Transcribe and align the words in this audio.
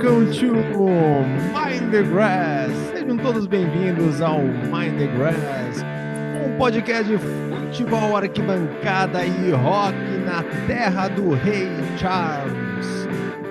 Welcome 0.00 0.32
to 0.32 0.54
Mind 1.52 1.92
the 1.92 2.02
Grass. 2.04 2.72
Sejam 2.90 3.18
todos 3.18 3.46
bem-vindos 3.46 4.22
ao 4.22 4.38
Mind 4.40 4.96
the 4.96 5.06
Grass, 5.08 5.84
um 6.42 6.56
podcast 6.56 7.04
de 7.04 7.18
futebol, 7.18 8.16
arquibancada 8.16 9.26
e 9.26 9.50
rock 9.50 9.94
na 10.24 10.42
terra 10.66 11.08
do 11.08 11.34
Rei 11.34 11.68
Charles. 11.98 12.86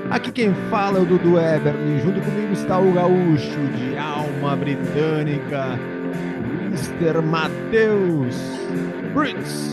Aqui 0.10 0.32
quem 0.32 0.52
fala 0.72 0.98
é 0.98 1.02
o 1.04 1.06
Dudu 1.06 1.38
Eberly, 1.38 2.02
junto 2.02 2.20
comigo 2.20 2.54
está 2.54 2.80
o 2.80 2.94
gaúcho 2.94 3.68
de 3.78 3.96
alma 3.96 4.56
britânica, 4.56 5.78
Mr. 6.66 7.22
Matheus 7.22 8.36
Brits. 9.14 9.70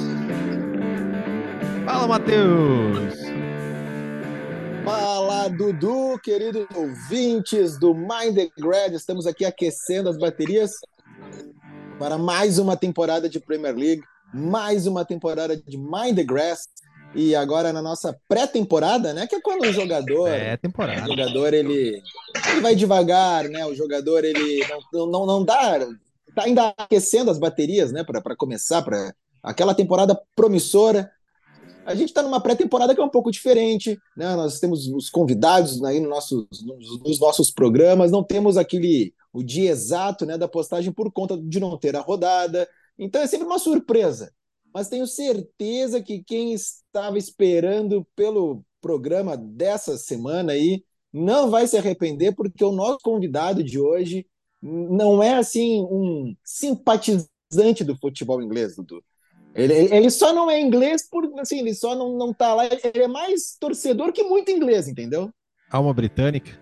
Fala, 1.86 2.06
Matheus! 2.06 3.16
Fala, 4.86 5.48
Dudu, 5.48 6.05
queridos 6.26 6.66
ouvintes 6.74 7.78
do 7.78 7.94
Mind 7.94 8.34
the 8.34 8.50
Grad. 8.58 8.92
Estamos 8.94 9.28
aqui 9.28 9.44
aquecendo 9.44 10.08
as 10.08 10.18
baterias 10.18 10.72
para 12.00 12.18
mais 12.18 12.58
uma 12.58 12.76
temporada 12.76 13.28
de 13.28 13.38
Premier 13.38 13.76
League, 13.76 14.02
mais 14.34 14.88
uma 14.88 15.04
temporada 15.04 15.56
de 15.56 15.78
Mind 15.78 16.16
the 16.16 16.24
Grass. 16.24 16.66
E 17.14 17.36
agora 17.36 17.72
na 17.72 17.80
nossa 17.80 18.18
pré-temporada, 18.28 19.14
né? 19.14 19.28
Que 19.28 19.36
é 19.36 19.40
quando 19.40 19.66
o 19.66 19.72
jogador, 19.72 20.26
É 20.26 20.56
temporada. 20.56 21.04
o 21.04 21.06
jogador 21.06 21.54
ele, 21.54 22.02
ele 22.50 22.60
vai 22.60 22.74
devagar, 22.74 23.44
né? 23.48 23.64
O 23.64 23.76
jogador 23.76 24.24
ele 24.24 24.66
não, 24.92 25.06
não, 25.06 25.26
não 25.26 25.44
dá, 25.44 25.78
tá 26.34 26.42
ainda 26.42 26.74
aquecendo 26.76 27.30
as 27.30 27.38
baterias, 27.38 27.92
né? 27.92 28.02
Para 28.02 28.34
começar, 28.34 28.82
para 28.82 29.14
aquela 29.44 29.76
temporada 29.76 30.20
promissora. 30.34 31.08
A 31.86 31.94
gente 31.94 32.08
está 32.08 32.20
numa 32.20 32.40
pré-temporada 32.40 32.94
que 32.94 33.00
é 33.00 33.04
um 33.04 33.08
pouco 33.08 33.30
diferente, 33.30 33.96
né? 34.16 34.34
Nós 34.34 34.58
temos 34.58 34.88
os 34.88 35.08
convidados 35.08 35.82
aí 35.84 36.00
no 36.00 36.08
nossos, 36.08 36.46
nos, 36.64 37.00
nos 37.00 37.20
nossos 37.20 37.50
programas, 37.50 38.10
não 38.10 38.24
temos 38.24 38.56
aquele 38.56 39.14
o 39.32 39.42
dia 39.42 39.70
exato 39.70 40.26
né, 40.26 40.36
da 40.36 40.48
postagem 40.48 40.90
por 40.92 41.12
conta 41.12 41.36
de 41.36 41.60
não 41.60 41.78
ter 41.78 41.94
a 41.94 42.00
rodada. 42.00 42.68
Então 42.98 43.22
é 43.22 43.26
sempre 43.26 43.46
uma 43.46 43.58
surpresa. 43.58 44.32
Mas 44.74 44.88
tenho 44.88 45.06
certeza 45.06 46.02
que 46.02 46.24
quem 46.24 46.52
estava 46.52 47.18
esperando 47.18 48.04
pelo 48.16 48.64
programa 48.80 49.36
dessa 49.36 49.96
semana 49.96 50.52
aí 50.52 50.82
não 51.12 51.50
vai 51.50 51.66
se 51.66 51.76
arrepender, 51.76 52.34
porque 52.34 52.64
o 52.64 52.72
nosso 52.72 52.98
convidado 53.02 53.62
de 53.62 53.78
hoje 53.78 54.26
não 54.60 55.22
é 55.22 55.34
assim 55.34 55.82
um 55.82 56.34
simpatizante 56.42 57.84
do 57.84 57.96
futebol 57.96 58.42
inglês, 58.42 58.74
Dudu. 58.74 59.04
Ele, 59.56 59.72
ele 59.72 60.10
só 60.10 60.34
não 60.34 60.50
é 60.50 60.60
inglês 60.60 61.08
por 61.08 61.24
assim, 61.40 61.60
ele 61.60 61.74
só 61.74 61.94
não, 61.94 62.16
não 62.16 62.32
tá 62.32 62.54
lá. 62.54 62.66
Ele 62.66 63.04
é 63.04 63.08
mais 63.08 63.56
torcedor 63.58 64.12
que 64.12 64.22
muito 64.22 64.50
inglês, 64.50 64.86
entendeu? 64.86 65.30
Alma 65.70 65.94
britânica. 65.94 66.60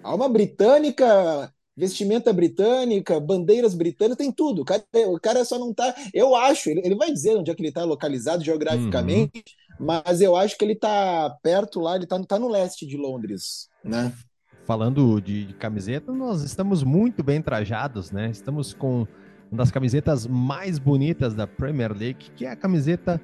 Alma 0.00 0.28
britânica, 0.28 1.52
vestimenta 1.76 2.32
britânica, 2.32 3.18
bandeiras 3.18 3.74
britânicas, 3.74 4.16
tem 4.16 4.30
tudo. 4.30 4.62
O 4.62 4.64
cara, 4.64 4.84
o 5.08 5.18
cara 5.20 5.44
só 5.44 5.58
não 5.58 5.74
tá. 5.74 5.92
Eu 6.14 6.36
acho, 6.36 6.70
ele, 6.70 6.80
ele 6.84 6.94
vai 6.94 7.10
dizer 7.12 7.36
onde 7.36 7.50
é 7.50 7.54
que 7.54 7.62
ele 7.62 7.72
tá 7.72 7.84
localizado 7.84 8.44
geograficamente, 8.44 9.42
mas 9.78 10.20
eu 10.20 10.36
acho 10.36 10.56
que 10.56 10.64
ele 10.64 10.76
tá 10.76 11.36
perto 11.42 11.80
lá, 11.80 11.96
ele 11.96 12.06
tá, 12.06 12.22
tá 12.24 12.38
no 12.38 12.48
leste 12.48 12.86
de 12.86 12.96
Londres, 12.96 13.68
né? 13.82 14.12
Falando 14.64 15.20
de, 15.20 15.46
de 15.46 15.54
camiseta, 15.54 16.12
nós 16.12 16.42
estamos 16.42 16.84
muito 16.84 17.24
bem 17.24 17.42
trajados, 17.42 18.12
né? 18.12 18.30
Estamos 18.30 18.72
com 18.72 19.06
uma 19.50 19.58
das 19.58 19.70
camisetas 19.70 20.26
mais 20.26 20.78
bonitas 20.78 21.34
da 21.34 21.46
Premier 21.46 21.92
League, 21.92 22.30
que 22.36 22.46
é 22.46 22.50
a 22.50 22.56
camiseta 22.56 23.20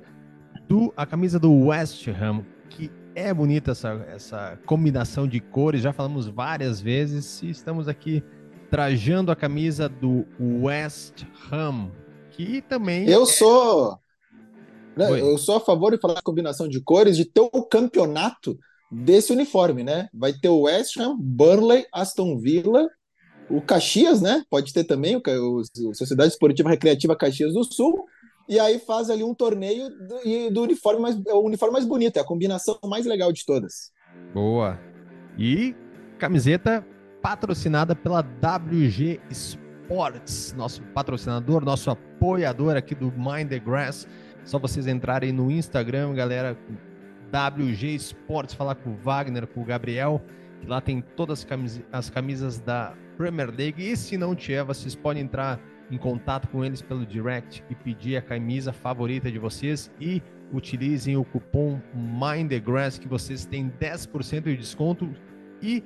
do 0.69 0.92
a 0.97 1.06
camisa 1.06 1.38
do 1.38 1.66
West 1.66 2.09
Ham, 2.09 2.44
que 2.69 2.91
é 3.14 3.32
bonita 3.32 3.70
essa, 3.70 4.04
essa 4.09 4.59
combinação 4.66 5.26
de 5.28 5.41
cores, 5.41 5.81
já 5.81 5.92
falamos 5.92 6.26
várias 6.26 6.81
vezes, 6.81 7.41
e 7.42 7.50
estamos 7.50 7.87
aqui 7.87 8.22
trajando 8.70 9.31
a 9.31 9.37
camisa 9.37 9.88
do 9.88 10.26
West 10.41 11.25
Ham, 11.50 11.91
que 12.32 12.60
também 12.62 13.08
Eu 13.08 13.25
sou. 13.25 13.97
né, 14.97 15.20
eu 15.20 15.38
sou 15.38 15.56
a 15.56 15.60
favor 15.60 15.93
de 15.93 16.00
falar 16.00 16.14
de 16.14 16.22
combinação 16.22 16.69
de 16.69 16.81
cores, 16.81 17.16
de 17.16 17.25
ter 17.25 17.41
o 17.41 17.62
campeonato 17.62 18.58
desse 18.91 19.32
uniforme, 19.32 19.84
né? 19.84 20.08
Vai 20.12 20.32
ter 20.32 20.48
o 20.48 20.62
West 20.62 20.97
Ham, 20.98 21.16
Burnley, 21.19 21.87
Aston 21.93 22.37
Villa, 22.38 22.88
o 23.48 23.60
Caxias, 23.60 24.20
né? 24.20 24.44
Pode 24.50 24.72
ter 24.72 24.84
também 24.84 25.16
o, 25.16 25.22
o 25.56 25.94
Sociedade 25.94 26.32
Esportiva 26.32 26.70
Recreativa 26.70 27.16
Caxias 27.16 27.52
do 27.52 27.64
Sul. 27.64 28.06
E 28.48 28.60
aí 28.60 28.78
faz 28.78 29.10
ali 29.10 29.24
um 29.24 29.34
torneio 29.34 29.90
do, 29.90 30.20
e 30.24 30.50
do 30.50 30.62
uniforme 30.62 31.00
mais, 31.00 31.16
é 31.26 31.34
o 31.34 31.40
uniforme 31.40 31.72
mais 31.72 31.84
bonito, 31.84 32.16
é 32.16 32.20
a 32.20 32.24
combinação 32.24 32.78
mais 32.84 33.04
legal 33.04 33.32
de 33.32 33.44
todas. 33.44 33.90
Boa. 34.32 34.78
E 35.36 35.74
camiseta 36.18 36.86
patrocinada 37.20 37.96
pela 37.96 38.20
WG 38.20 39.20
Sports, 39.30 40.54
nosso 40.56 40.80
patrocinador, 40.94 41.64
nosso 41.64 41.90
apoiador 41.90 42.76
aqui 42.76 42.94
do 42.94 43.12
Mind 43.12 43.48
the 43.48 43.58
Grass. 43.58 44.06
Só 44.44 44.60
vocês 44.60 44.86
entrarem 44.86 45.32
no 45.32 45.50
Instagram, 45.50 46.14
galera, 46.14 46.56
WG 47.32 47.96
Sports, 47.96 48.54
falar 48.54 48.76
com 48.76 48.90
o 48.90 48.96
Wagner, 48.96 49.46
com 49.48 49.60
o 49.60 49.64
Gabriel, 49.64 50.22
lá 50.66 50.81
tem 50.81 51.00
todas 51.00 51.41
as 51.41 51.44
camisas, 51.44 51.82
as 51.93 52.10
camisas 52.10 52.59
da 52.59 52.94
Premier 53.16 53.50
League. 53.50 53.82
E 53.91 53.97
se 53.97 54.16
não 54.16 54.34
tiver, 54.34 54.62
vocês 54.65 54.94
podem 54.94 55.22
entrar 55.22 55.60
em 55.91 55.97
contato 55.97 56.49
com 56.49 56.65
eles 56.65 56.82
pelo 56.82 57.06
direct 57.06 57.62
e 57.71 57.75
pedir 57.75 58.16
a 58.16 58.22
camisa 58.22 58.72
favorita 58.72 59.31
de 59.31 59.38
vocês 59.38 59.91
e 60.00 60.22
utilizem 60.53 61.16
o 61.16 61.25
cupom 61.25 61.81
MindTheGrass 61.94 62.99
que 62.99 63.09
vocês 63.09 63.44
têm 63.47 63.71
10% 63.81 64.43
de 64.44 64.56
desconto 64.56 65.09
e 65.62 65.82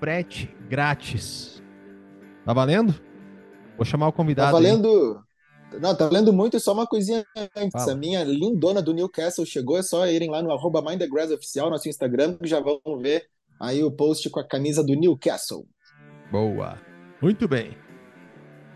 frete 0.00 0.54
grátis. 0.68 1.62
Tá 2.44 2.52
valendo? 2.52 2.94
Vou 3.76 3.84
chamar 3.84 4.08
o 4.08 4.12
Tá 4.12 4.16
convidado. 4.16 4.56
aí. 4.56 4.62
valendo. 4.62 5.20
Não, 5.80 5.96
tá 5.96 6.04
valendo 6.06 6.32
muito 6.32 6.60
só 6.60 6.72
uma 6.72 6.86
coisinha 6.86 7.24
antes. 7.56 7.72
Fala. 7.72 7.92
A 7.92 7.96
minha 7.96 8.22
lindona 8.22 8.80
do 8.80 8.92
Newcastle 8.94 9.44
chegou, 9.44 9.76
é 9.76 9.82
só 9.82 10.06
irem 10.06 10.30
lá 10.30 10.40
no 10.40 10.52
arroba 10.52 10.80
Mind 10.80 11.00
the 11.00 11.08
Grass 11.08 11.32
oficial, 11.32 11.68
nosso 11.70 11.88
Instagram, 11.88 12.36
que 12.36 12.46
já 12.46 12.60
vão 12.60 12.80
ver 13.00 13.26
aí 13.60 13.82
o 13.82 13.90
post 13.90 14.28
com 14.30 14.40
a 14.40 14.46
camisa 14.46 14.84
do 14.84 14.94
Newcastle. 14.94 15.66
Boa. 16.30 16.80
Muito 17.20 17.46
bem. 17.46 17.76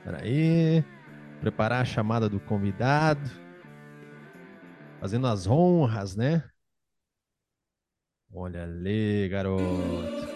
Peraí. 0.05 0.85
Preparar 1.41 1.83
a 1.83 1.85
chamada 1.85 2.29
do 2.29 2.41
convidado. 2.41 3.31
Fazendo 5.01 5.27
as 5.27 5.47
honras, 5.47 6.17
né? 6.17 6.43
Olha 8.33 8.65
ali, 8.65 9.29
garoto. 9.29 10.28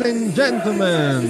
Ladies 0.00 0.22
and 0.22 0.34
gentlemen. 0.34 1.26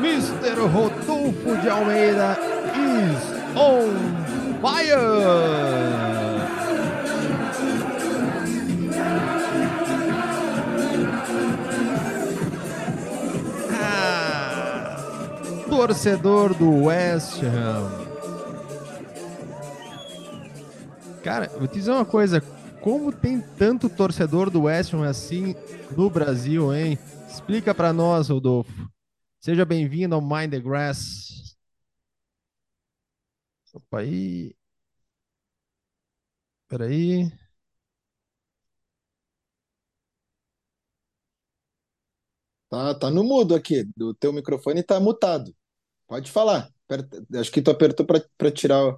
Mr. 0.00 0.54
Rodolfo 0.56 1.56
de 1.62 1.68
Almeida 1.68 2.38
is 2.76 3.56
on 3.56 4.60
fire! 4.62 4.96
Ah, 13.72 14.96
torcedor 15.68 16.54
do 16.54 16.84
West 16.84 17.42
Ham. 17.42 18.06
Cara, 21.24 21.50
vou 21.58 21.66
te 21.66 21.78
dizer 21.80 21.90
uma 21.90 22.04
coisa. 22.04 22.40
Como 22.86 23.10
tem 23.10 23.40
tanto 23.58 23.90
torcedor 23.90 24.48
do 24.48 24.62
West 24.62 24.94
Ham 24.94 25.04
assim 25.04 25.56
no 25.96 26.08
Brasil, 26.08 26.72
hein? 26.72 26.96
Explica 27.28 27.74
pra 27.74 27.92
nós, 27.92 28.28
Rodolfo. 28.28 28.88
Seja 29.40 29.64
bem-vindo 29.64 30.14
ao 30.14 30.20
Mind 30.20 30.52
the 30.52 30.60
Grass. 30.60 31.56
Opa 33.74 33.98
aí. 33.98 34.54
Peraí. 36.68 37.28
Tá, 42.70 42.94
tá 42.94 43.10
no 43.10 43.24
mudo 43.24 43.54
aqui, 43.56 43.84
do 43.96 44.14
teu 44.14 44.32
microfone 44.32 44.82
tá 44.84 45.00
mutado. 45.00 45.52
Pode 46.06 46.30
falar. 46.30 46.70
Acho 47.34 47.50
que 47.52 47.62
tu 47.62 47.70
apertou 47.70 48.06
para 48.06 48.24
para 48.38 48.52
tirar 48.52 48.96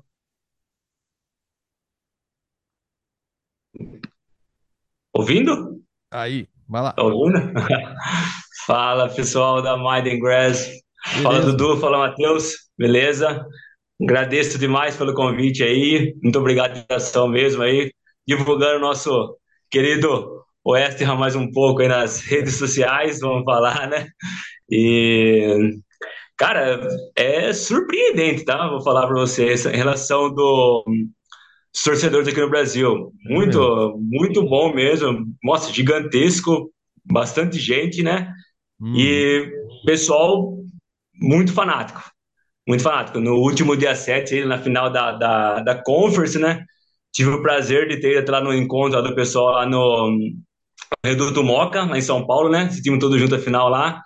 Ouvindo? 5.12 5.82
Aí, 6.10 6.46
vai 6.68 6.82
lá. 6.82 6.92
Tá 6.92 7.02
ouvindo? 7.02 7.38
Fala 8.66 9.08
pessoal 9.08 9.62
da 9.62 9.74
and 9.74 10.18
Grass. 10.20 10.68
Fala. 11.22 11.40
Dudu, 11.40 11.78
fala 11.78 11.98
Matheus, 11.98 12.54
beleza? 12.76 13.46
Agradeço 14.00 14.58
demais 14.58 14.96
pelo 14.96 15.14
convite 15.14 15.62
aí. 15.62 16.14
Muito 16.22 16.38
obrigado 16.38 16.74
de 16.74 16.86
coração 16.86 17.26
mesmo 17.26 17.62
aí. 17.62 17.90
Divulgando 18.26 18.76
o 18.76 18.80
nosso 18.80 19.36
querido 19.70 20.44
Ham 20.66 21.16
mais 21.16 21.34
um 21.34 21.50
pouco 21.50 21.80
aí 21.80 21.88
nas 21.88 22.20
redes 22.20 22.56
sociais, 22.56 23.20
vamos 23.20 23.44
falar, 23.44 23.88
né? 23.88 24.08
E, 24.70 25.78
cara, 26.36 26.78
é 27.16 27.52
surpreendente, 27.52 28.44
tá? 28.44 28.68
Vou 28.68 28.82
falar 28.82 29.06
para 29.06 29.18
vocês 29.18 29.64
em 29.64 29.76
relação 29.76 30.32
do 30.32 30.84
dos 31.78 31.84
torcedores 31.84 32.28
aqui 32.28 32.40
no 32.40 32.50
Brasil. 32.50 33.12
Muito, 33.24 33.60
é 33.60 33.92
muito 33.98 34.42
bom 34.44 34.74
mesmo. 34.74 35.26
Nossa, 35.42 35.72
gigantesco, 35.72 36.72
bastante 37.04 37.58
gente, 37.58 38.02
né? 38.02 38.32
Hum. 38.80 38.94
E 38.96 39.50
pessoal 39.86 40.56
muito 41.14 41.52
fanático. 41.52 42.02
Muito 42.66 42.82
fanático. 42.82 43.20
No 43.20 43.36
último 43.36 43.76
dia 43.76 43.94
7, 43.94 44.44
na 44.44 44.58
final 44.58 44.90
da, 44.90 45.12
da, 45.12 45.60
da 45.60 45.82
Conference, 45.82 46.38
né? 46.38 46.64
Tive 47.12 47.30
o 47.30 47.42
prazer 47.42 47.88
de 47.88 48.00
ter 48.00 48.18
ido 48.18 48.30
lá 48.30 48.40
no 48.40 48.52
encontro 48.52 49.00
do 49.02 49.14
pessoal 49.14 49.54
lá 49.54 49.66
no 49.66 50.18
Reduto 51.04 51.42
Moca, 51.42 51.84
lá 51.84 51.96
em 51.96 52.02
São 52.02 52.26
Paulo, 52.26 52.50
né? 52.50 52.68
Esse 52.70 52.82
time 52.82 52.98
todo 52.98 53.18
junto 53.18 53.36
a 53.36 53.38
final 53.38 53.68
lá. 53.68 54.02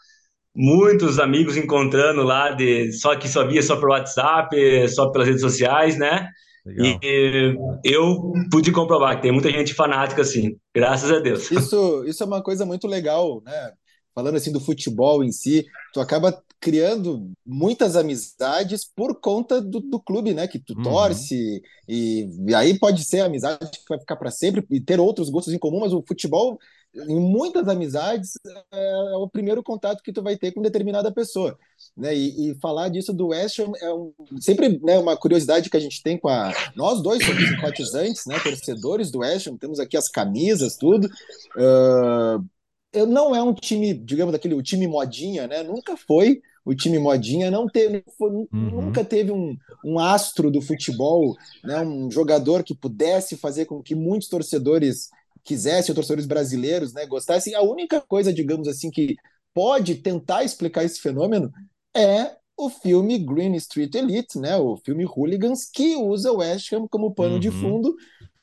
Muitos 0.54 1.19
amigos 1.19 1.56
encontrando 1.56 2.22
lá, 2.22 2.50
de, 2.50 2.92
só 2.92 3.16
que 3.16 3.26
só 3.26 3.46
via 3.46 3.62
só 3.62 3.76
por 3.76 3.88
WhatsApp, 3.88 4.88
só 4.88 5.10
pelas 5.10 5.26
redes 5.26 5.40
sociais, 5.40 5.98
né? 5.98 6.28
Legal. 6.64 6.98
E 7.02 7.80
eu 7.84 8.32
pude 8.50 8.70
comprovar 8.70 9.16
que 9.16 9.22
tem 9.22 9.32
muita 9.32 9.50
gente 9.50 9.74
fanática 9.74 10.22
assim, 10.22 10.56
graças 10.74 11.10
a 11.10 11.18
Deus. 11.18 11.50
Isso, 11.50 12.04
isso 12.06 12.22
é 12.22 12.26
uma 12.26 12.42
coisa 12.42 12.64
muito 12.64 12.86
legal, 12.86 13.42
né? 13.44 13.72
Falando 14.14 14.36
assim 14.36 14.52
do 14.52 14.60
futebol 14.60 15.24
em 15.24 15.32
si, 15.32 15.64
tu 15.92 16.00
acaba 16.00 16.42
criando 16.62 17.32
muitas 17.44 17.96
amizades 17.96 18.84
por 18.84 19.20
conta 19.20 19.60
do, 19.60 19.80
do 19.80 19.98
clube, 19.98 20.32
né? 20.32 20.46
Que 20.46 20.60
tu 20.60 20.74
uhum. 20.76 20.82
torce, 20.84 21.60
e, 21.88 22.28
e, 22.46 22.54
aí 22.54 22.78
pode 22.78 23.04
ser 23.04 23.20
amizade 23.20 23.68
que 23.72 23.88
vai 23.88 23.98
ficar 23.98 24.14
para 24.14 24.30
sempre 24.30 24.64
e 24.70 24.80
ter 24.80 25.00
outros 25.00 25.28
gostos 25.28 25.52
em 25.52 25.58
comum, 25.58 25.80
mas 25.80 25.92
o 25.92 26.04
futebol, 26.06 26.56
em 26.94 27.18
muitas 27.18 27.66
amizades, 27.66 28.34
é, 28.72 28.78
é, 28.78 29.16
o 29.16 29.28
primeiro 29.28 29.60
contato 29.60 30.04
que 30.04 30.12
tu 30.12 30.22
vai 30.22 30.36
ter 30.36 30.52
com 30.52 30.62
determinada 30.62 31.10
pessoa, 31.10 31.58
né? 31.96 32.16
E, 32.16 32.52
e 32.52 32.54
falar 32.60 32.90
disso 32.90 33.12
do 33.12 33.28
West 33.28 33.58
Ham 33.58 33.72
é 33.80 33.92
um, 33.92 34.12
sempre 34.40 34.78
né, 34.84 34.96
uma 35.00 35.16
curiosidade 35.16 35.68
que 35.68 35.76
a 35.76 35.80
gente 35.80 36.00
tem 36.00 36.16
com 36.16 36.28
a. 36.28 36.52
Nós 36.76 37.02
dois 37.02 37.26
somos 37.26 37.42
simpatizantes, 37.48 38.24
né? 38.24 38.38
Torcedores 38.38 39.10
do 39.10 39.18
West 39.18 39.48
Ham, 39.48 39.56
temos 39.56 39.80
aqui 39.80 39.96
as 39.96 40.08
camisas, 40.08 40.76
tudo. 40.76 41.08
Uh, 41.56 42.46
não 42.94 43.34
é 43.34 43.42
um 43.42 43.54
time, 43.54 43.94
digamos, 43.94 44.32
daquele 44.32 44.54
o 44.54 44.62
time 44.62 44.86
modinha, 44.86 45.46
né? 45.46 45.62
Nunca 45.62 45.96
foi 45.96 46.40
o 46.64 46.74
time 46.74 46.98
modinha 46.98 47.50
não 47.50 47.66
teve, 47.66 48.04
foi, 48.16 48.30
uhum. 48.30 48.48
nunca 48.52 49.04
teve 49.04 49.32
um, 49.32 49.56
um, 49.84 49.98
astro 49.98 50.50
do 50.50 50.60
futebol, 50.60 51.36
né, 51.62 51.80
um 51.80 52.10
jogador 52.10 52.62
que 52.62 52.74
pudesse 52.74 53.36
fazer 53.36 53.64
com 53.64 53.82
que 53.82 53.94
muitos 53.94 54.28
torcedores 54.28 55.10
quisessem, 55.44 55.94
torcedores 55.94 56.26
brasileiros, 56.26 56.92
né, 56.92 57.04
gostassem. 57.06 57.54
A 57.54 57.62
única 57.62 58.00
coisa, 58.00 58.32
digamos 58.32 58.68
assim, 58.68 58.90
que 58.90 59.16
pode 59.52 59.96
tentar 59.96 60.44
explicar 60.44 60.84
esse 60.84 61.00
fenômeno 61.00 61.52
é 61.96 62.36
o 62.56 62.70
filme 62.70 63.18
Green 63.18 63.56
Street 63.56 63.94
Elite, 63.94 64.38
né, 64.38 64.56
o 64.56 64.76
filme 64.76 65.04
Hooligans, 65.04 65.68
que 65.68 65.96
usa 65.96 66.30
o 66.30 66.36
West 66.36 66.72
Ham 66.72 66.86
como 66.88 67.14
pano 67.14 67.34
uhum. 67.34 67.40
de 67.40 67.50
fundo, 67.50 67.96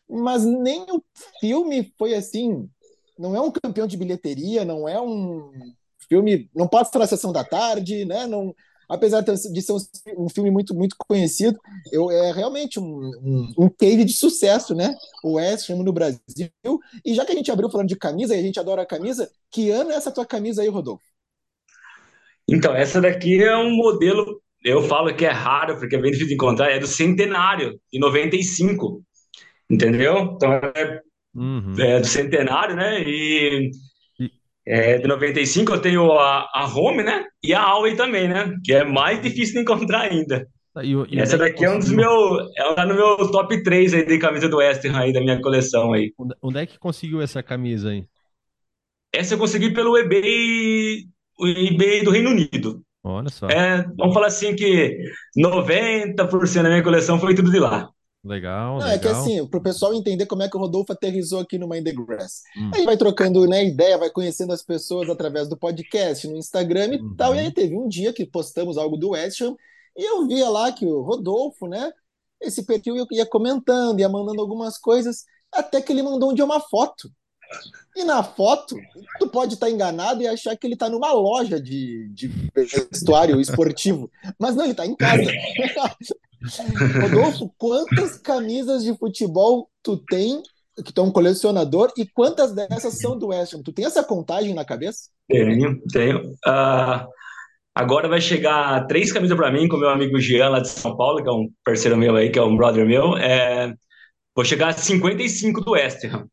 mas 0.09 0.43
nem 0.43 0.81
o 0.91 1.01
filme 1.39 1.93
foi 1.97 2.15
assim, 2.15 2.67
não 3.19 3.35
é 3.35 3.41
um 3.41 3.51
campeão 3.51 3.85
de 3.85 3.97
bilheteria, 3.97 4.63
não 4.63 4.87
é 4.87 4.99
um 4.99 5.51
filme 6.07 6.49
não 6.55 6.65
estar 6.65 6.97
na 6.97 7.05
sessão 7.05 7.33
da 7.33 7.43
tarde, 7.43 8.05
né? 8.05 8.25
Não, 8.25 8.55
apesar 8.87 9.21
de 9.21 9.61
ser 9.61 9.73
um, 10.17 10.29
filme 10.29 10.49
muito, 10.49 10.73
muito 10.73 10.95
conhecido, 10.97 11.59
eu, 11.91 12.09
é 12.09 12.31
realmente 12.31 12.79
um, 12.79 13.11
um, 13.21 13.53
um 13.57 13.69
de 14.05 14.13
sucesso, 14.13 14.73
né? 14.73 14.95
O 15.21 15.33
West 15.33 15.69
Ham 15.69 15.83
no 15.83 15.91
Brasil. 15.91 16.19
E 17.05 17.13
já 17.13 17.25
que 17.25 17.33
a 17.33 17.35
gente 17.35 17.51
abriu 17.51 17.69
falando 17.69 17.89
de 17.89 17.97
camisa, 17.97 18.35
e 18.35 18.39
a 18.39 18.41
gente 18.41 18.59
adora 18.59 18.83
a 18.83 18.87
camisa, 18.87 19.29
que 19.51 19.69
ano 19.69 19.91
é 19.91 19.95
essa 19.95 20.11
tua 20.11 20.25
camisa 20.25 20.61
aí, 20.61 20.69
Rodolfo? 20.69 21.03
Então, 22.47 22.73
essa 22.73 22.99
daqui 22.99 23.43
é 23.43 23.55
um 23.55 23.75
modelo, 23.75 24.41
eu 24.63 24.81
falo 24.81 25.13
que 25.13 25.25
é 25.25 25.29
raro, 25.29 25.77
porque 25.77 25.95
é 25.95 26.01
bem 26.01 26.09
difícil 26.09 26.29
de 26.29 26.33
encontrar, 26.33 26.71
é 26.71 26.79
do 26.79 26.87
centenário, 26.87 27.79
de 27.93 27.99
95, 27.99 29.03
entendeu? 29.69 30.33
Então, 30.35 30.53
é, 30.53 31.01
uhum. 31.35 31.75
é 31.77 31.99
do 31.99 32.07
centenário, 32.07 32.75
né? 32.75 33.01
E 33.01 33.71
é, 34.65 34.99
de 34.99 35.07
95 35.07 35.73
eu 35.73 35.81
tenho 35.81 36.11
a, 36.11 36.47
a 36.53 36.65
Home, 36.67 37.03
né? 37.03 37.25
E 37.43 37.53
a 37.53 37.61
Aue 37.61 37.95
também, 37.95 38.27
né? 38.27 38.55
Que 38.63 38.73
é 38.73 38.85
mais 38.85 39.21
difícil 39.21 39.55
de 39.55 39.61
encontrar 39.61 40.01
ainda. 40.01 40.47
Tá, 40.73 40.83
e, 40.83 40.93
e 41.09 41.19
essa 41.19 41.37
daqui 41.37 41.65
é 41.65 41.71
um 41.71 41.79
dos 41.79 41.91
meus. 41.91 42.51
Ela 42.55 42.75
tá 42.75 42.85
no 42.85 42.93
meu 42.93 43.31
top 43.31 43.63
3 43.63 43.95
aí 43.95 44.05
de 44.05 44.19
camisa 44.19 44.47
do 44.47 44.57
West 44.57 44.85
Ham 44.85 44.99
aí, 44.99 45.11
da 45.11 45.21
minha 45.21 45.41
coleção 45.41 45.93
aí. 45.93 46.13
Onde 46.41 46.59
é 46.59 46.65
que 46.67 46.77
conseguiu 46.77 47.21
essa 47.21 47.41
camisa 47.41 47.89
aí? 47.89 48.05
Essa 49.11 49.33
eu 49.33 49.39
consegui 49.39 49.73
pelo 49.73 49.97
eBay, 49.97 51.05
o 51.39 51.47
eBay 51.47 52.03
do 52.03 52.11
Reino 52.11 52.29
Unido. 52.29 52.83
Olha 53.03 53.29
só. 53.29 53.47
É, 53.47 53.83
vamos 53.97 54.13
falar 54.13 54.27
assim 54.27 54.55
que 54.55 54.99
90% 55.35 56.61
da 56.61 56.69
minha 56.69 56.83
coleção 56.83 57.19
foi 57.19 57.33
tudo 57.33 57.49
de 57.49 57.59
lá. 57.59 57.89
Legal, 58.23 58.79
Não, 58.79 58.85
legal. 58.85 58.95
É 58.95 58.99
que 58.99 59.07
assim, 59.07 59.47
para 59.47 59.59
o 59.59 59.63
pessoal 59.63 59.93
entender 59.93 60.25
como 60.25 60.43
é 60.43 60.49
que 60.49 60.57
o 60.57 60.59
Rodolfo 60.59 60.91
aterrizou 60.91 61.39
aqui 61.39 61.57
no 61.57 61.69
Mind 61.69 61.85
the 61.85 61.93
Grass. 61.93 62.41
Hum. 62.57 62.71
Aí 62.73 62.83
vai 62.83 62.97
trocando 62.97 63.47
né, 63.47 63.65
ideia, 63.65 63.97
vai 63.97 64.09
conhecendo 64.09 64.51
as 64.51 64.61
pessoas 64.61 65.09
através 65.09 65.47
do 65.47 65.57
podcast, 65.57 66.27
no 66.27 66.35
Instagram 66.35 66.95
e 66.95 67.01
uhum. 67.01 67.15
tal. 67.15 67.33
E 67.33 67.39
aí 67.39 67.51
teve 67.53 67.77
um 67.77 67.87
dia 67.87 68.11
que 68.11 68.25
postamos 68.25 68.77
algo 68.77 68.97
do 68.97 69.11
West 69.11 69.41
Ham 69.41 69.55
e 69.95 70.03
eu 70.03 70.27
via 70.27 70.49
lá 70.49 70.71
que 70.71 70.85
o 70.85 71.01
Rodolfo, 71.01 71.67
né? 71.67 71.91
Esse 72.41 72.63
perfil 72.65 72.95
ia 73.11 73.25
comentando, 73.25 73.99
ia 73.99 74.07
mandando 74.07 74.41
algumas 74.41 74.77
coisas, 74.77 75.25
até 75.51 75.81
que 75.81 75.91
ele 75.91 76.03
mandou 76.03 76.31
um 76.31 76.33
dia 76.33 76.45
uma 76.45 76.59
foto. 76.59 77.11
E 77.95 78.03
na 78.03 78.23
foto, 78.23 78.77
tu 79.19 79.27
pode 79.29 79.55
estar 79.55 79.69
enganado 79.69 80.21
e 80.21 80.27
achar 80.27 80.55
que 80.55 80.67
ele 80.67 80.75
está 80.75 80.87
numa 80.87 81.11
loja 81.11 81.59
de, 81.59 82.07
de 82.13 82.27
vestuário 82.53 83.41
esportivo. 83.41 84.09
Mas 84.39 84.55
não, 84.55 84.63
ele 84.63 84.71
está 84.71 84.85
em 84.85 84.95
casa. 84.95 85.23
Rodolfo, 87.01 87.53
quantas 87.57 88.17
camisas 88.17 88.83
de 88.83 88.97
futebol 88.97 89.69
tu 89.83 89.97
tem, 89.97 90.41
que 90.85 90.93
tu 90.93 91.01
é 91.01 91.03
um 91.03 91.11
colecionador, 91.11 91.91
e 91.97 92.05
quantas 92.05 92.53
dessas 92.53 92.97
são 92.99 93.17
do 93.17 93.27
West 93.27 93.53
Ham? 93.53 93.61
Tu 93.61 93.73
tem 93.73 93.85
essa 93.85 94.03
contagem 94.03 94.53
na 94.53 94.63
cabeça? 94.63 95.09
Tenho, 95.27 95.81
tenho. 95.91 96.31
Uh, 96.47 97.07
agora 97.75 98.07
vai 98.07 98.21
chegar 98.21 98.87
três 98.87 99.11
camisas 99.11 99.37
para 99.37 99.51
mim, 99.51 99.67
com 99.67 99.77
meu 99.77 99.89
amigo 99.89 100.19
Jean, 100.19 100.49
lá 100.49 100.59
de 100.59 100.69
São 100.69 100.95
Paulo, 100.95 101.21
que 101.21 101.29
é 101.29 101.31
um 101.31 101.49
parceiro 101.63 101.97
meu 101.97 102.15
aí, 102.15 102.29
que 102.29 102.39
é 102.39 102.43
um 102.43 102.55
brother 102.55 102.85
meu. 102.85 103.17
É, 103.17 103.73
vou 104.33 104.45
chegar 104.45 104.69
a 104.69 104.73
55 104.73 105.61
do 105.61 105.71
West 105.71 106.05
Ham. 106.05 106.27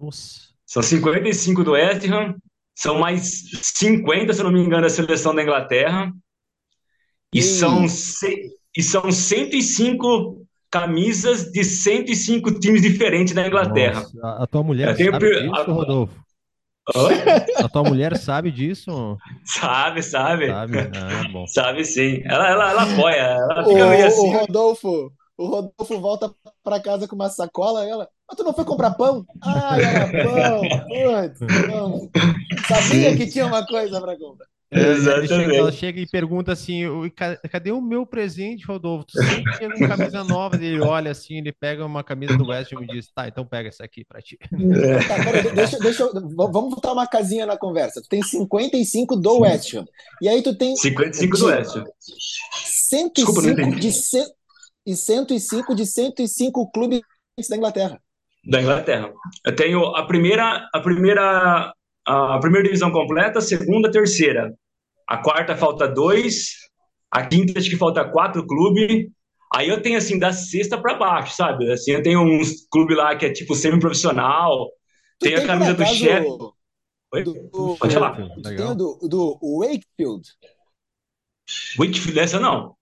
Nossa. 0.00 0.50
São 0.64 0.82
55 0.82 1.64
do 1.64 1.72
West 1.72 2.06
Ham, 2.08 2.36
são 2.74 2.98
mais 2.98 3.42
50, 3.62 4.32
se 4.32 4.42
não 4.42 4.52
me 4.52 4.60
engano, 4.60 4.82
da 4.82 4.88
seleção 4.88 5.34
da 5.34 5.42
Inglaterra. 5.42 6.10
E, 7.34 7.40
e... 7.40 7.42
são 7.42 7.86
e 8.76 8.82
são 8.82 9.10
105 9.10 10.46
camisas 10.70 11.50
de 11.50 11.64
105 11.64 12.60
times 12.60 12.82
diferentes 12.82 13.34
da 13.34 13.46
Inglaterra. 13.46 14.00
Nossa, 14.00 14.42
a 14.42 14.46
tua 14.46 14.62
mulher 14.62 14.96
sabe 14.96 15.40
disso. 15.40 15.72
Rodolfo? 15.72 16.20
Oi? 16.94 17.14
A 17.56 17.68
tua 17.68 17.84
mulher 17.84 18.16
sabe 18.16 18.50
disso? 18.50 19.18
Sabe, 19.44 20.02
sabe. 20.02 20.48
Sabe, 20.48 20.78
ah, 20.78 21.46
sabe 21.46 21.84
sim. 21.84 22.22
Ela, 22.24 22.48
ela, 22.48 22.70
ela 22.70 22.82
apoia, 22.82 23.16
ela 23.16 23.64
fica 23.64 23.86
o, 23.86 23.90
meio 23.90 24.06
assim. 24.06 24.28
O 24.28 24.38
Rodolfo, 24.38 25.12
o 25.36 25.46
Rodolfo 25.46 26.00
volta 26.00 26.32
para 26.62 26.80
casa 26.80 27.06
com 27.06 27.14
uma 27.14 27.28
sacola, 27.28 27.86
ela, 27.86 28.08
mas 28.28 28.36
tu 28.36 28.44
não 28.44 28.52
foi 28.52 28.64
comprar 28.64 28.92
pão? 28.92 29.24
Ah, 29.42 29.78
era 29.78 30.24
pão, 30.24 30.60
putz, 31.38 31.66
pão. 31.66 32.10
Sabia 32.66 33.16
que 33.16 33.26
tinha 33.26 33.46
uma 33.46 33.66
coisa 33.66 34.00
para 34.00 34.16
comprar. 34.16 34.46
Exatamente. 34.72 35.28
Chega, 35.28 35.56
ela 35.56 35.72
chega 35.72 36.00
e 36.00 36.06
pergunta 36.06 36.52
assim: 36.52 36.84
cadê 37.50 37.72
o 37.72 37.80
meu 37.80 38.06
presente, 38.06 38.64
Rodolfo? 38.64 39.04
Tu 39.06 39.20
sempre 39.20 39.52
chega 39.54 39.74
com 39.74 39.88
camisa 39.88 40.22
nova, 40.22 40.54
ele 40.54 40.80
olha 40.80 41.10
assim, 41.10 41.38
ele 41.38 41.52
pega 41.52 41.84
uma 41.84 42.04
camisa 42.04 42.36
do 42.36 42.46
West 42.46 42.72
Ham 42.72 42.84
e 42.84 42.86
diz: 42.86 43.10
tá, 43.12 43.26
então 43.26 43.44
pega 43.44 43.68
essa 43.68 43.84
aqui 43.84 44.04
pra 44.04 44.22
ti. 44.22 44.38
É. 44.42 45.08
Tá, 45.08 45.24
pera, 45.24 45.50
deixa, 45.52 45.78
deixa 45.80 46.04
eu, 46.04 46.12
vamos 46.36 46.74
botar 46.74 46.92
uma 46.92 47.06
casinha 47.06 47.46
na 47.46 47.56
conversa. 47.56 48.00
Tu 48.00 48.08
tem 48.08 48.22
55 48.22 49.16
do 49.16 49.40
West 49.40 49.74
Ham. 49.74 49.84
E 50.22 50.28
aí 50.28 50.40
tu 50.40 50.56
tem. 50.56 50.76
55 50.76 51.34
de, 51.34 51.42
do 51.42 51.46
West 51.48 51.76
Ham. 51.76 51.84
105 52.90 53.12
Desculpa, 53.14 53.80
de 53.80 53.92
c... 53.92 54.24
e 54.86 54.94
105 54.94 55.74
de 55.74 55.86
105 55.86 56.70
clubes 56.70 57.00
da 57.48 57.56
Inglaterra. 57.56 58.00
Da 58.44 58.62
Inglaterra. 58.62 59.12
Eu 59.44 59.54
tenho 59.56 59.84
a 59.96 60.06
primeira, 60.06 60.68
a 60.72 60.80
primeira 60.80 61.74
a 62.06 62.38
primeira 62.40 62.64
divisão 62.64 62.90
completa, 62.90 63.38
a 63.38 63.42
segunda, 63.42 63.88
a 63.88 63.92
terceira. 63.92 64.52
A 65.10 65.18
quarta 65.18 65.56
falta 65.56 65.88
dois, 65.88 66.50
a 67.10 67.26
quinta 67.26 67.58
acho 67.58 67.68
que 67.68 67.76
falta 67.76 68.08
quatro 68.08 68.46
clubes. 68.46 69.08
Aí 69.52 69.68
eu 69.68 69.82
tenho 69.82 69.98
assim 69.98 70.16
da 70.16 70.32
sexta 70.32 70.80
para 70.80 70.94
baixo, 70.94 71.34
sabe? 71.34 71.68
Assim, 71.72 71.90
eu 71.90 72.02
tenho 72.04 72.20
uns 72.20 72.68
clubes 72.70 72.96
lá 72.96 73.16
que 73.16 73.26
é 73.26 73.32
tipo 73.32 73.56
semi-profissional. 73.56 74.70
Tem 75.18 75.34
a 75.34 75.44
camisa 75.44 75.74
do 75.74 75.84
chefe. 75.84 76.28
Do, 77.24 77.76
Pode 77.76 77.92
falar. 77.92 78.16
Do, 78.76 78.98
do 79.02 79.58
Wakefield. 79.58 80.28
Wakefield, 81.76 82.20
essa 82.20 82.38
não. 82.38 82.76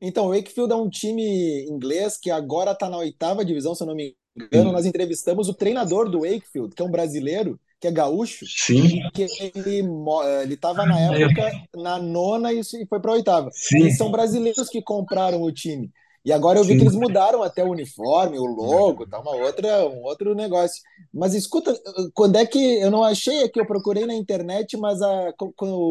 Então, 0.00 0.26
o 0.26 0.34
Wakefield 0.34 0.72
é 0.72 0.76
um 0.76 0.90
time 0.90 1.64
inglês 1.70 2.18
que 2.18 2.28
agora 2.28 2.72
está 2.72 2.90
na 2.90 2.98
oitava 2.98 3.44
divisão, 3.44 3.72
se 3.72 3.84
eu 3.84 3.86
não 3.86 3.94
me 3.94 4.16
engano. 4.36 4.72
Nós 4.72 4.84
entrevistamos 4.84 5.48
o 5.48 5.54
treinador 5.54 6.10
do 6.10 6.22
Wakefield, 6.22 6.74
que 6.74 6.82
é 6.82 6.84
um 6.84 6.90
brasileiro, 6.90 7.60
que 7.82 7.88
é 7.88 7.90
gaúcho. 7.90 8.46
Sim. 8.46 9.00
Que 9.12 9.26
ele 9.56 10.54
estava 10.54 10.86
na 10.86 11.00
época 11.00 11.50
na 11.74 11.98
nona 11.98 12.52
e 12.52 12.62
foi 12.88 13.00
para 13.00 13.10
a 13.10 13.14
oitava. 13.14 13.50
Sim. 13.52 13.80
Eles 13.80 13.96
são 13.96 14.08
brasileiros 14.08 14.68
que 14.68 14.80
compraram 14.80 15.42
o 15.42 15.50
time. 15.50 15.90
E 16.24 16.32
agora 16.32 16.60
eu 16.60 16.62
vi 16.62 16.74
Sim. 16.74 16.78
que 16.78 16.84
eles 16.84 16.94
mudaram 16.94 17.42
até 17.42 17.64
o 17.64 17.70
uniforme, 17.70 18.38
o 18.38 18.44
logo, 18.44 19.04
tá 19.08 19.18
uma 19.18 19.34
outra, 19.34 19.88
um 19.88 20.04
outro 20.04 20.32
negócio. 20.36 20.80
Mas 21.12 21.34
escuta, 21.34 21.76
quando 22.14 22.36
é 22.36 22.46
que 22.46 22.80
eu 22.80 22.92
não 22.92 23.02
achei 23.02 23.42
aqui, 23.42 23.58
eu 23.58 23.66
procurei 23.66 24.06
na 24.06 24.14
internet, 24.14 24.76
mas 24.76 25.00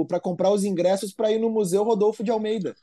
para 0.07 0.21
comprar 0.21 0.49
os 0.49 0.63
ingressos 0.63 1.11
para 1.11 1.29
ir 1.29 1.39
no 1.39 1.49
Museu 1.49 1.83
Rodolfo 1.83 2.23
de 2.23 2.31
Almeida. 2.31 2.73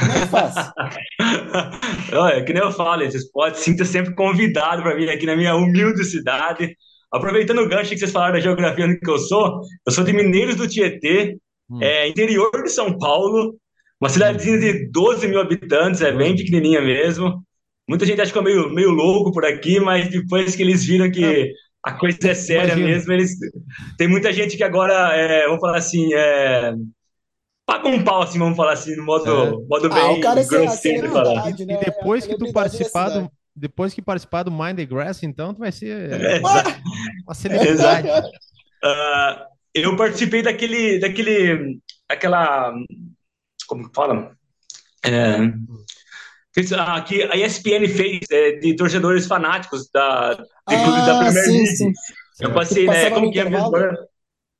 Como 0.00 0.12
é 0.12 0.20
que 0.22 0.26
faz? 0.28 0.54
Olha, 2.16 2.42
que 2.42 2.54
nem 2.54 2.62
eu 2.62 2.72
falo, 2.72 3.04
vocês 3.04 3.30
podem 3.30 3.60
sinta 3.60 3.84
sempre 3.84 4.14
convidado 4.14 4.82
para 4.82 4.96
vir 4.96 5.10
aqui 5.10 5.26
na 5.26 5.36
minha 5.36 5.54
humilde 5.54 6.02
cidade. 6.04 6.74
Aproveitando 7.14 7.60
o 7.60 7.68
gancho 7.68 7.90
que 7.90 7.98
vocês 7.98 8.10
falaram 8.10 8.34
da 8.34 8.40
geografia 8.40 8.98
que 8.98 9.08
eu 9.08 9.18
sou, 9.18 9.60
eu 9.86 9.92
sou 9.92 10.02
de 10.02 10.12
Mineiros 10.12 10.56
do 10.56 10.66
Tietê, 10.66 11.38
hum. 11.70 11.78
é, 11.80 12.08
interior 12.08 12.50
de 12.60 12.68
São 12.68 12.98
Paulo, 12.98 13.54
uma 14.00 14.08
cidadezinha 14.08 14.58
de 14.58 14.90
12 14.90 15.28
mil 15.28 15.40
habitantes, 15.40 16.00
é 16.00 16.10
bem 16.10 16.34
pequenininha 16.34 16.80
mesmo. 16.80 17.40
Muita 17.88 18.04
gente 18.04 18.20
acha 18.20 18.32
que 18.32 18.38
é 18.38 18.42
meio, 18.42 18.68
meio 18.68 18.90
louco 18.90 19.30
por 19.30 19.44
aqui, 19.44 19.78
mas 19.78 20.08
depois 20.08 20.56
que 20.56 20.62
eles 20.64 20.84
viram 20.84 21.08
que 21.08 21.52
a 21.84 21.92
coisa 21.92 22.18
é 22.24 22.34
séria 22.34 22.72
Imagina. 22.72 22.88
mesmo, 22.88 23.12
eles... 23.12 23.30
tem 23.96 24.08
muita 24.08 24.32
gente 24.32 24.56
que 24.56 24.64
agora, 24.64 25.14
é, 25.14 25.46
vamos 25.46 25.60
falar 25.60 25.76
assim, 25.76 26.12
é, 26.14 26.74
paga 27.64 27.86
um 27.86 28.02
pau, 28.02 28.22
assim, 28.22 28.40
vamos 28.40 28.56
falar 28.56 28.72
assim, 28.72 28.96
no 28.96 29.04
modo, 29.04 29.30
é. 29.30 29.50
modo 29.68 29.88
bem 29.88 30.02
ah, 30.02 30.10
o 30.10 30.20
cara 30.20 30.40
é 30.40 30.44
grosseiro. 30.44 31.16
É 31.16 31.34
né? 31.34 31.54
E 31.58 31.84
depois 31.84 32.24
é 32.24 32.28
que 32.28 32.38
tu 32.38 32.52
participar 32.52 33.10
do, 33.10 33.30
depois 33.54 33.94
que 33.94 34.02
participar 34.02 34.42
do 34.42 34.50
Mind 34.50 34.76
the 34.76 34.84
Grass, 34.84 35.22
então 35.22 35.54
tu 35.54 35.60
vai 35.60 35.72
ser 35.72 36.10
é, 36.12 36.40
uma 37.24 37.34
celebridade. 37.34 38.08
Uh, 38.08 39.44
eu 39.74 39.96
participei 39.96 40.42
daquele, 40.42 40.98
daquele, 40.98 41.80
aquela, 42.08 42.72
como 43.66 43.90
fala? 43.94 44.36
É, 45.04 45.36
que 47.06 47.22
a 47.22 47.36
ESPN 47.36 47.88
fez 47.88 48.20
é, 48.30 48.52
de 48.52 48.76
torcedores 48.76 49.26
fanáticos 49.26 49.88
da, 49.92 50.32
ah, 50.66 51.06
da 51.06 51.18
Premier 51.18 51.44
sim, 51.44 51.52
League. 51.52 51.76
Sim. 51.76 51.92
Eu 52.40 52.52
passei, 52.52 52.86
né? 52.86 53.10
Como 53.10 53.30
que 53.30 53.40
é 53.40 53.48
mesmo? 53.48 53.72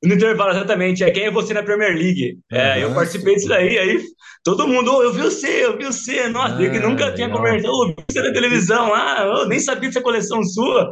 No 0.03 0.13
intervalo, 0.13 0.51
exatamente. 0.51 1.03
É 1.03 1.11
quem 1.11 1.25
é 1.25 1.31
você 1.31 1.53
na 1.53 1.63
Premier 1.63 1.93
League. 1.93 2.37
É, 2.51 2.83
eu 2.83 2.93
participei 2.93 3.35
disso 3.35 3.53
aí, 3.53 3.77
aí 3.77 3.99
todo 4.43 4.67
mundo, 4.67 4.93
oh, 4.93 5.03
eu 5.03 5.13
vi 5.13 5.21
você, 5.21 5.65
eu 5.65 5.77
vi 5.77 5.85
você. 5.85 6.27
Nossa, 6.29 6.57
ah, 6.57 6.61
eu 6.61 6.71
que 6.71 6.79
nunca 6.79 7.11
tinha 7.13 7.29
conversado, 7.29 7.73
oh, 7.73 7.87
vi 7.87 7.95
você 8.09 8.21
na 8.21 8.33
televisão 8.33 8.89
lá, 8.91 9.23
eu 9.23 9.47
nem 9.47 9.59
sabia 9.59 9.89
dessa 9.89 10.01
coleção 10.01 10.43
sua. 10.43 10.91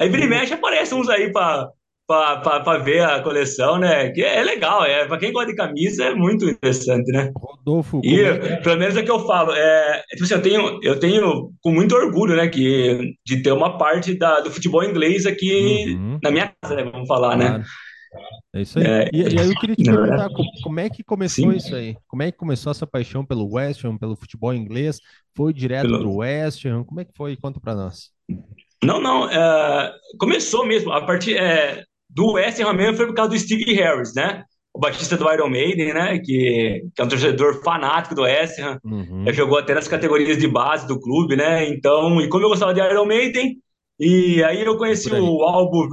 Aí 0.00 0.08
vira 0.08 0.24
e 0.24 0.28
mexe, 0.28 0.54
aparece 0.54 0.94
uns 0.94 1.08
aí 1.08 1.30
para 1.32 1.70
para 2.06 2.78
ver 2.78 3.02
a 3.02 3.22
coleção, 3.22 3.78
né? 3.78 4.10
Que 4.10 4.22
é 4.22 4.42
legal, 4.42 4.84
é 4.84 5.06
para 5.06 5.16
quem 5.16 5.32
gosta 5.32 5.50
de 5.50 5.56
camisa 5.56 6.04
é 6.04 6.14
muito 6.14 6.44
interessante, 6.44 7.10
né? 7.10 7.32
Rodolfo, 7.34 8.00
e 8.04 8.20
é? 8.20 8.56
pelo 8.56 8.78
menos 8.78 8.94
é 8.94 9.02
que 9.02 9.10
eu 9.10 9.20
falo, 9.20 9.52
é, 9.52 10.02
tipo 10.10 10.24
assim, 10.24 10.34
eu 10.34 10.42
tenho 10.42 10.80
eu 10.82 11.00
tenho 11.00 11.50
com 11.62 11.72
muito 11.72 11.94
orgulho, 11.94 12.36
né, 12.36 12.46
que 12.48 13.14
de 13.26 13.42
ter 13.42 13.52
uma 13.52 13.78
parte 13.78 14.18
da, 14.18 14.40
do 14.40 14.50
futebol 14.50 14.84
inglês 14.84 15.24
aqui 15.24 15.96
uhum. 15.96 16.18
na 16.22 16.30
minha 16.30 16.52
casa, 16.60 16.74
né, 16.76 16.84
vamos 16.84 17.08
falar, 17.08 17.38
né? 17.38 17.46
claro. 17.46 17.58
né? 17.60 17.64
É 18.54 18.62
isso 18.62 18.78
aí. 18.78 18.86
É, 18.86 19.10
e, 19.12 19.22
e, 19.34 19.40
aí 19.40 19.48
eu 19.48 19.54
queria 19.58 19.74
te 19.74 19.82
perguntar 19.82 20.28
como, 20.28 20.48
como, 20.62 20.80
é 20.80 20.88
que 20.88 21.02
começou 21.02 21.50
sim. 21.50 21.56
isso 21.56 21.74
aí? 21.74 21.96
Como 22.06 22.22
é 22.22 22.30
que 22.30 22.38
começou 22.38 22.70
essa 22.70 22.86
paixão 22.86 23.26
pelo 23.26 23.52
West 23.52 23.84
Ham, 23.84 23.98
pelo 23.98 24.14
futebol 24.14 24.54
inglês? 24.54 25.00
Foi 25.36 25.52
direto 25.52 25.88
pelo... 25.88 25.98
do 25.98 26.16
West 26.18 26.64
Ham? 26.64 26.84
Como 26.84 27.00
é 27.00 27.04
que 27.04 27.10
foi? 27.16 27.36
Conta 27.36 27.58
para 27.58 27.74
nós. 27.74 28.10
Não, 28.82 29.00
não. 29.00 29.28
É, 29.28 29.92
começou 30.20 30.64
mesmo. 30.64 30.92
A 30.92 31.04
partir 31.04 31.36
é, 31.36 31.82
do 32.08 32.34
West 32.34 32.60
Ham 32.60 32.72
mesmo 32.74 32.96
foi 32.96 33.06
por 33.06 33.14
causa 33.14 33.32
do 33.32 33.38
Steve 33.38 33.74
Harris, 33.74 34.14
né? 34.14 34.44
O 34.72 34.78
batista 34.78 35.16
do 35.16 35.32
Iron 35.32 35.50
Maiden, 35.50 35.92
né? 35.92 36.18
Que, 36.18 36.84
que 36.94 37.02
é 37.02 37.04
um 37.04 37.08
torcedor 37.08 37.60
fanático 37.64 38.14
do 38.14 38.22
West 38.22 38.60
Ham. 38.60 38.78
Uhum. 38.84 39.24
Jogou 39.32 39.58
até 39.58 39.74
nas 39.74 39.88
categorias 39.88 40.38
de 40.38 40.46
base 40.46 40.86
do 40.86 41.00
clube, 41.00 41.34
né? 41.34 41.68
Então, 41.68 42.20
e 42.20 42.28
como 42.28 42.44
eu 42.44 42.50
gostava 42.50 42.72
de 42.72 42.80
Iron 42.80 43.06
Maiden, 43.06 43.56
e 43.98 44.44
aí 44.44 44.64
eu 44.64 44.76
conheci 44.76 45.12
o 45.12 45.42
álbum 45.42 45.88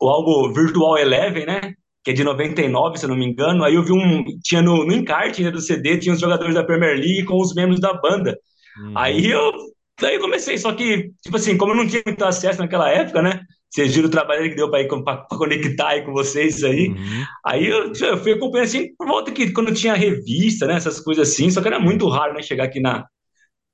o 0.00 0.08
álbum 0.08 0.52
Virtual 0.52 0.96
Eleven, 0.96 1.44
né? 1.44 1.74
Que 2.04 2.12
é 2.12 2.14
de 2.14 2.24
99, 2.24 2.98
se 2.98 3.04
eu 3.04 3.08
não 3.08 3.16
me 3.16 3.26
engano. 3.26 3.64
Aí 3.64 3.74
eu 3.74 3.82
vi 3.82 3.92
um. 3.92 4.24
Tinha 4.42 4.62
no, 4.62 4.84
no 4.84 4.92
encarte 4.92 5.42
né, 5.42 5.50
do 5.50 5.60
CD, 5.60 5.98
tinha 5.98 6.14
os 6.14 6.20
jogadores 6.20 6.54
da 6.54 6.64
Premier 6.64 6.96
League 6.96 7.24
com 7.24 7.40
os 7.40 7.54
membros 7.54 7.80
da 7.80 7.92
banda. 7.94 8.38
Uhum. 8.80 8.92
Aí 8.96 9.26
eu. 9.26 9.52
Daí 10.00 10.16
comecei, 10.20 10.56
só 10.56 10.72
que, 10.72 11.10
tipo 11.20 11.36
assim, 11.36 11.56
como 11.56 11.72
eu 11.72 11.76
não 11.76 11.86
tinha 11.88 12.02
muito 12.06 12.24
acesso 12.24 12.60
naquela 12.60 12.88
época, 12.88 13.20
né? 13.20 13.40
Vocês 13.68 13.94
viram 13.94 14.08
o 14.08 14.10
trabalho 14.10 14.48
que 14.48 14.54
deu 14.54 14.70
para 14.70 14.86
conectar 15.28 15.88
aí 15.88 16.02
com 16.02 16.12
vocês 16.12 16.62
aí. 16.64 16.88
Uhum. 16.88 17.24
Aí 17.44 17.66
eu, 17.66 17.92
eu, 17.92 18.18
fui 18.18 18.32
acompanhando 18.32 18.66
assim, 18.66 18.94
por 18.96 19.06
volta 19.06 19.32
que 19.32 19.50
quando 19.50 19.74
tinha 19.74 19.94
revista, 19.94 20.66
né? 20.66 20.76
Essas 20.76 21.00
coisas 21.00 21.28
assim, 21.28 21.50
só 21.50 21.60
que 21.60 21.68
era 21.68 21.80
muito 21.80 22.08
raro, 22.08 22.34
né? 22.34 22.42
Chegar 22.42 22.64
aqui 22.64 22.80
na, 22.80 23.04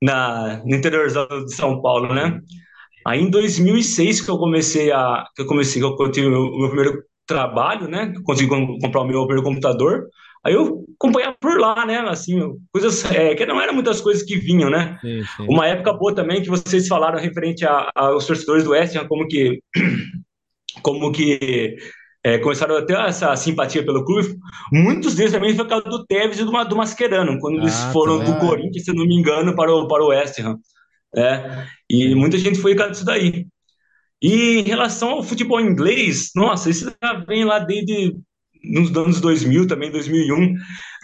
na, 0.01 0.61
no 0.65 0.75
interior 0.75 1.07
de 1.07 1.55
São 1.55 1.81
Paulo, 1.81 2.13
né? 2.13 2.39
Aí 3.05 3.21
em 3.21 3.29
2006 3.29 4.21
que 4.21 4.29
eu 4.29 4.37
comecei 4.37 4.91
a 4.91 5.25
que 5.35 5.43
eu 5.43 5.45
comecei 5.45 5.81
que 5.81 5.87
eu 5.87 6.11
tive 6.11 6.27
o 6.27 6.57
meu 6.57 6.67
primeiro 6.69 7.03
trabalho, 7.25 7.87
né? 7.87 8.13
Consegui 8.23 8.49
comprar 8.49 9.01
o 9.01 9.07
meu 9.07 9.21
primeiro 9.21 9.43
computador. 9.43 10.07
Aí 10.45 10.53
eu 10.53 10.85
acompanhava 10.95 11.35
por 11.39 11.59
lá, 11.59 11.85
né? 11.85 11.97
Assim, 12.07 12.39
coisas 12.71 13.03
é, 13.11 13.33
que 13.33 13.45
não 13.45 13.59
eram 13.59 13.73
muitas 13.73 13.99
coisas 13.99 14.23
que 14.23 14.37
vinham, 14.37 14.69
né? 14.69 14.97
Sim, 15.01 15.23
sim. 15.23 15.47
Uma 15.49 15.67
época 15.67 15.93
boa 15.93 16.13
também 16.13 16.41
que 16.41 16.49
vocês 16.49 16.87
falaram 16.87 17.19
referente 17.19 17.65
aos 17.95 18.27
torcedores 18.27 18.63
do 18.63 18.71
West 18.71 18.95
Ham, 18.95 19.07
como 19.07 19.27
que 19.27 19.59
como 20.83 21.11
que 21.11 21.77
é, 22.23 22.39
começaram 22.39 22.75
a 22.75 22.81
ter 22.83 22.97
essa 22.97 23.35
simpatia 23.35 23.85
pelo 23.85 24.03
clube. 24.03 24.35
Muitos 24.71 25.15
deles 25.15 25.31
também 25.31 25.55
foi 25.55 25.63
por 25.63 25.69
causa 25.69 25.85
do 25.85 26.05
Tevez 26.05 26.39
e 26.39 26.43
do, 26.43 26.51
do 26.51 26.75
Mascherano, 26.75 27.39
quando 27.39 27.59
ah, 27.59 27.61
eles 27.61 27.79
foram 27.93 28.23
do 28.23 28.39
Corinthians, 28.39 28.83
se 28.83 28.93
não 28.93 29.05
me 29.05 29.15
engano, 29.15 29.55
para 29.55 29.71
o, 29.71 29.87
para 29.87 30.03
o 30.03 30.07
West 30.07 30.39
Ham. 30.39 30.57
É, 31.15 31.65
e 31.89 32.13
muita 32.13 32.37
gente 32.37 32.59
foi 32.59 32.75
por 32.75 32.89
disso 32.89 33.05
daí. 33.05 33.45
E 34.21 34.59
em 34.59 34.63
relação 34.63 35.11
ao 35.11 35.23
futebol 35.23 35.59
inglês, 35.59 36.31
nossa, 36.35 36.69
isso 36.69 36.93
já 37.01 37.13
vem 37.25 37.45
lá 37.45 37.59
desde 37.59 38.15
nos 38.63 38.95
anos 38.95 39.21
2000, 39.21 39.67
também 39.67 39.91
2001, 39.91 40.55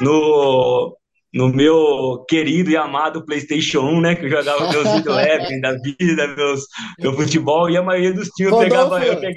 no, 0.02 0.98
no 1.34 1.50
meu 1.50 2.26
querido 2.28 2.72
e 2.72 2.78
amado 2.78 3.26
PlayStation 3.26 3.82
1, 3.82 4.02
né? 4.02 4.16
Que 4.16 4.26
eu 4.26 4.30
jogava 4.30 4.70
meus 4.72 5.06
leves 5.06 5.62
da 5.62 5.74
vida, 5.74 6.28
meus, 6.36 6.66
meu 7.00 7.14
futebol, 7.14 7.70
e 7.70 7.78
a 7.78 7.84
maioria 7.84 8.14
dos 8.14 8.30
times 8.30 8.52
Rodolfo, 8.52 9.00
pegava. 9.00 9.36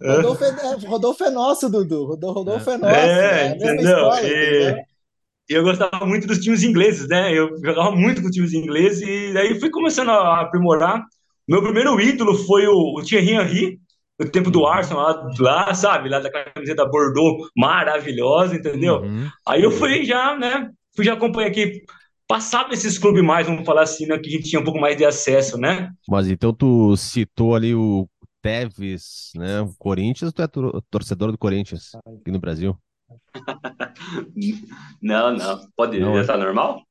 Eu 0.00 0.16
Rodolfo, 0.16 0.44
é, 0.44 0.86
Rodolfo 0.86 1.24
é 1.24 1.30
nosso, 1.30 1.70
Dudu. 1.70 2.04
Rodolfo 2.06 2.70
é 2.70 2.76
nosso. 2.76 2.94
É, 2.94 3.46
é 3.46 3.56
mesma 3.56 3.82
história. 3.82 4.86
E, 5.48 5.54
eu 5.54 5.62
gostava 5.62 6.06
muito 6.06 6.26
dos 6.26 6.38
times 6.38 6.62
ingleses, 6.62 7.06
né? 7.08 7.32
Eu 7.32 7.56
jogava 7.62 7.92
muito 7.92 8.22
com 8.22 8.30
times 8.30 8.52
ingleses 8.52 9.02
e 9.06 9.32
daí 9.32 9.60
fui 9.60 9.70
começando 9.70 10.10
a 10.10 10.40
aprimorar. 10.40 11.04
Meu 11.48 11.62
primeiro 11.62 12.00
ídolo 12.00 12.34
foi 12.34 12.66
o, 12.66 12.98
o 12.98 13.02
Thierry 13.02 13.32
Henry, 13.32 13.80
no 14.18 14.30
tempo 14.30 14.50
do 14.50 14.66
Arsenal, 14.66 15.02
lá, 15.38 15.66
lá, 15.66 15.74
sabe? 15.74 16.08
Lá 16.08 16.20
da 16.20 16.30
camiseta 16.30 16.86
Bordeaux, 16.86 17.48
maravilhosa, 17.56 18.56
entendeu? 18.56 19.02
Uhum. 19.02 19.28
Aí 19.46 19.62
eu 19.62 19.70
fui 19.70 20.04
já, 20.04 20.36
né? 20.36 20.70
Fui 20.94 21.04
já 21.04 21.14
acompanhar 21.14 21.48
aqui. 21.48 21.82
Passava 22.26 22.72
esses 22.72 22.98
clubes 22.98 23.22
mais, 23.22 23.46
vamos 23.46 23.66
falar 23.66 23.82
assim, 23.82 24.06
né? 24.06 24.18
Que 24.18 24.28
a 24.28 24.32
gente 24.32 24.48
tinha 24.48 24.60
um 24.60 24.64
pouco 24.64 24.80
mais 24.80 24.96
de 24.96 25.04
acesso, 25.04 25.58
né? 25.58 25.90
Mas 26.08 26.28
então 26.28 26.52
tu 26.54 26.96
citou 26.96 27.54
ali 27.54 27.74
o 27.74 28.08
Tevez, 28.40 29.32
né? 29.36 29.60
O 29.60 29.74
Corinthians, 29.78 30.32
tu 30.32 30.42
é 30.42 30.48
torcedor 30.90 31.32
do 31.32 31.38
Corinthians 31.38 31.92
aqui 32.20 32.30
no 32.30 32.38
Brasil? 32.38 32.78
não, 35.02 35.36
não. 35.36 35.60
Pode 35.76 35.98
não, 35.98 36.16
já 36.16 36.26
tá 36.26 36.36
normal? 36.36 36.82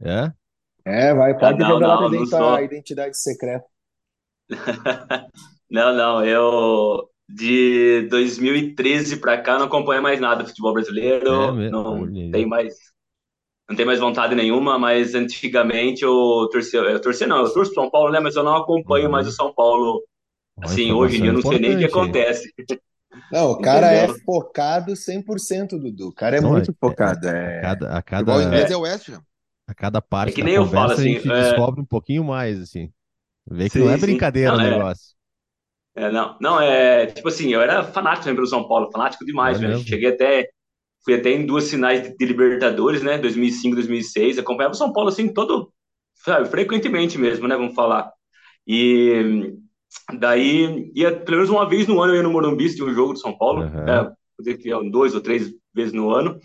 É? 0.00 0.32
É, 0.84 1.14
vai, 1.14 1.38
pode 1.38 1.58
não, 1.58 1.68
revelar 1.68 2.00
não, 2.00 2.10
não 2.10 2.54
a 2.54 2.62
identidade 2.62 3.16
secreta. 3.16 3.64
não, 5.70 5.94
não, 5.94 6.24
eu 6.24 7.08
de 7.28 8.06
2013 8.10 9.16
para 9.16 9.40
cá 9.40 9.58
não 9.58 9.66
acompanho 9.66 10.02
mais 10.02 10.20
nada 10.20 10.42
do 10.42 10.48
futebol 10.48 10.74
brasileiro, 10.74 11.60
é 11.60 11.70
não 11.70 12.06
tem 12.30 12.46
mais 12.46 12.74
não 13.68 13.76
tem 13.76 13.86
mais 13.86 14.00
vontade 14.00 14.34
nenhuma, 14.34 14.78
mas 14.78 15.14
antigamente 15.14 16.02
eu 16.02 16.48
torci, 16.52 16.76
eu 16.76 17.00
torci 17.00 17.26
não, 17.26 17.38
eu 17.38 17.52
torço 17.52 17.72
São 17.72 17.90
Paulo, 17.90 18.12
né, 18.12 18.20
mas 18.20 18.36
eu 18.36 18.42
não 18.42 18.56
acompanho 18.56 19.06
uhum. 19.06 19.12
mais 19.12 19.26
o 19.26 19.32
São 19.32 19.52
Paulo. 19.54 20.02
Assim, 20.60 20.92
hoje 20.92 21.16
em 21.16 21.22
dia 21.22 21.30
eu 21.30 21.34
não 21.34 21.42
sei 21.42 21.58
nem 21.58 21.76
o 21.76 21.78
que 21.78 21.84
acontece. 21.86 22.52
Não, 23.30 23.52
o 23.52 23.60
cara 23.60 23.92
é 23.92 24.04
Entendeu? 24.04 24.16
é 24.16 24.24
focado 24.24 24.92
100%, 24.92 25.78
Dudu. 25.78 26.08
O 26.08 26.12
cara 26.12 26.36
é 26.36 26.40
Não, 26.40 26.50
muito 26.50 26.70
é, 26.70 26.74
focado. 26.78 27.28
É... 27.28 27.58
A 27.58 27.62
cada, 27.62 27.96
a 27.96 28.02
cada, 28.02 28.56
é, 28.56 28.72
é 28.72 28.76
o 28.76 28.80
West 28.80 29.10
A 29.66 29.74
cada 29.74 30.00
parte 30.00 30.32
é 30.32 30.34
que 30.34 30.42
nem 30.42 30.54
eu 30.54 30.66
falo, 30.66 30.92
assim, 30.92 31.16
a 31.16 31.18
gente 31.18 31.30
é... 31.30 31.42
descobre 31.42 31.80
um 31.80 31.84
pouquinho 31.84 32.24
mais, 32.24 32.60
assim. 32.60 32.90
Vê 33.50 33.64
que 33.64 33.70
sim, 33.70 33.80
não 33.80 33.90
é 33.90 33.96
brincadeira 33.96 34.52
não, 34.52 34.58
o 34.58 34.66
é. 34.66 34.70
negócio. 34.70 35.12
É, 35.94 36.10
não, 36.10 36.36
não, 36.40 36.60
é 36.60 37.06
tipo 37.06 37.28
assim, 37.28 37.52
eu 37.52 37.60
era 37.60 37.84
fanático 37.84 38.34
pelo 38.34 38.46
São 38.46 38.66
Paulo, 38.66 38.90
fanático 38.90 39.26
demais, 39.26 39.62
é 39.62 39.78
Cheguei 39.78 40.08
até 40.08 40.48
fui 41.04 41.14
até 41.14 41.30
em 41.30 41.44
duas 41.44 41.68
finais 41.68 42.02
de, 42.02 42.16
de 42.16 42.24
Libertadores, 42.24 43.02
né? 43.02 43.18
2005, 43.18 43.74
2006. 43.74 44.38
Acompanhava 44.38 44.74
o 44.74 44.76
São 44.76 44.92
Paulo 44.92 45.08
assim 45.08 45.32
todo, 45.32 45.72
sabe, 46.14 46.48
frequentemente 46.48 47.18
mesmo, 47.18 47.46
né? 47.46 47.56
Vamos 47.56 47.74
falar. 47.74 48.10
E 48.66 49.52
daí 50.18 50.90
ia 50.94 51.14
pelo 51.14 51.38
menos 51.38 51.50
uma 51.50 51.68
vez 51.68 51.86
no 51.86 52.00
ano 52.00 52.12
eu 52.12 52.16
ia 52.16 52.22
no 52.22 52.30
Morumbi 52.30 52.74
de 52.74 52.82
um 52.82 52.94
jogo 52.94 53.12
do 53.12 53.18
São 53.18 53.36
Paulo, 53.36 53.62
uhum. 53.62 53.84
né? 53.84 54.12
dois 54.90 55.14
ou 55.14 55.20
três 55.20 55.52
vezes 55.74 55.92
no 55.92 56.10
ano. 56.10 56.38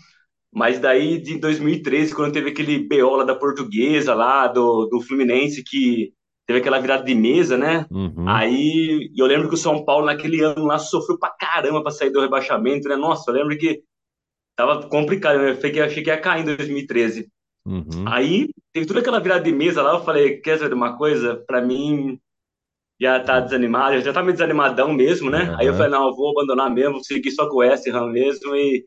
Mas 0.52 0.78
daí 0.78 1.20
de 1.20 1.38
2013, 1.38 2.14
quando 2.14 2.32
teve 2.32 2.50
aquele 2.50 2.88
BO 2.88 3.16
lá 3.16 3.24
da 3.24 3.34
Portuguesa 3.34 4.14
lá 4.14 4.46
do, 4.46 4.86
do 4.86 5.00
Fluminense 5.00 5.62
que 5.62 6.12
teve 6.48 6.60
aquela 6.60 6.80
virada 6.80 7.04
de 7.04 7.14
mesa, 7.14 7.58
né? 7.58 7.84
Uhum. 7.90 8.26
Aí 8.26 9.10
eu 9.14 9.26
lembro 9.26 9.48
que 9.48 9.54
o 9.54 9.58
São 9.58 9.84
Paulo 9.84 10.06
naquele 10.06 10.42
ano 10.42 10.64
lá 10.64 10.78
sofreu 10.78 11.18
pra 11.18 11.28
caramba 11.28 11.82
pra 11.82 11.90
sair 11.90 12.08
do 12.08 12.22
rebaixamento, 12.22 12.88
né? 12.88 12.96
Nossa, 12.96 13.30
eu 13.30 13.34
lembro 13.34 13.56
que 13.58 13.82
tava 14.56 14.88
complicado, 14.88 15.38
eu 15.42 15.52
achei 15.52 15.70
que, 15.70 15.80
achei 15.80 16.02
que 16.02 16.08
ia 16.08 16.18
cair 16.18 16.40
em 16.40 16.46
2013. 16.46 17.30
Uhum. 17.66 18.04
Aí 18.06 18.48
teve 18.72 18.86
toda 18.86 19.00
aquela 19.00 19.20
virada 19.20 19.44
de 19.44 19.52
mesa 19.52 19.82
lá, 19.82 19.92
eu 19.92 20.02
falei, 20.02 20.38
quer 20.40 20.56
saber 20.56 20.70
de 20.70 20.74
uma 20.74 20.96
coisa? 20.96 21.36
Pra 21.46 21.60
mim 21.60 22.18
já 22.98 23.20
tá 23.20 23.40
desanimado, 23.40 24.00
já 24.00 24.10
tá 24.10 24.22
meio 24.22 24.32
desanimadão 24.32 24.90
mesmo, 24.94 25.30
né? 25.30 25.50
Uhum. 25.50 25.58
Aí 25.58 25.66
eu 25.66 25.74
falei, 25.74 25.90
não, 25.90 26.08
eu 26.08 26.16
vou 26.16 26.30
abandonar 26.30 26.70
mesmo, 26.70 26.94
vou 26.94 27.04
seguir 27.04 27.30
só 27.30 27.46
com 27.46 27.56
o 27.56 27.58
West 27.58 27.86
Ham 27.88 28.06
mesmo 28.06 28.56
e 28.56 28.86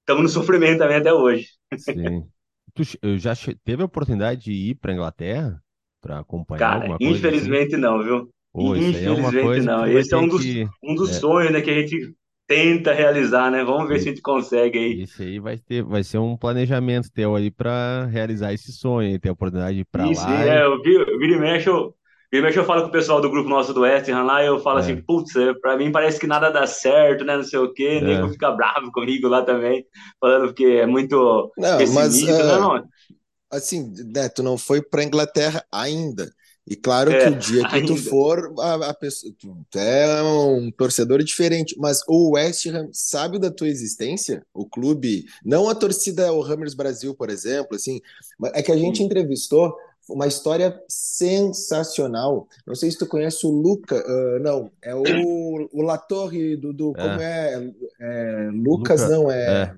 estamos 0.00 0.22
no 0.22 0.28
sofrimento 0.40 0.78
também 0.78 0.96
até 0.96 1.12
hoje. 1.12 1.46
Sim. 1.76 2.26
Tu 2.74 2.84
já 3.18 3.34
teve 3.62 3.82
a 3.82 3.86
oportunidade 3.86 4.44
de 4.44 4.52
ir 4.52 4.76
para 4.76 4.94
Inglaterra? 4.94 5.62
Para 6.02 6.18
acompanhar 6.18 6.58
Cara, 6.58 6.74
alguma 6.74 6.98
coisa? 6.98 7.12
Assim? 7.12 7.18
Infelizmente 7.18 7.74
assim? 7.74 7.82
não, 7.82 8.02
viu? 8.02 8.28
Pô, 8.52 8.76
infelizmente 8.76 9.60
é 9.60 9.62
não. 9.62 9.86
Esse 9.86 10.12
é 10.12 10.16
um 10.18 10.28
dos, 10.28 10.42
que... 10.42 10.68
um 10.82 10.94
dos 10.94 11.10
é. 11.10 11.12
sonhos 11.14 11.52
né, 11.52 11.60
que 11.62 11.70
a 11.70 11.74
gente 11.74 12.14
tenta 12.46 12.92
realizar, 12.92 13.50
né? 13.50 13.64
Vamos 13.64 13.88
ver 13.88 14.00
se 14.00 14.08
a 14.08 14.10
gente 14.10 14.20
consegue 14.20 14.78
aí. 14.78 15.02
Isso 15.02 15.22
aí 15.22 15.38
vai 15.38 15.56
ter, 15.56 15.82
vai 15.82 16.02
ser 16.02 16.18
um 16.18 16.36
planejamento 16.36 17.10
teu 17.14 17.34
aí 17.34 17.50
para 17.50 18.06
realizar 18.06 18.52
esse 18.52 18.72
sonho, 18.72 19.18
ter 19.18 19.30
a 19.30 19.32
oportunidade 19.32 19.74
de 19.76 19.80
ir 19.80 19.86
para 19.90 20.04
lá. 20.04 20.14
Sim, 20.14 20.30
e... 20.30 20.48
é, 20.48 20.64
eu 20.64 20.82
vi, 20.82 21.18
vira 21.18 21.36
e 21.36 21.38
mexe, 21.38 21.70
eu, 21.70 21.94
vira 22.30 22.42
e 22.42 22.46
mexe 22.46 22.58
eu 22.58 22.64
falo 22.64 22.82
com 22.82 22.88
o 22.88 22.92
pessoal 22.92 23.22
do 23.22 23.30
grupo 23.30 23.48
nosso 23.48 23.72
do 23.72 23.80
West 23.80 24.08
Ham 24.10 24.24
lá, 24.24 24.42
e 24.42 24.48
eu 24.48 24.58
falo 24.58 24.80
é. 24.80 24.82
assim, 24.82 24.96
putz, 24.96 25.34
é, 25.34 25.54
para 25.54 25.78
mim 25.78 25.90
parece 25.90 26.20
que 26.20 26.26
nada 26.26 26.50
dá 26.50 26.66
certo, 26.66 27.24
né? 27.24 27.36
Não 27.36 27.44
sei 27.44 27.58
o 27.58 27.72
quê, 27.72 28.00
é. 28.02 28.04
nego 28.04 28.28
fica 28.28 28.50
bravo 28.50 28.90
comigo 28.92 29.28
lá 29.28 29.42
também, 29.42 29.86
falando 30.20 30.52
que 30.52 30.66
é 30.66 30.86
muito 30.86 31.50
não, 31.56 31.78
mas, 31.94 32.22
uh... 32.22 32.26
não, 32.26 32.60
não 32.60 32.84
assim, 33.52 33.92
né, 34.12 34.28
tu 34.28 34.42
não 34.42 34.56
foi 34.56 34.82
para 34.82 35.04
Inglaterra 35.04 35.64
ainda. 35.70 36.32
E 36.66 36.76
claro 36.76 37.10
é, 37.10 37.24
que 37.24 37.30
o 37.30 37.38
dia 37.38 37.68
que 37.68 37.74
ainda. 37.74 37.88
tu 37.88 37.96
for, 37.96 38.54
a, 38.60 38.90
a 38.90 38.94
pessoa, 38.94 39.32
tu 39.38 39.78
é 39.78 40.22
um 40.22 40.70
torcedor 40.70 41.22
diferente, 41.22 41.76
mas 41.76 42.02
o 42.06 42.30
West 42.34 42.66
Ham 42.66 42.88
sabe 42.92 43.38
da 43.38 43.50
tua 43.50 43.68
existência, 43.68 44.46
o 44.54 44.64
clube, 44.64 45.26
não 45.44 45.68
a 45.68 45.74
torcida 45.74 46.32
o 46.32 46.40
Hammers 46.40 46.74
Brasil, 46.74 47.14
por 47.14 47.30
exemplo, 47.30 47.74
assim, 47.74 48.00
é 48.54 48.62
que 48.62 48.70
a 48.70 48.76
gente 48.76 49.02
entrevistou 49.02 49.76
uma 50.08 50.26
história 50.26 50.80
sensacional. 50.88 52.46
Não 52.66 52.76
sei 52.76 52.90
se 52.90 52.98
tu 52.98 53.06
conhece 53.06 53.44
o 53.44 53.50
Luca, 53.50 53.96
uh, 53.96 54.38
não, 54.40 54.70
é 54.80 54.94
o, 54.94 55.68
o 55.72 55.82
Latorre 55.82 56.56
do, 56.56 56.72
do 56.72 56.92
é. 56.96 57.00
como 57.00 57.20
é, 57.20 57.72
é 58.00 58.50
Lucas, 58.52 59.02
Luca, 59.02 59.14
não 59.14 59.30
é, 59.30 59.62
é. 59.62 59.74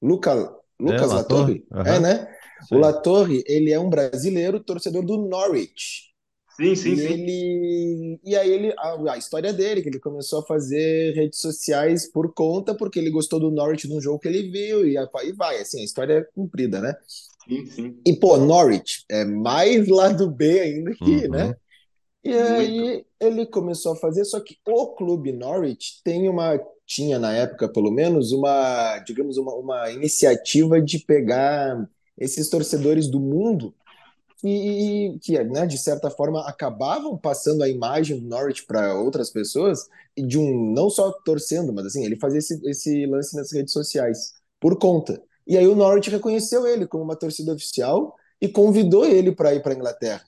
Luca, 0.00 0.56
Lucas 0.78 1.10
é, 1.10 1.14
Latorre, 1.14 1.66
uhum. 1.70 1.82
é 1.82 2.00
né? 2.00 2.39
Sim. 2.66 2.74
O 2.74 2.78
Latorre, 2.78 3.42
ele 3.46 3.72
é 3.72 3.78
um 3.78 3.90
brasileiro 3.90 4.60
torcedor 4.60 5.04
do 5.04 5.16
Norwich. 5.16 6.10
Sim, 6.56 6.74
sim, 6.74 6.92
e 6.92 6.96
sim. 6.96 7.12
Ele... 7.12 8.20
E 8.22 8.36
aí 8.36 8.50
ele 8.50 8.74
a, 8.76 9.12
a, 9.12 9.18
história 9.18 9.52
dele, 9.52 9.82
que 9.82 9.88
ele 9.88 9.98
começou 9.98 10.40
a 10.40 10.46
fazer 10.46 11.14
redes 11.14 11.40
sociais 11.40 12.10
por 12.10 12.34
conta, 12.34 12.74
porque 12.74 12.98
ele 12.98 13.10
gostou 13.10 13.40
do 13.40 13.50
Norwich 13.50 13.88
num 13.88 14.00
jogo 14.00 14.18
que 14.18 14.28
ele 14.28 14.50
viu, 14.50 14.86
e, 14.86 14.96
e 14.96 15.32
vai, 15.32 15.58
assim, 15.58 15.80
a 15.80 15.84
história 15.84 16.14
é 16.14 16.22
cumprida, 16.34 16.80
né? 16.80 16.94
Sim, 17.48 17.66
sim. 17.66 18.00
E, 18.06 18.14
pô, 18.14 18.36
Norwich 18.36 19.04
é 19.08 19.24
mais 19.24 19.88
lá 19.88 20.08
do 20.08 20.30
B 20.30 20.60
ainda 20.60 20.94
que, 20.94 21.26
uhum. 21.26 21.30
né? 21.30 21.56
E 22.22 22.34
aí 22.34 23.06
ele 23.18 23.46
começou 23.46 23.92
a 23.92 23.96
fazer, 23.96 24.26
só 24.26 24.38
que 24.40 24.58
o 24.66 24.88
clube 24.88 25.32
Norwich 25.32 26.02
tem 26.04 26.28
uma, 26.28 26.60
tinha 26.86 27.18
na 27.18 27.32
época 27.32 27.66
pelo 27.66 27.90
menos, 27.90 28.32
uma, 28.32 28.98
digamos, 28.98 29.38
uma, 29.38 29.54
uma 29.54 29.90
iniciativa 29.90 30.80
de 30.80 30.98
pegar 30.98 31.88
esses 32.20 32.48
torcedores 32.48 33.08
do 33.08 33.18
mundo 33.18 33.74
que, 34.40 35.18
que 35.20 35.44
né, 35.44 35.66
de 35.66 35.76
certa 35.76 36.10
forma, 36.10 36.46
acabavam 36.48 37.16
passando 37.16 37.62
a 37.62 37.68
imagem 37.68 38.18
do 38.18 38.26
Norwich 38.26 38.64
para 38.66 38.94
outras 38.98 39.30
pessoas, 39.30 39.88
e 40.16 40.22
de 40.22 40.38
um 40.38 40.72
não 40.72 40.88
só 40.88 41.12
torcendo, 41.24 41.72
mas 41.72 41.86
assim, 41.86 42.04
ele 42.04 42.16
fazia 42.16 42.38
esse, 42.38 42.60
esse 42.68 43.06
lance 43.06 43.36
nas 43.36 43.52
redes 43.52 43.72
sociais 43.72 44.32
por 44.58 44.78
conta. 44.78 45.22
E 45.46 45.58
aí 45.58 45.66
o 45.66 45.74
Norwich 45.74 46.10
reconheceu 46.10 46.66
ele 46.66 46.86
como 46.86 47.04
uma 47.04 47.16
torcida 47.16 47.52
oficial 47.52 48.14
e 48.40 48.48
convidou 48.48 49.04
ele 49.04 49.32
para 49.32 49.54
ir 49.54 49.62
para 49.62 49.72
a 49.72 49.76
Inglaterra. 49.76 50.24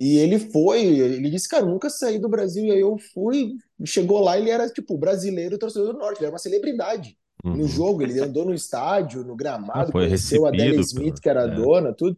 E 0.00 0.18
ele 0.18 0.38
foi, 0.38 0.82
ele 0.82 1.30
disse, 1.30 1.48
cara, 1.48 1.64
nunca 1.64 1.88
saí 1.88 2.18
do 2.18 2.28
Brasil. 2.28 2.64
E 2.64 2.72
aí 2.72 2.80
eu 2.80 2.98
fui, 3.12 3.54
chegou 3.84 4.20
lá, 4.20 4.38
ele 4.38 4.50
era 4.50 4.68
tipo 4.68 4.98
brasileiro 4.98 5.58
torcedor 5.58 5.92
do 5.92 5.98
Norte, 5.98 6.18
ele 6.18 6.26
era 6.26 6.32
uma 6.32 6.38
celebridade 6.38 7.16
uhum. 7.44 7.56
no 7.56 7.68
jogo. 7.68 8.02
Ele 8.02 8.20
andou 8.20 8.44
no 8.44 8.54
estádio, 8.54 9.24
no 9.24 9.36
gramado, 9.36 9.90
ah, 9.90 9.92
conheceu 9.92 10.46
a 10.46 10.48
Adele 10.48 10.80
Smith, 10.80 11.20
que 11.20 11.28
era 11.28 11.44
a 11.44 11.52
é. 11.52 11.54
dona, 11.54 11.92
tudo. 11.92 12.16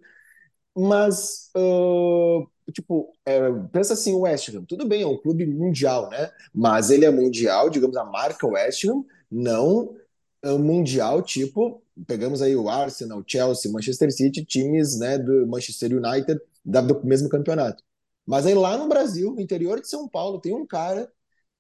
Mas, 0.75 1.51
uh, 1.57 2.47
tipo, 2.71 3.13
é, 3.25 3.51
pensa 3.73 3.95
assim, 3.95 4.13
o 4.13 4.21
West 4.21 4.51
Ham, 4.51 4.65
tudo 4.65 4.87
bem, 4.87 5.03
é 5.03 5.07
um 5.07 5.17
clube 5.17 5.47
mundial, 5.47 6.11
né? 6.11 6.31
Mas 6.55 6.91
ele 6.91 7.05
é 7.05 7.11
mundial, 7.11 7.71
digamos, 7.71 7.97
a 7.97 8.05
marca 8.05 8.47
West 8.47 8.85
Ham, 8.85 9.05
não 9.31 9.97
é 10.43 10.53
mundial, 10.53 11.23
tipo, 11.23 11.83
pegamos 12.07 12.43
aí 12.43 12.55
o 12.55 12.69
Arsenal, 12.69 13.23
Chelsea, 13.27 13.73
Manchester 13.73 14.13
City, 14.13 14.45
times, 14.45 14.99
né, 14.99 15.19
do 15.19 15.47
Manchester 15.47 15.93
United, 15.93 16.41
do 16.65 17.05
mesmo 17.05 17.29
campeonato. 17.29 17.83
Mas 18.27 18.45
aí 18.45 18.55
lá 18.55 18.77
no 18.77 18.89
Brasil, 18.89 19.33
no 19.33 19.41
interior 19.41 19.81
de 19.81 19.89
São 19.89 20.09
Paulo, 20.09 20.41
tem 20.41 20.55
um 20.55 20.67
cara 20.67 21.11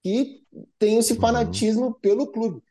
que 0.03 0.43
tem 0.79 0.99
esse 0.99 1.15
uhum. 1.15 1.21
fanatismo 1.21 1.87
uhum. 1.87 1.93
pelo 1.95 2.27
clube. 2.27 2.63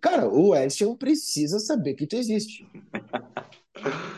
Cara, 0.00 0.28
o 0.28 0.50
West 0.50 0.80
Ham 0.82 0.96
precisa 0.96 1.58
saber 1.58 1.94
que 1.94 2.06
tu 2.06 2.16
existe. 2.16 2.66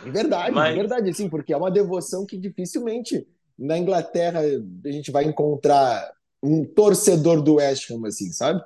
É 0.03 0.11
verdade, 0.11 0.55
Mas... 0.55 0.73
é 0.73 0.75
verdade, 0.75 1.11
assim, 1.11 1.29
porque 1.29 1.53
é 1.53 1.57
uma 1.57 1.71
devoção 1.71 2.25
que 2.25 2.39
dificilmente 2.39 3.27
na 3.59 3.77
Inglaterra 3.77 4.41
a 4.41 4.91
gente 4.91 5.11
vai 5.11 5.25
encontrar 5.25 6.11
um 6.43 6.65
torcedor 6.65 7.43
do 7.43 7.57
West 7.57 7.91
Ham, 7.91 8.07
assim, 8.07 8.33
sabe? 8.33 8.63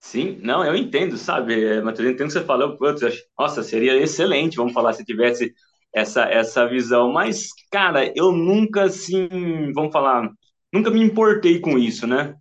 Sim, 0.00 0.40
não, 0.42 0.64
eu 0.64 0.74
entendo, 0.74 1.16
sabe, 1.16 1.64
é, 1.64 1.80
Matheus, 1.80 2.06
eu 2.08 2.12
entendo 2.14 2.26
que 2.26 2.32
você 2.32 2.44
falou, 2.44 2.76
nossa, 3.38 3.62
seria 3.62 3.96
excelente, 3.96 4.56
vamos 4.56 4.72
falar, 4.72 4.92
se 4.94 5.04
tivesse 5.04 5.54
essa, 5.94 6.24
essa 6.24 6.66
visão, 6.68 7.12
mas, 7.12 7.50
cara, 7.70 8.12
eu 8.16 8.32
nunca, 8.32 8.84
assim, 8.84 9.28
vamos 9.72 9.92
falar, 9.92 10.28
nunca 10.72 10.90
me 10.90 11.00
importei 11.00 11.60
com 11.60 11.78
isso, 11.78 12.04
né? 12.04 12.34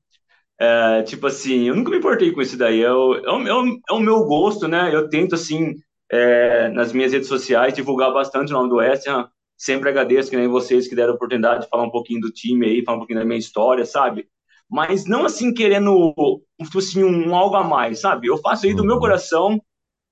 É, 0.63 1.01
tipo 1.01 1.25
assim, 1.25 1.63
eu 1.69 1.75
nunca 1.75 1.89
me 1.89 1.97
importei 1.97 2.31
com 2.31 2.39
isso 2.39 2.55
daí. 2.55 2.83
É 2.83 2.91
o, 2.93 3.15
é, 3.15 3.79
é 3.89 3.93
o 3.93 3.99
meu 3.99 4.23
gosto, 4.25 4.67
né? 4.67 4.93
Eu 4.93 5.09
tento, 5.09 5.33
assim, 5.33 5.73
é, 6.11 6.69
nas 6.69 6.93
minhas 6.93 7.11
redes 7.11 7.27
sociais, 7.27 7.73
divulgar 7.73 8.13
bastante 8.13 8.51
o 8.51 8.53
nome 8.53 8.69
do 8.69 8.75
West 8.75 9.07
Ham. 9.07 9.27
Sempre 9.57 9.89
agradeço 9.89 10.29
que 10.29 10.37
nem 10.37 10.47
vocês 10.47 10.87
que 10.87 10.95
deram 10.95 11.13
a 11.13 11.15
oportunidade 11.15 11.63
de 11.63 11.67
falar 11.69 11.83
um 11.83 11.89
pouquinho 11.89 12.21
do 12.21 12.29
time 12.29 12.67
aí, 12.67 12.83
falar 12.83 12.97
um 12.97 12.99
pouquinho 12.99 13.19
da 13.19 13.25
minha 13.25 13.39
história, 13.39 13.85
sabe? 13.85 14.27
Mas 14.69 15.05
não 15.05 15.25
assim 15.25 15.51
querendo 15.51 16.13
tipo 16.61 16.77
assim, 16.77 17.03
um 17.03 17.35
algo 17.35 17.55
a 17.55 17.63
mais, 17.63 17.99
sabe? 17.99 18.27
Eu 18.27 18.37
faço 18.37 18.67
aí 18.67 18.75
do 18.75 18.83
meu 18.83 18.95
uhum. 18.95 19.01
coração, 19.01 19.59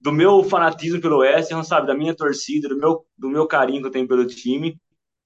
do 0.01 0.11
meu 0.11 0.43
fanatismo 0.43 0.99
pelo 0.99 1.19
West 1.19 1.51
Ham, 1.51 1.61
sabe? 1.63 1.85
Da 1.85 1.93
minha 1.93 2.15
torcida, 2.15 2.67
do 2.67 2.77
meu, 2.77 3.05
do 3.15 3.29
meu 3.29 3.45
carinho 3.45 3.81
que 3.81 3.87
eu 3.87 3.91
tenho 3.91 4.07
pelo 4.07 4.25
time 4.25 4.79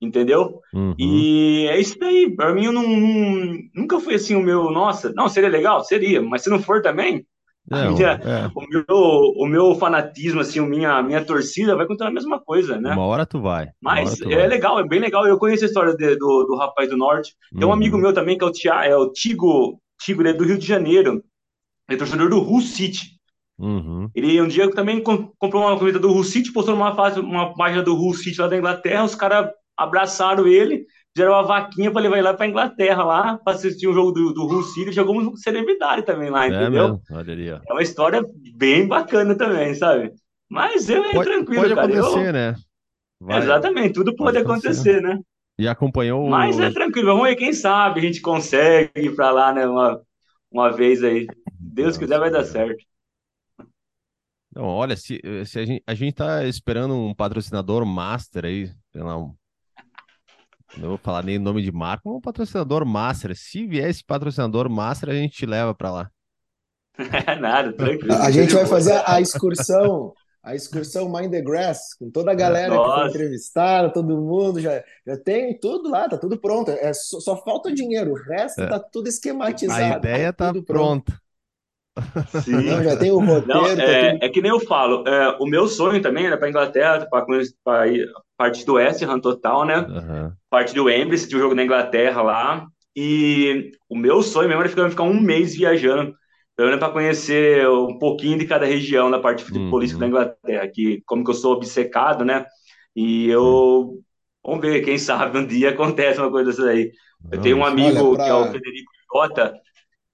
entendeu? 0.05 0.59
Uhum. 0.73 0.93
E 0.97 1.67
é 1.69 1.79
isso 1.79 1.97
daí. 1.99 2.33
Para 2.35 2.53
mim, 2.53 2.65
eu 2.65 2.71
não, 2.71 2.83
nunca 3.75 3.99
foi 3.99 4.15
assim 4.15 4.35
o 4.35 4.41
meu, 4.41 4.71
nossa, 4.71 5.11
não, 5.15 5.27
seria 5.29 5.49
legal? 5.49 5.83
Seria, 5.83 6.21
mas 6.21 6.43
se 6.43 6.49
não 6.49 6.59
for 6.59 6.81
também, 6.81 7.25
não, 7.69 7.93
minha, 7.93 8.09
é. 8.09 8.51
o, 8.53 8.67
meu, 8.67 8.85
o 9.37 9.47
meu 9.47 9.75
fanatismo, 9.75 10.41
assim, 10.41 10.59
a 10.59 10.63
minha, 10.63 11.01
minha 11.01 11.23
torcida 11.23 11.75
vai 11.75 11.87
contar 11.87 12.07
a 12.07 12.11
mesma 12.11 12.39
coisa, 12.39 12.79
né? 12.79 12.93
Uma 12.93 13.05
hora 13.05 13.25
tu 13.25 13.39
vai. 13.39 13.69
Mas 13.81 14.17
tu 14.17 14.29
é 14.29 14.35
vai. 14.35 14.47
legal, 14.47 14.79
é 14.79 14.87
bem 14.87 14.99
legal. 14.99 15.25
Eu 15.25 15.37
conheço 15.37 15.63
a 15.63 15.67
história 15.67 15.95
de, 15.95 16.15
do, 16.17 16.43
do 16.43 16.57
rapaz 16.57 16.89
do 16.89 16.97
Norte. 16.97 17.33
Tem 17.53 17.63
um 17.63 17.67
uhum. 17.67 17.73
amigo 17.73 17.97
meu 17.97 18.13
também, 18.13 18.37
que 18.37 18.43
é 18.43 18.47
o, 18.47 18.51
Tia, 18.51 18.85
é 18.85 18.95
o 18.95 19.09
Tigo, 19.11 19.79
Tigo, 19.99 20.21
ele 20.21 20.29
é 20.29 20.33
do 20.33 20.43
Rio 20.43 20.57
de 20.57 20.65
Janeiro. 20.65 21.23
Ele 21.87 21.95
é 21.95 21.97
torcedor 21.97 22.29
do 22.29 22.41
Hull 22.41 22.61
City. 22.61 23.13
Uhum. 23.57 24.09
Ele 24.13 24.41
um 24.41 24.47
dia 24.47 24.69
também 24.71 25.01
comprou 25.01 25.63
uma 25.63 25.77
camisa 25.77 25.99
do 25.99 26.11
Hull 26.11 26.23
City, 26.23 26.51
postou 26.51 26.75
numa, 26.75 26.95
fase, 26.95 27.19
uma 27.19 27.53
página 27.53 27.81
do 27.81 27.95
Hull 27.95 28.13
City 28.13 28.41
lá 28.41 28.47
da 28.47 28.57
Inglaterra, 28.57 29.05
os 29.05 29.15
caras 29.15 29.51
abraçaram 29.77 30.47
ele, 30.47 30.85
fizeram 31.15 31.33
uma 31.33 31.43
vaquinha 31.43 31.91
para 31.91 32.01
levar 32.01 32.15
ele 32.17 32.23
lá 32.23 32.33
para 32.33 32.47
Inglaterra, 32.47 33.03
lá, 33.03 33.37
para 33.37 33.53
assistir 33.53 33.87
um 33.87 33.93
jogo 33.93 34.11
do, 34.11 34.33
do 34.33 34.43
Hull 34.45 34.63
City, 34.63 34.91
jogou 34.91 35.15
como 35.15 35.37
celebridade 35.37 36.03
também 36.03 36.29
lá, 36.29 36.45
é 36.45 36.49
entendeu? 36.49 36.99
Mesmo? 37.09 37.61
É 37.67 37.73
uma 37.73 37.81
história 37.81 38.21
bem 38.55 38.87
bacana 38.87 39.35
também, 39.35 39.73
sabe? 39.75 40.11
Mas 40.49 40.89
eu 40.89 41.03
é 41.03 41.11
pode, 41.11 41.29
tranquilo, 41.29 41.61
pode 41.61 41.75
cara. 41.75 41.87
acontecer, 41.87 42.27
eu... 42.27 42.33
né? 42.33 42.55
Vai. 43.19 43.37
Exatamente, 43.39 43.93
tudo 43.93 44.15
pode, 44.15 44.33
pode 44.33 44.37
acontecer, 44.39 44.97
acontecer, 44.97 45.01
né? 45.01 45.19
E 45.57 45.67
acompanhou 45.67 46.27
Mas 46.27 46.59
é 46.59 46.71
tranquilo, 46.71 47.07
vamos 47.07 47.23
ver, 47.27 47.35
quem 47.35 47.53
sabe 47.53 47.99
a 47.99 48.03
gente 48.03 48.21
consegue 48.21 48.91
ir 48.95 49.15
para 49.15 49.31
lá, 49.31 49.53
né, 49.53 49.65
uma, 49.67 50.01
uma 50.51 50.71
vez 50.71 51.03
aí. 51.03 51.27
Deus 51.59 51.97
quiser 51.97 52.19
vai 52.19 52.31
dar 52.31 52.43
certo. 52.43 52.83
Não, 54.55 54.65
olha, 54.65 54.95
se, 54.95 55.19
se 55.45 55.59
a 55.59 55.65
gente, 55.65 55.83
a 55.87 55.95
gente 55.95 56.13
tá 56.13 56.45
esperando 56.45 56.93
um 56.93 57.13
patrocinador 57.13 57.85
master 57.85 58.45
aí, 58.45 58.67
sei 58.91 59.01
lá, 59.01 59.17
um, 59.17 59.33
não 60.77 60.89
vou 60.89 60.97
falar 60.97 61.23
nem 61.23 61.37
nome 61.37 61.61
de 61.61 61.71
marca, 61.71 62.09
um 62.09 62.21
patrocinador 62.21 62.85
master. 62.85 63.35
Se 63.35 63.65
vier 63.65 63.89
esse 63.89 64.03
patrocinador 64.03 64.69
master, 64.69 65.09
a 65.09 65.13
gente 65.13 65.35
te 65.35 65.45
leva 65.45 65.73
para 65.73 65.91
lá. 65.91 66.11
Nada, 67.39 67.73
tranquilo. 67.73 68.13
A 68.13 68.31
gente 68.31 68.53
vai 68.53 68.65
fazer 68.65 69.01
a 69.05 69.19
excursão, 69.19 70.13
a 70.43 70.55
excursão 70.55 71.11
Mind 71.11 71.31
the 71.31 71.41
Grass, 71.41 71.95
com 71.97 72.09
toda 72.09 72.31
a 72.31 72.35
galera 72.35 72.75
Nossa. 72.75 72.89
que 72.89 72.99
foi 72.99 73.09
entrevistada, 73.09 73.89
todo 73.93 74.21
mundo, 74.21 74.59
já, 74.59 74.83
já 75.05 75.17
tem 75.17 75.57
tudo 75.59 75.89
lá, 75.89 76.07
tá 76.07 76.17
tudo 76.17 76.39
pronto. 76.39 76.71
É, 76.71 76.93
só, 76.93 77.19
só 77.19 77.43
falta 77.43 77.69
o 77.69 77.73
dinheiro, 77.73 78.11
o 78.11 78.15
resto 78.15 78.61
é. 78.61 78.67
tá 78.67 78.79
tudo 78.79 79.07
esquematizado. 79.07 79.81
A 79.81 79.97
ideia 79.97 80.33
tá, 80.33 80.53
tá 80.53 80.61
pronta. 80.61 81.13
Sim. 82.43 82.51
Não, 82.51 82.83
já 82.83 82.97
tem 82.97 83.11
o 83.11 83.19
roteiro. 83.19 83.47
Não, 83.47 83.65
é, 83.67 83.75
tá 83.75 84.11
tudo... 84.11 84.25
é, 84.25 84.29
que 84.29 84.41
nem 84.41 84.51
eu 84.51 84.59
falo, 84.59 85.07
é, 85.07 85.37
o 85.39 85.45
meu 85.45 85.67
sonho 85.67 86.01
também 86.01 86.25
era 86.25 86.37
para 86.37 86.49
Inglaterra, 86.49 87.07
para 87.63 87.87
ir 87.87 88.07
parte 88.37 88.65
do 88.65 88.73
West 88.73 89.01
Ham 89.03 89.19
total, 89.19 89.65
né? 89.65 89.79
Uhum. 89.79 90.31
Parte 90.49 90.73
do 90.73 90.85
Wembley, 90.85 91.17
se 91.17 91.33
o 91.35 91.39
jogo 91.39 91.55
na 91.55 91.63
Inglaterra 91.63 92.21
lá. 92.21 92.67
E 92.95 93.71
o 93.89 93.97
meu 93.97 94.21
sonho 94.21 94.47
mesmo 94.47 94.61
era 94.61 94.69
ficar, 94.69 94.89
ficar 94.89 95.03
um 95.03 95.19
mês 95.19 95.55
viajando, 95.55 96.13
pelo 96.55 96.69
menos 96.69 96.83
para 96.83 96.93
conhecer 96.93 97.67
um 97.67 97.97
pouquinho 97.97 98.37
de 98.37 98.45
cada 98.45 98.65
região 98.65 99.09
da 99.09 99.19
parte 99.19 99.43
uhum. 99.51 99.97
da 99.97 100.07
Inglaterra, 100.07 100.67
que 100.67 101.01
como 101.05 101.23
que 101.23 101.31
eu 101.31 101.35
sou 101.35 101.53
obcecado, 101.53 102.23
né? 102.23 102.45
E 102.95 103.29
eu 103.29 103.99
vamos 104.45 104.61
ver, 104.61 104.83
quem 104.83 104.97
sabe 104.97 105.37
um 105.37 105.45
dia 105.45 105.69
acontece 105.71 106.19
uma 106.19 106.29
coisa 106.29 106.51
dessa 106.51 106.69
aí. 106.69 106.91
Eu 107.31 107.41
tenho 107.41 107.57
um 107.57 107.65
amigo 107.65 108.15
pra... 108.15 108.25
que 108.25 108.29
é 108.29 108.33
o 108.33 108.51
Federico 108.51 108.91
Jota, 109.11 109.53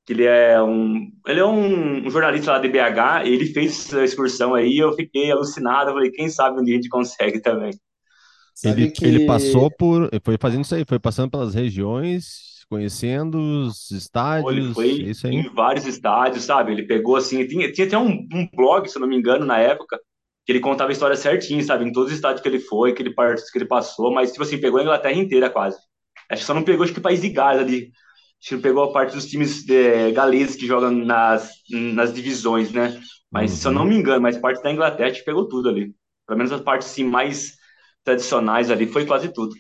que 0.05 0.13
ele 0.13 0.25
é 0.25 0.61
um 0.61 1.11
ele 1.27 1.39
é 1.39 1.45
um, 1.45 2.05
um, 2.05 2.09
jornalista 2.09 2.53
lá 2.53 2.59
de 2.59 2.69
BH, 2.69 3.25
ele 3.25 3.45
fez 3.47 3.87
essa 3.87 4.03
excursão 4.03 4.55
aí, 4.55 4.77
eu 4.77 4.93
fiquei 4.93 5.31
alucinado, 5.31 5.89
eu 5.89 5.95
falei, 5.95 6.11
quem 6.11 6.29
sabe 6.29 6.59
um 6.59 6.63
dia 6.63 6.75
a 6.75 6.77
gente 6.77 6.89
consegue 6.89 7.41
também. 7.41 7.71
Ele, 8.63 8.91
que... 8.91 9.05
ele 9.05 9.25
passou 9.25 9.71
por, 9.71 10.09
foi 10.23 10.37
fazendo 10.39 10.63
isso 10.63 10.75
aí, 10.75 10.83
foi 10.87 10.99
passando 10.99 11.31
pelas 11.31 11.53
regiões, 11.53 12.63
conhecendo 12.69 13.37
os 13.39 13.89
estádios. 13.91 14.51
Ele 14.51 14.73
foi 14.73 14.87
isso 14.87 15.27
aí. 15.27 15.35
em 15.35 15.49
vários 15.49 15.85
estádios, 15.85 16.43
sabe? 16.43 16.71
Ele 16.71 16.83
pegou 16.83 17.15
assim, 17.15 17.45
tinha, 17.47 17.71
tinha 17.71 17.87
até 17.87 17.97
um, 17.97 18.27
um 18.31 18.47
blog, 18.55 18.87
se 18.87 18.95
eu 18.97 19.01
não 19.01 19.07
me 19.07 19.17
engano, 19.17 19.45
na 19.45 19.57
época, 19.57 19.99
que 20.45 20.51
ele 20.51 20.59
contava 20.59 20.91
a 20.91 20.93
história 20.93 21.15
certinho, 21.15 21.63
sabe? 21.63 21.85
Em 21.85 21.91
todos 21.91 22.09
os 22.09 22.15
estádios 22.15 22.41
que 22.41 22.47
ele 22.47 22.59
foi, 22.59 22.93
que 22.93 23.01
ele, 23.01 23.13
que 23.13 23.57
ele 23.57 23.65
passou, 23.65 24.13
mas, 24.13 24.31
tipo 24.31 24.43
assim, 24.43 24.59
pegou 24.59 24.79
a 24.79 24.83
Inglaterra 24.83 25.15
inteira 25.15 25.49
quase. 25.49 25.77
Acho 26.29 26.41
que 26.41 26.47
só 26.47 26.53
não 26.53 26.63
pegou, 26.63 26.83
acho 26.83 26.93
que 26.93 26.99
o 26.99 27.03
país 27.03 27.21
de 27.21 27.29
Gales 27.29 27.61
ali. 27.61 27.91
Acho 28.41 28.55
que 28.55 28.61
pegou 28.61 28.83
a 28.83 28.93
parte 28.93 29.15
dos 29.15 29.25
times 29.25 29.67
é, 29.67 30.11
galeses 30.11 30.55
que 30.55 30.65
jogam 30.65 30.91
nas, 30.91 31.51
nas 31.69 32.13
divisões, 32.13 32.71
né? 32.71 32.99
Mas, 33.31 33.51
uhum. 33.51 33.57
se 33.57 33.67
eu 33.67 33.71
não 33.71 33.81
uhum. 33.81 33.89
me 33.89 33.95
engano, 33.95 34.21
mas 34.21 34.37
parte 34.37 34.63
da 34.63 34.71
Inglaterra, 34.71 35.09
acho 35.09 35.19
que 35.19 35.25
pegou 35.25 35.47
tudo 35.47 35.69
ali. 35.69 35.93
Pelo 36.25 36.37
menos 36.37 36.51
a 36.51 36.59
parte, 36.59 36.83
assim, 36.83 37.03
mais 37.03 37.58
tradicionais 38.09 38.71
ali, 38.71 38.87
foi 38.87 39.05
quase 39.05 39.29
tudo. 39.29 39.55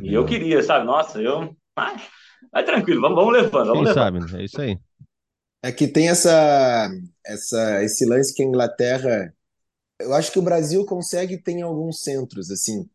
E 0.00 0.14
eu 0.14 0.24
queria, 0.24 0.62
sabe? 0.62 0.86
Nossa, 0.86 1.20
eu. 1.20 1.54
Ah, 1.74 1.96
vai 2.52 2.64
tranquilo, 2.64 3.00
vamos, 3.00 3.16
vamos 3.16 3.32
levando. 3.32 3.66
Vamos 3.66 3.72
Quem 3.72 3.82
levando. 3.82 3.94
sabe, 3.94 4.20
né? 4.20 4.40
é 4.40 4.44
isso 4.44 4.60
aí. 4.60 4.78
É 5.62 5.72
que 5.72 5.88
tem 5.88 6.08
essa, 6.08 6.90
essa, 7.24 7.84
esse 7.84 8.06
lance 8.06 8.34
que 8.34 8.42
a 8.42 8.46
Inglaterra. 8.46 9.34
Eu 9.98 10.12
acho 10.14 10.30
que 10.30 10.38
o 10.38 10.42
Brasil 10.42 10.84
consegue 10.84 11.38
ter 11.38 11.60
alguns 11.62 12.02
centros, 12.02 12.50
assim. 12.50 12.88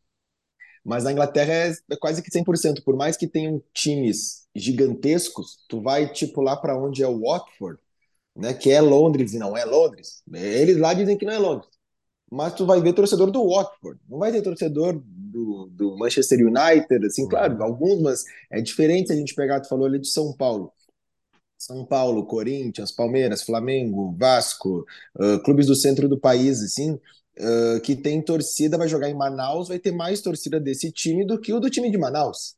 Mas 0.83 1.05
a 1.05 1.11
Inglaterra 1.11 1.51
é, 1.51 1.71
é 1.91 1.95
quase 1.95 2.21
que 2.21 2.31
100%. 2.31 2.83
Por 2.83 2.95
mais 2.95 3.17
que 3.17 3.27
tenham 3.27 3.61
times 3.73 4.47
gigantescos, 4.55 5.63
tu 5.67 5.81
vai, 5.81 6.11
tipo, 6.11 6.41
lá 6.41 6.55
para 6.55 6.77
onde 6.77 7.03
é 7.03 7.07
o 7.07 7.21
Watford, 7.21 7.79
né? 8.35 8.53
Que 8.53 8.71
é 8.71 8.81
Londres 8.81 9.33
e 9.33 9.39
não 9.39 9.57
é 9.57 9.65
Londres. 9.65 10.23
Eles 10.31 10.77
lá 10.77 10.93
dizem 10.93 11.17
que 11.17 11.25
não 11.25 11.33
é 11.33 11.39
Londres 11.39 11.80
mas 12.31 12.53
tu 12.53 12.65
vai 12.65 12.81
ver 12.81 12.93
torcedor 12.93 13.29
do 13.29 13.45
Watford, 13.45 13.99
não 14.09 14.17
vai 14.17 14.31
ter 14.31 14.41
torcedor 14.41 15.01
do, 15.03 15.69
do 15.71 15.97
Manchester 15.97 16.39
United, 16.39 17.05
assim, 17.05 17.27
claro, 17.27 17.57
uhum. 17.57 17.63
alguns, 17.63 18.01
mas 18.01 18.23
é 18.49 18.61
diferente 18.61 19.07
se 19.07 19.13
a 19.13 19.15
gente 19.17 19.35
pegar, 19.35 19.59
tu 19.59 19.67
falou 19.67 19.85
ali 19.85 19.99
de 19.99 20.07
São 20.07 20.33
Paulo. 20.33 20.71
São 21.57 21.85
Paulo, 21.85 22.25
Corinthians, 22.25 22.91
Palmeiras, 22.91 23.43
Flamengo, 23.43 24.15
Vasco, 24.17 24.85
uh, 25.19 25.43
clubes 25.43 25.67
do 25.67 25.75
centro 25.75 26.07
do 26.07 26.17
país, 26.17 26.63
assim, 26.63 26.93
uh, 26.93 27.79
que 27.83 27.95
tem 27.95 28.21
torcida, 28.21 28.77
vai 28.77 28.87
jogar 28.87 29.09
em 29.09 29.13
Manaus, 29.13 29.67
vai 29.67 29.77
ter 29.77 29.91
mais 29.91 30.21
torcida 30.21 30.59
desse 30.59 30.91
time 30.91 31.25
do 31.25 31.39
que 31.39 31.53
o 31.53 31.59
do 31.59 31.69
time 31.69 31.91
de 31.91 31.97
Manaus. 31.97 32.55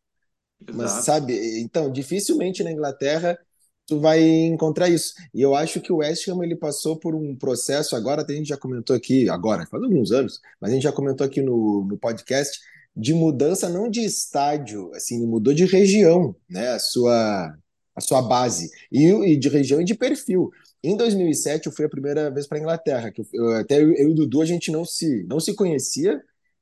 Exato. 0.61 0.77
Mas 0.77 0.91
sabe, 1.03 1.59
então, 1.59 1.91
dificilmente 1.91 2.63
na 2.63 2.71
Inglaterra 2.71 3.37
tu 3.85 3.99
vai 3.99 4.21
encontrar 4.21 4.89
isso. 4.89 5.13
E 5.33 5.41
eu 5.41 5.55
acho 5.55 5.81
que 5.81 5.91
o 5.91 5.97
West 5.97 6.27
Ham 6.27 6.43
ele 6.43 6.55
passou 6.55 6.97
por 6.97 7.15
um 7.15 7.35
processo, 7.35 7.95
agora 7.95 8.25
a 8.27 8.31
gente 8.31 8.47
já 8.47 8.57
comentou 8.57 8.95
aqui, 8.95 9.29
agora, 9.29 9.65
faz 9.65 9.83
alguns 9.83 10.11
anos, 10.11 10.39
mas 10.59 10.71
a 10.71 10.73
gente 10.73 10.83
já 10.83 10.91
comentou 10.91 11.25
aqui 11.25 11.41
no, 11.41 11.85
no 11.85 11.97
podcast, 11.97 12.59
de 12.95 13.13
mudança 13.13 13.69
não 13.69 13.89
de 13.89 14.01
estádio, 14.01 14.91
assim, 14.93 15.25
mudou 15.25 15.53
de 15.53 15.65
região, 15.65 16.35
né, 16.49 16.69
a 16.69 16.79
sua, 16.79 17.55
a 17.95 18.01
sua 18.01 18.21
base, 18.21 18.69
e, 18.91 19.07
e 19.07 19.37
de 19.37 19.49
região 19.49 19.81
e 19.81 19.85
de 19.85 19.95
perfil. 19.95 20.51
Em 20.83 20.95
2007 20.95 21.67
eu 21.67 21.71
fui 21.71 21.85
a 21.85 21.89
primeira 21.89 22.29
vez 22.29 22.45
para 22.47 22.57
a 22.57 22.61
Inglaterra, 22.61 23.11
que 23.11 23.23
eu, 23.33 23.51
até 23.53 23.81
eu, 23.81 23.93
eu 23.93 24.09
e 24.09 24.11
o 24.11 24.15
Dudu 24.15 24.41
a 24.41 24.45
gente 24.45 24.71
não 24.71 24.85
se, 24.85 25.23
não 25.23 25.39
se 25.39 25.53
conhecia, 25.55 26.21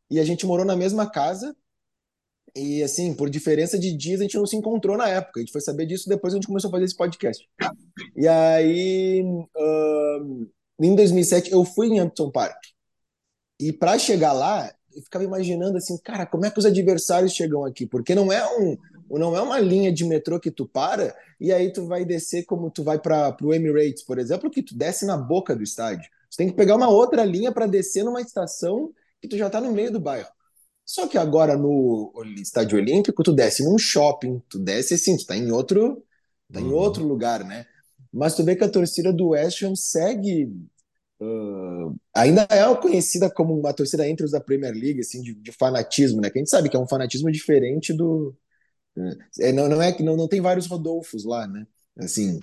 e 0.10 0.20
a 0.20 0.24
gente 0.24 0.46
morou 0.46 0.66
na 0.66 0.76
mesma 0.76 1.10
casa, 1.10 1.56
e 2.56 2.84
assim, 2.84 3.14
por 3.14 3.30
diferença 3.30 3.80
de 3.80 3.96
dias, 3.96 4.20
a 4.20 4.24
gente 4.24 4.38
não 4.38 4.46
se 4.46 4.56
encontrou 4.56 4.98
na 4.98 5.08
época. 5.08 5.40
A 5.40 5.42
gente 5.42 5.52
foi 5.52 5.62
saber 5.62 5.86
disso 5.86 6.10
depois 6.10 6.34
que 6.34 6.38
a 6.38 6.40
gente 6.40 6.48
começou 6.48 6.68
a 6.68 6.72
fazer 6.72 6.86
esse 6.86 6.96
podcast. 6.96 7.48
E 8.16 8.28
aí, 8.28 9.24
uh, 9.24 10.48
em 10.82 10.96
2007, 10.96 11.52
eu 11.52 11.64
fui 11.64 11.88
em 11.88 12.00
Hampton 12.00 12.30
Park. 12.30 12.58
E 13.60 13.72
para 13.72 13.98
chegar 13.98 14.34
lá, 14.34 14.74
eu 14.94 15.02
ficava 15.02 15.24
imaginando 15.24 15.78
assim, 15.78 15.98
cara, 15.98 16.26
como 16.26 16.46
é 16.46 16.52
que 16.52 16.60
os 16.60 16.66
adversários 16.66 17.34
chegam 17.34 17.64
aqui? 17.64 17.86
Porque 17.86 18.14
não 18.14 18.32
é 18.32 18.46
um, 18.58 18.78
não 19.10 19.36
é 19.36 19.42
uma 19.42 19.60
linha 19.60 19.92
de 19.92 20.04
metrô 20.04 20.40
que 20.40 20.52
tu 20.52 20.66
para 20.66 21.16
e 21.40 21.52
aí 21.52 21.72
tu 21.72 21.86
vai 21.86 22.04
descer 22.04 22.44
como 22.44 22.70
tu 22.70 22.84
vai 22.84 23.00
para 23.00 23.36
o 23.42 23.54
Emirates, 23.54 24.04
por 24.04 24.18
exemplo, 24.18 24.50
que 24.50 24.64
tu 24.64 24.76
desce 24.76 25.06
na 25.06 25.16
boca 25.16 25.56
do 25.56 25.64
estádio. 25.64 26.10
Você 26.30 26.38
tem 26.38 26.50
que 26.50 26.56
pegar 26.56 26.76
uma 26.76 26.90
outra 26.90 27.24
linha 27.24 27.52
para 27.52 27.66
descer 27.66 28.04
numa 28.04 28.22
estação 28.22 28.92
que 29.22 29.28
tu 29.28 29.38
já 29.38 29.48
está 29.48 29.62
no 29.62 29.72
meio 29.72 29.92
do 29.92 30.00
bairro. 30.00 30.30
Só 30.92 31.08
que 31.08 31.18
agora 31.18 31.56
no 31.56 32.12
estádio 32.36 32.78
olímpico, 32.78 33.24
tu 33.24 33.32
desce 33.32 33.64
num 33.64 33.78
shopping, 33.78 34.42
tu 34.50 34.60
desce 34.60 34.96
assim, 34.96 35.16
tu 35.16 35.26
tá 35.26 35.38
em 35.38 35.50
outro, 35.50 36.04
tá 36.52 36.60
uhum. 36.60 36.68
em 36.68 36.74
outro 36.74 37.08
lugar, 37.08 37.46
né? 37.46 37.66
Mas 38.12 38.36
tu 38.36 38.44
vê 38.44 38.58
que 38.58 38.64
a 38.66 38.70
torcida 38.70 39.14
do 39.14 39.30
West 39.30 39.64
Ham 39.64 39.74
segue. 39.74 40.52
Uh, 41.22 41.96
ainda 42.14 42.46
é 42.50 42.76
conhecida 42.76 43.30
como 43.30 43.58
uma 43.58 43.72
torcida 43.72 44.06
entre 44.06 44.26
os 44.26 44.32
da 44.32 44.42
Premier 44.42 44.74
League, 44.74 45.00
assim, 45.00 45.22
de, 45.22 45.34
de, 45.34 45.52
fanatismo, 45.54 46.20
né? 46.20 46.30
Que 46.30 46.40
a 46.40 46.42
gente 46.42 46.50
sabe 46.50 46.68
que 46.68 46.76
é 46.76 46.80
um 46.80 46.88
fanatismo 46.88 47.32
diferente 47.32 47.94
do. 47.94 48.36
É, 49.40 49.54
não, 49.54 49.70
não 49.70 49.82
é 49.82 49.94
que 49.94 50.04
não, 50.04 50.18
não 50.18 50.28
tem 50.28 50.42
vários 50.42 50.68
Rodolfos 50.68 51.24
lá, 51.24 51.48
né? 51.48 51.66
Assim, 52.00 52.38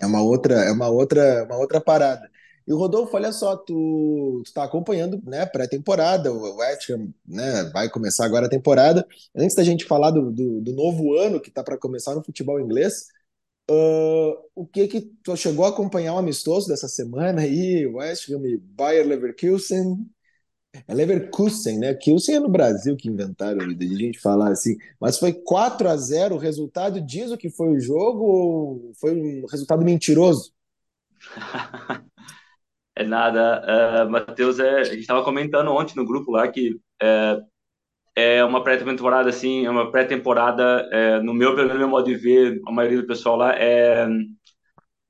é 0.00 0.06
uma 0.06 0.22
outra, 0.22 0.54
é 0.64 0.72
uma 0.72 0.88
outra, 0.88 1.44
uma 1.44 1.58
outra 1.58 1.78
parada. 1.78 2.26
E 2.70 2.72
o 2.72 2.76
Rodolfo, 2.76 3.16
olha 3.16 3.32
só, 3.32 3.56
tu, 3.56 4.42
tu 4.46 4.52
tá 4.54 4.62
acompanhando, 4.62 5.20
né, 5.26 5.44
pré-temporada, 5.44 6.32
o 6.32 6.58
West 6.58 6.88
Ham, 6.88 7.12
né, 7.26 7.64
vai 7.72 7.90
começar 7.90 8.24
agora 8.24 8.46
a 8.46 8.48
temporada. 8.48 9.04
Antes 9.34 9.56
da 9.56 9.64
gente 9.64 9.84
falar 9.84 10.12
do, 10.12 10.30
do, 10.30 10.60
do 10.60 10.72
novo 10.72 11.18
ano 11.18 11.40
que 11.40 11.50
tá 11.50 11.64
para 11.64 11.76
começar 11.76 12.14
no 12.14 12.22
futebol 12.22 12.60
inglês, 12.60 13.08
uh, 13.68 14.36
o 14.54 14.64
que 14.64 14.86
que 14.86 15.00
tu 15.00 15.36
chegou 15.36 15.64
a 15.64 15.70
acompanhar 15.70 16.14
o 16.14 16.18
amistoso 16.18 16.68
dessa 16.68 16.86
semana 16.86 17.40
aí, 17.42 17.88
West 17.88 18.30
Ham 18.30 18.46
e 18.46 18.56
Bayer 18.56 19.04
Leverkusen? 19.04 20.08
É 20.86 20.94
Leverkusen, 20.94 21.76
né? 21.76 21.94
Kusen 21.94 22.36
é 22.36 22.40
no 22.40 22.48
Brasil 22.48 22.96
que 22.96 23.08
inventaram 23.08 23.62
a 23.62 23.68
gente 23.68 24.20
falar 24.20 24.52
assim. 24.52 24.76
Mas 25.00 25.18
foi 25.18 25.32
4 25.32 25.88
a 25.88 25.96
0 25.96 26.36
o 26.36 26.38
resultado 26.38 27.00
diz 27.00 27.32
o 27.32 27.36
que 27.36 27.50
foi 27.50 27.70
o 27.70 27.80
jogo 27.80 28.24
ou 28.24 28.92
foi 28.94 29.12
um 29.12 29.44
resultado 29.46 29.84
mentiroso? 29.84 30.52
É 33.00 33.04
nada. 33.04 33.62
Uh, 34.04 34.10
Matheus, 34.10 34.58
é, 34.58 34.80
a 34.80 34.84
gente 34.84 35.00
estava 35.00 35.24
comentando 35.24 35.72
ontem 35.72 35.96
no 35.96 36.04
grupo 36.04 36.32
lá 36.32 36.46
que 36.46 36.78
é, 37.00 37.40
é 38.14 38.44
uma 38.44 38.62
pré-temporada, 38.62 39.30
assim, 39.30 39.64
é 39.64 39.70
uma 39.70 39.90
pré-temporada, 39.90 40.86
é, 40.92 41.18
no 41.22 41.32
meu, 41.32 41.56
pelo 41.56 41.78
meu 41.78 41.88
modo 41.88 42.04
de 42.04 42.14
ver, 42.14 42.60
a 42.68 42.70
maioria 42.70 43.00
do 43.00 43.06
pessoal 43.06 43.36
lá 43.36 43.54
é 43.54 44.06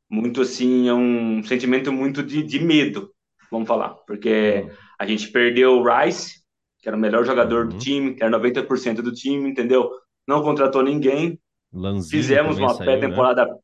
muito, 0.08 0.40
assim, 0.40 0.88
é 0.88 0.94
um 0.94 1.42
sentimento 1.42 1.92
muito 1.92 2.22
de, 2.22 2.44
de 2.44 2.60
medo, 2.60 3.10
vamos 3.50 3.66
falar, 3.66 3.88
porque 4.06 4.68
a 4.96 5.04
gente 5.04 5.26
perdeu 5.32 5.80
o 5.80 5.84
Rice, 5.84 6.44
que 6.80 6.88
era 6.88 6.96
o 6.96 7.00
melhor 7.00 7.24
jogador 7.24 7.64
uhum. 7.64 7.70
do 7.70 7.78
time, 7.78 8.14
que 8.14 8.22
era 8.22 8.38
90% 8.38 9.02
do 9.02 9.12
time, 9.12 9.50
entendeu? 9.50 9.90
Não 10.28 10.44
contratou 10.44 10.84
ninguém. 10.84 11.40
Lanzini 11.72 12.22
Fizemos 12.22 12.56
uma 12.56 12.72
né? 12.72 12.84
pré-temporada. 12.84 13.46
Né? 13.46 13.58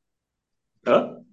Hã? 0.84 1.25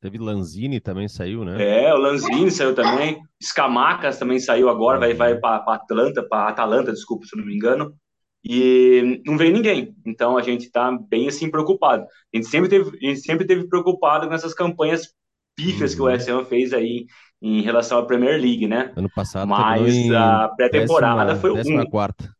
Teve 0.00 0.16
Lanzini 0.16 0.80
também 0.80 1.08
saiu, 1.08 1.44
né? 1.44 1.84
É, 1.84 1.92
o 1.92 1.98
Lanzini 1.98 2.50
saiu 2.50 2.74
também. 2.74 3.20
Escamacas 3.38 4.18
também 4.18 4.38
saiu 4.38 4.70
agora, 4.70 4.98
vai, 4.98 5.12
vai 5.12 5.38
para 5.38 5.62
Atlanta, 5.74 6.22
para 6.22 6.48
Atalanta, 6.48 6.92
desculpa, 6.92 7.26
se 7.26 7.36
eu 7.36 7.40
não 7.40 7.46
me 7.46 7.54
engano. 7.54 7.94
E 8.42 9.20
não 9.26 9.36
veio 9.36 9.52
ninguém. 9.52 9.94
Então 10.06 10.38
a 10.38 10.42
gente 10.42 10.64
está 10.64 10.90
bem 10.90 11.28
assim 11.28 11.50
preocupado. 11.50 12.04
A 12.04 12.36
gente 12.36 12.48
sempre 12.48 12.70
teve, 12.70 12.90
a 12.96 13.06
gente 13.08 13.20
sempre 13.20 13.46
teve 13.46 13.68
preocupado 13.68 14.26
com 14.26 14.32
essas 14.32 14.54
campanhas 14.54 15.14
pífias 15.54 15.92
uhum. 15.92 15.96
que 15.96 16.02
o 16.02 16.20
SM 16.20 16.32
uhum. 16.32 16.44
fez 16.46 16.72
aí 16.72 17.06
em 17.42 17.60
relação 17.60 17.98
à 17.98 18.06
Premier 18.06 18.40
League, 18.40 18.66
né? 18.66 18.92
Ano 18.96 19.10
passado 19.14 19.48
Mas 19.48 20.10
a 20.10 20.48
pré-temporada 20.48 21.36
foi 21.36 21.54
décima 21.54 21.82
um. 21.82 21.86
quarta. 21.86 22.30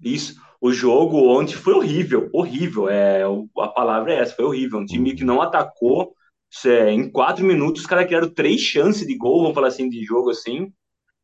Isso. 0.00 0.36
O 0.60 0.72
jogo 0.72 1.28
ontem 1.28 1.54
foi 1.54 1.74
horrível, 1.74 2.30
horrível. 2.32 2.88
É, 2.88 3.22
a 3.58 3.68
palavra 3.68 4.12
é 4.12 4.20
essa, 4.20 4.34
foi 4.34 4.44
horrível. 4.44 4.78
Um 4.78 4.86
time 4.86 5.14
que 5.14 5.24
não 5.24 5.42
atacou. 5.42 6.14
É, 6.64 6.90
em 6.90 7.10
quatro 7.10 7.44
minutos, 7.44 7.82
os 7.82 7.86
caras 7.86 8.06
criaram 8.06 8.28
três 8.28 8.60
chances 8.60 9.06
de 9.06 9.16
gol, 9.16 9.42
vamos 9.42 9.54
falar 9.54 9.68
assim, 9.68 9.88
de 9.88 10.02
jogo 10.04 10.30
assim. 10.30 10.72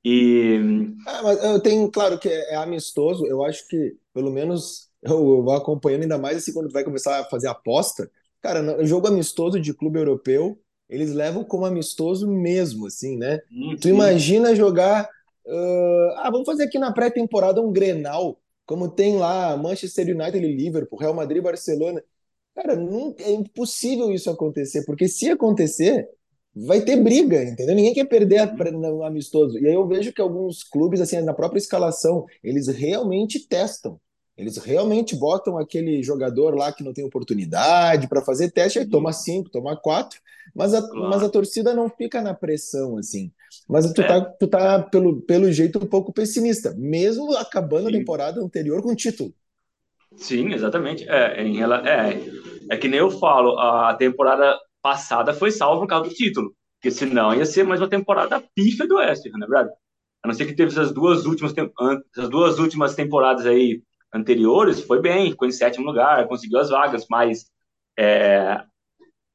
E. 0.04 0.58
Ah, 1.06 1.22
mas 1.22 1.44
eu 1.44 1.60
tenho, 1.60 1.90
claro 1.90 2.18
que 2.18 2.28
é, 2.28 2.54
é 2.54 2.56
amistoso, 2.56 3.26
eu 3.26 3.44
acho 3.44 3.66
que, 3.68 3.96
pelo 4.12 4.30
menos, 4.30 4.90
eu 5.02 5.42
vou 5.42 5.52
acompanhando 5.52 6.02
ainda 6.02 6.18
mais 6.18 6.38
assim 6.38 6.52
quando 6.52 6.72
vai 6.72 6.84
começar 6.84 7.20
a 7.20 7.24
fazer 7.24 7.48
aposta. 7.48 8.10
Cara, 8.40 8.84
jogo 8.84 9.06
amistoso 9.06 9.60
de 9.60 9.72
clube 9.72 9.98
europeu, 9.98 10.58
eles 10.88 11.12
levam 11.12 11.44
como 11.44 11.64
amistoso 11.64 12.28
mesmo, 12.28 12.86
assim, 12.86 13.16
né? 13.16 13.40
Sim, 13.48 13.76
tu 13.80 13.88
imagina 13.88 14.54
jogar. 14.54 15.08
Uh, 15.46 16.10
ah, 16.18 16.30
vamos 16.30 16.46
fazer 16.46 16.64
aqui 16.64 16.78
na 16.78 16.92
pré-temporada 16.92 17.60
um 17.60 17.72
Grenal, 17.72 18.38
como 18.66 18.88
tem 18.88 19.16
lá 19.16 19.56
Manchester 19.56 20.14
United 20.14 20.44
e 20.44 20.56
Liverpool, 20.56 20.98
Real 20.98 21.14
Madrid 21.14 21.38
e 21.38 21.42
Barcelona. 21.42 22.02
Cara, 22.54 22.76
não, 22.76 23.14
é 23.18 23.32
impossível 23.32 24.12
isso 24.12 24.28
acontecer, 24.30 24.84
porque 24.84 25.08
se 25.08 25.30
acontecer, 25.30 26.08
vai 26.54 26.82
ter 26.82 26.96
briga, 26.96 27.42
entendeu? 27.42 27.74
Ninguém 27.74 27.94
quer 27.94 28.04
perder 28.04 28.52
no 28.72 29.02
amistoso. 29.02 29.58
E 29.58 29.66
aí 29.66 29.74
eu 29.74 29.86
vejo 29.86 30.12
que 30.12 30.20
alguns 30.20 30.62
clubes, 30.62 31.00
assim, 31.00 31.20
na 31.22 31.32
própria 31.32 31.58
escalação, 31.58 32.26
eles 32.42 32.68
realmente 32.68 33.48
testam. 33.48 33.98
Eles 34.36 34.56
realmente 34.56 35.14
botam 35.14 35.58
aquele 35.58 36.02
jogador 36.02 36.54
lá 36.54 36.72
que 36.72 36.82
não 36.82 36.92
tem 36.92 37.04
oportunidade 37.04 38.08
para 38.08 38.24
fazer 38.24 38.50
teste, 38.50 38.78
aí 38.78 38.86
toma 38.86 39.12
cinco, 39.12 39.50
toma 39.50 39.76
quatro, 39.76 40.20
mas 40.54 40.72
a, 40.72 40.80
claro. 40.80 41.10
mas 41.10 41.22
a 41.22 41.28
torcida 41.28 41.74
não 41.74 41.88
fica 41.88 42.22
na 42.22 42.34
pressão, 42.34 42.96
assim. 42.96 43.30
Mas 43.68 43.90
tu 43.92 44.00
é. 44.00 44.06
tá, 44.06 44.20
tu 44.20 44.48
tá 44.48 44.82
pelo, 44.82 45.20
pelo 45.22 45.52
jeito, 45.52 45.78
um 45.78 45.86
pouco 45.86 46.12
pessimista, 46.12 46.74
mesmo 46.76 47.34
acabando 47.36 47.88
Sim. 47.88 47.94
a 47.94 47.98
temporada 47.98 48.40
anterior 48.40 48.82
com 48.82 48.94
título. 48.94 49.34
Sim, 50.16 50.52
exatamente. 50.52 51.04
É, 51.08 51.42
em, 51.42 51.62
é, 51.62 52.20
é 52.70 52.76
que 52.76 52.88
nem 52.88 53.00
eu 53.00 53.10
falo, 53.10 53.58
a 53.58 53.94
temporada 53.94 54.58
passada 54.82 55.32
foi 55.34 55.50
salva 55.50 55.80
por 55.80 55.86
causa 55.88 56.08
do 56.08 56.14
título, 56.14 56.54
porque 56.80 56.90
senão 56.90 57.34
ia 57.34 57.46
ser 57.46 57.64
mais 57.64 57.80
uma 57.80 57.88
temporada 57.88 58.42
pífia 58.54 58.86
do 58.86 58.96
West, 58.96 59.24
né, 59.26 59.46
verdade? 59.46 59.70
A 60.24 60.28
não 60.28 60.34
ser 60.34 60.46
que 60.46 60.54
teve 60.54 60.70
essas 60.70 60.92
duas 60.92 61.26
últimas, 61.26 61.52
essas 62.16 62.28
duas 62.30 62.58
últimas 62.58 62.94
temporadas 62.94 63.46
aí 63.46 63.82
anteriores, 64.14 64.82
foi 64.82 65.00
bem, 65.00 65.30
ficou 65.30 65.48
em 65.48 65.52
sétimo 65.52 65.86
lugar, 65.86 66.28
conseguiu 66.28 66.58
as 66.60 66.70
vagas, 66.70 67.06
mas 67.10 67.46
é, 67.98 68.62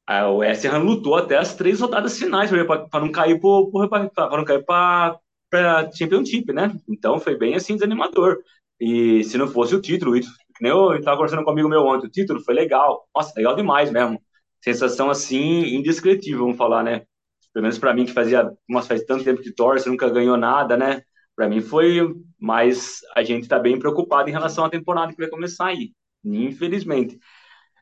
a 0.06 0.30
West 0.30 0.66
Ham 0.66 0.80
lutou 0.80 1.16
até 1.16 1.38
as 1.38 1.56
três 1.56 1.82
rodadas 1.82 2.18
finais 2.18 2.50
para 2.90 3.00
não 3.02 3.12
cair 3.12 3.40
para 3.40 4.38
não 4.38 4.46
cair 4.46 4.64
para 4.66 5.92
Championship, 5.94 6.54
né? 6.54 6.74
Então 6.88 7.20
foi 7.20 7.38
bem 7.38 7.56
assim 7.56 7.74
desanimador. 7.76 8.38
E 8.80 9.24
se 9.24 9.38
não 9.38 9.48
fosse 9.48 9.76
o 9.76 9.82
título, 9.82 10.16
que 10.58 10.64
nem 10.64 10.72
eu 10.72 10.96
estava 10.96 11.18
conversando 11.18 11.44
com 11.44 11.52
amigo 11.52 11.70
meu 11.70 11.86
ontem, 11.86 12.08
o 12.08 12.12
título 12.12 12.44
foi 12.44 12.54
legal, 12.54 13.08
nossa, 13.16 13.34
legal 13.36 13.56
demais 13.56 13.92
mesmo 13.92 14.20
sensação 14.62 15.10
assim 15.10 15.76
indescritível, 15.76 16.40
vamos 16.40 16.58
falar, 16.58 16.84
né? 16.84 17.04
Pelo 17.54 17.64
menos 17.64 17.78
para 17.78 17.94
mim 17.94 18.06
que 18.06 18.14
fazia, 18.14 18.52
nossa, 18.68 18.90
faz 18.90 19.04
tanto 19.04 19.24
tempo 19.24 19.42
que 19.42 19.54
torce, 19.54 19.90
nunca 19.90 20.10
ganhou 20.10 20.38
nada, 20.38 20.78
né? 20.78 21.02
Para 21.36 21.48
mim 21.48 21.62
foi, 21.62 22.00
mas 22.40 23.00
a 23.16 23.24
gente 23.24 23.44
está 23.44 23.60
bem 23.60 23.80
preocupado 23.80 24.30
em 24.30 24.34
relação 24.34 24.66
à 24.66 24.70
temporada 24.70 25.12
que 25.14 25.18
vai 25.18 25.30
começar 25.30 25.68
aí, 25.68 25.92
infelizmente. 26.24 27.18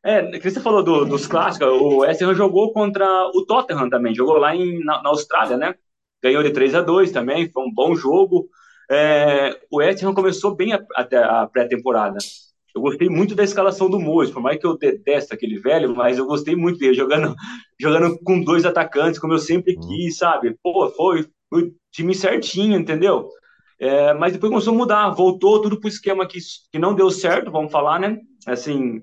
É, 0.03 0.37
que 0.37 0.49
você 0.49 0.61
falou 0.61 0.83
do, 0.83 1.05
dos 1.05 1.25
clássicos, 1.25 1.67
o 1.67 2.03
Ham 2.03 2.35
jogou 2.35 2.71
contra 2.71 3.05
o 3.33 3.45
Tottenham 3.45 3.89
também, 3.89 4.13
jogou 4.13 4.37
lá 4.37 4.55
em, 4.55 4.83
na, 4.83 5.01
na 5.01 5.09
Austrália, 5.09 5.57
né? 5.57 5.75
Ganhou 6.21 6.43
de 6.43 6.51
3 6.51 6.75
a 6.75 6.81
2 6.81 7.11
também, 7.11 7.49
foi 7.51 7.63
um 7.63 7.73
bom 7.73 7.95
jogo. 7.95 8.47
É, 8.89 9.59
o 9.71 9.81
Ham 9.81 10.13
começou 10.13 10.55
bem 10.55 10.73
até 10.95 11.17
a, 11.17 11.41
a 11.41 11.47
pré-temporada 11.47 12.17
eu 12.75 12.81
gostei 12.81 13.07
muito 13.07 13.33
da 13.33 13.43
escalação 13.43 13.89
do 13.89 13.99
Mois, 13.99 14.29
por 14.29 14.41
mais 14.41 14.59
que 14.59 14.67
eu 14.67 14.77
detesto 14.77 15.33
aquele 15.33 15.57
velho, 15.57 15.95
mas 15.95 16.17
eu 16.17 16.25
gostei 16.25 16.55
muito 16.55 16.77
dele 16.77 16.93
jogando, 16.93 17.33
jogando 17.79 18.19
com 18.19 18.41
dois 18.41 18.65
atacantes, 18.65 19.19
como 19.19 19.33
eu 19.33 19.39
sempre 19.39 19.75
uhum. 19.75 19.87
quis, 19.87 20.17
sabe? 20.17 20.55
Pô, 20.61 20.89
foi, 20.89 21.25
o 21.53 21.71
time 21.89 22.13
certinho, 22.13 22.77
entendeu? 22.77 23.29
É, 23.79 24.13
mas 24.13 24.33
depois 24.33 24.49
começou 24.49 24.73
a 24.73 24.77
mudar, 24.77 25.09
voltou 25.11 25.61
tudo 25.61 25.79
pro 25.79 25.87
esquema 25.87 26.27
que, 26.27 26.37
que 26.71 26.77
não 26.77 26.93
deu 26.93 27.09
certo, 27.09 27.49
vamos 27.49 27.71
falar, 27.71 27.97
né? 27.99 28.19
Assim, 28.45 29.01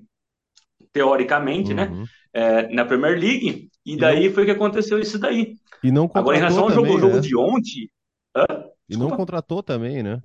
teoricamente, 0.91 1.73
né? 1.73 1.87
uhum. 1.87 2.01
né? 2.01 2.07
É, 2.35 2.73
na 2.73 2.85
Premier 2.85 3.19
League, 3.19 3.69
e 3.85 3.97
daí 3.97 4.27
não... 4.27 4.33
foi 4.33 4.45
que 4.45 4.51
aconteceu 4.51 4.99
isso 4.99 5.19
daí. 5.19 5.55
E 5.83 5.91
não 5.91 6.09
Agora, 6.13 6.37
em 6.37 6.39
relação 6.39 6.63
ao 6.63 6.71
jogo, 6.71 6.93
né? 6.93 6.99
jogo 6.99 7.21
de 7.21 7.35
ontem. 7.35 7.89
Hã? 8.35 8.45
E 8.89 8.97
não 8.97 9.11
contratou 9.11 9.61
também, 9.61 10.01
né? 10.01 10.19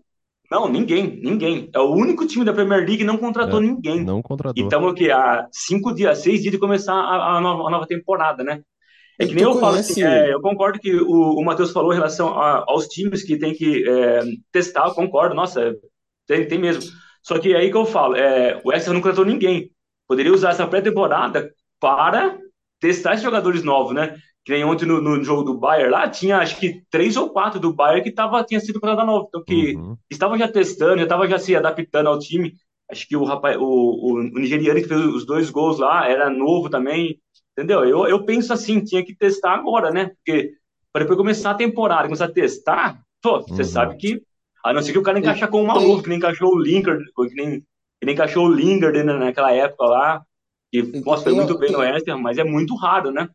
Não, 0.51 0.69
ninguém, 0.69 1.21
ninguém. 1.23 1.69
É 1.75 1.79
o 1.79 1.93
único 1.93 2.27
time 2.27 2.45
da 2.45 2.55
Premier 2.55 2.81
League 2.81 2.99
que 2.99 3.05
não 3.05 3.19
contratou 3.19 3.59
é, 3.59 3.63
ninguém. 3.63 4.03
Não 4.03 4.23
contratou. 4.23 4.65
Então, 4.65 4.87
o 4.87 4.95
que? 4.95 5.11
Há 5.11 5.47
cinco 5.53 5.95
dias, 5.95 6.19
seis 6.19 6.41
dias 6.41 6.53
de 6.53 6.59
começar 6.59 6.95
a, 6.95 7.37
a, 7.37 7.41
nova, 7.41 7.69
a 7.69 7.71
nova, 7.71 7.87
temporada, 7.87 8.43
né? 8.43 8.63
É 9.19 9.27
que 9.27 9.35
nem 9.35 9.45
eu 9.45 9.59
falo 9.59 9.77
assim, 9.77 10.03
é, 10.03 10.33
eu 10.33 10.41
concordo 10.41 10.79
que 10.79 10.95
o, 10.95 11.35
o 11.35 11.45
Matheus 11.45 11.73
falou 11.73 11.93
em 11.93 11.97
relação 11.97 12.39
a, 12.39 12.65
aos 12.69 12.87
times 12.87 13.23
que 13.23 13.37
tem 13.37 13.53
que 13.53 13.87
é, 13.87 14.21
testar, 14.53 14.87
eu 14.87 14.95
concordo, 14.95 15.35
nossa, 15.35 15.75
tem, 16.27 16.47
tem 16.47 16.59
mesmo. 16.59 16.85
Só 17.23 17.39
que 17.39 17.53
é 17.53 17.59
aí 17.59 17.71
que 17.71 17.77
eu 17.77 17.85
falo, 17.85 18.17
é, 18.17 18.61
o 18.65 18.73
Extra 18.73 18.95
não 18.95 19.01
contratou 19.01 19.25
ninguém. 19.25 19.71
Poderia 20.07 20.33
usar 20.33 20.51
essa 20.51 20.67
pré-temporada 20.67 21.51
para 21.81 22.39
testar 22.81 23.13
esses 23.13 23.25
jogadores 23.25 23.63
novos, 23.63 23.93
né? 23.93 24.17
Que 24.49 24.55
nem 24.55 24.65
ontem 24.65 24.87
no, 24.87 24.99
no, 24.99 25.23
jogo 25.23 25.43
do 25.43 25.59
Bayern 25.59 25.91
lá, 25.91 26.09
tinha 26.09 26.39
acho 26.39 26.59
que 26.59 26.83
três 26.91 27.19
ou 27.19 27.29
quatro 27.29 27.61
do 27.61 27.71
Bayern 27.71 28.03
que 28.03 28.11
tava, 28.11 28.43
tinha 28.43 28.59
sido 28.59 28.81
contratado 28.81 29.07
novo, 29.07 29.27
então 29.29 29.45
que 29.45 29.77
uhum. 29.77 29.95
estavam 30.11 30.39
já 30.39 30.49
testando, 30.49 30.97
já 30.97 31.03
estavam 31.03 31.29
já 31.29 31.39
se 31.39 31.55
adaptando 31.55 32.07
ao 32.07 32.19
time. 32.19 32.55
Acho 32.91 33.07
que 33.07 33.15
o 33.15 33.25
rapaz, 33.25 33.59
o, 33.59 33.63
o, 33.63 34.15
o, 34.15 34.39
nigeriano 34.39 34.81
que 34.81 34.89
fez 34.89 35.01
os 35.03 35.27
dois 35.27 35.51
gols 35.51 35.79
lá 35.79 36.09
era 36.09 36.31
novo 36.31 36.71
também, 36.71 37.21
entendeu? 37.53 37.85
Eu, 37.85 38.07
eu 38.07 38.25
penso 38.25 38.51
assim, 38.51 38.83
tinha 38.83 39.05
que 39.05 39.15
testar 39.15 39.53
agora, 39.53 39.91
né? 39.91 40.13
Porque 40.17 40.53
para 40.91 41.03
depois 41.03 41.19
começar 41.19 41.51
a 41.51 41.55
temporada, 41.55 42.05
começar 42.05 42.25
a 42.25 42.33
testar, 42.33 43.03
pô, 43.21 43.43
você 43.43 43.61
uhum. 43.61 43.69
sabe 43.69 43.97
que 43.99 44.23
a 44.65 44.73
não 44.73 44.81
ser 44.81 44.93
que 44.93 44.99
o 44.99 45.03
cara 45.03 45.19
encaixa 45.19 45.47
com 45.47 45.63
o 45.63 45.67
maluco, 45.67 46.05
que 46.05 46.09
nem 46.09 46.17
encaixou 46.17 46.55
o 46.55 46.59
Linker, 46.59 46.97
que 46.97 47.35
nem, 47.35 47.61
que 47.61 48.07
nem 48.07 48.15
encaixou 48.15 48.47
o 48.47 48.51
Linger 48.51 49.05
naquela 49.05 49.53
época 49.53 49.85
lá, 49.85 50.23
que 50.73 51.03
nossa, 51.05 51.25
foi 51.25 51.35
muito 51.35 51.59
bem 51.59 51.71
no 51.71 51.81
West 51.81 52.07
mas 52.19 52.39
é 52.39 52.45
muito 52.45 52.75
raro, 52.75 53.11
né? 53.11 53.29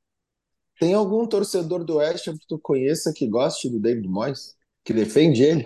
Tem 0.84 0.94
algum 0.94 1.26
torcedor 1.26 1.86
do 1.86 1.96
West 1.96 2.26
que 2.26 2.46
tu 2.46 2.60
conheça 2.60 3.14
que 3.16 3.26
goste 3.26 3.70
do 3.70 3.80
David 3.80 4.06
Moyes? 4.06 4.54
Que 4.84 4.92
defende 4.92 5.42
ele? 5.42 5.66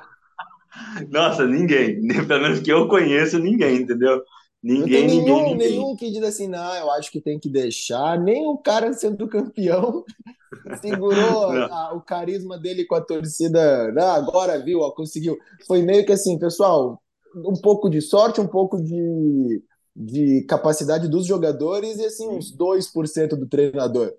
Nossa, 1.10 1.44
ninguém. 1.44 2.06
Pelo 2.28 2.44
menos 2.44 2.60
que 2.60 2.72
eu 2.72 2.88
conheço, 2.88 3.40
ninguém, 3.40 3.78
entendeu? 3.78 4.22
Ninguém, 4.62 5.08
ninguém, 5.08 5.24
nenhum, 5.24 5.44
ninguém. 5.44 5.70
Nenhum 5.72 5.96
que 5.96 6.12
diz 6.12 6.22
assim, 6.22 6.48
não, 6.48 6.76
eu 6.76 6.92
acho 6.92 7.12
que 7.12 7.20
tem 7.20 7.40
que 7.40 7.50
deixar. 7.50 8.20
Nem 8.20 8.46
o 8.46 8.60
cara 8.60 8.94
sendo 8.94 9.28
campeão 9.28 10.06
segurou 10.82 11.50
a, 11.66 11.96
o 11.96 12.02
carisma 12.02 12.56
dele 12.56 12.86
com 12.86 12.94
a 12.94 13.02
torcida. 13.02 13.92
Não, 13.94 14.12
agora 14.12 14.64
viu, 14.64 14.82
ó, 14.82 14.92
conseguiu. 14.92 15.36
Foi 15.66 15.82
meio 15.82 16.06
que 16.06 16.12
assim, 16.12 16.38
pessoal, 16.38 17.02
um 17.38 17.60
pouco 17.60 17.90
de 17.90 18.02
sorte, 18.02 18.40
um 18.40 18.48
pouco 18.48 18.80
de, 18.80 19.64
de 19.96 20.46
capacidade 20.48 21.08
dos 21.08 21.26
jogadores 21.26 21.98
e 21.98 22.06
assim, 22.06 22.30
uns 22.30 22.56
2% 22.56 23.30
do 23.30 23.48
treinador. 23.48 24.14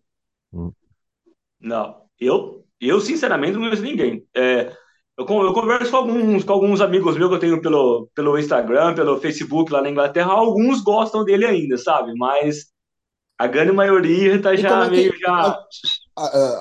Hum. 0.53 0.73
Não, 1.61 2.03
eu, 2.21 2.65
eu 2.81 3.01
sinceramente 3.01 3.55
não 3.55 3.63
conheço 3.63 3.83
ninguém. 3.83 4.27
É, 4.35 4.73
eu, 5.17 5.27
eu, 5.27 5.53
converso 5.53 5.91
com 5.91 5.97
alguns, 5.97 6.45
com 6.45 6.53
alguns 6.53 6.81
amigos 6.81 7.17
meus 7.17 7.29
que 7.29 7.35
eu 7.35 7.41
tenho 7.41 7.61
pelo, 7.61 8.09
pelo 8.15 8.39
Instagram, 8.39 8.95
pelo 8.95 9.21
Facebook 9.21 9.73
lá 9.73 9.83
na 9.83 9.91
Inglaterra. 9.91 10.31
Alguns 10.31 10.81
gostam 10.83 11.25
dele 11.25 11.45
ainda, 11.45 11.77
sabe? 11.77 12.15
Mas 12.15 12.67
a 13.39 13.47
grande 13.47 13.73
maioria 13.73 14.41
tá 14.43 14.55
já 14.57 14.87
é 14.87 14.91
meio 14.91 15.17
já. 15.19 15.65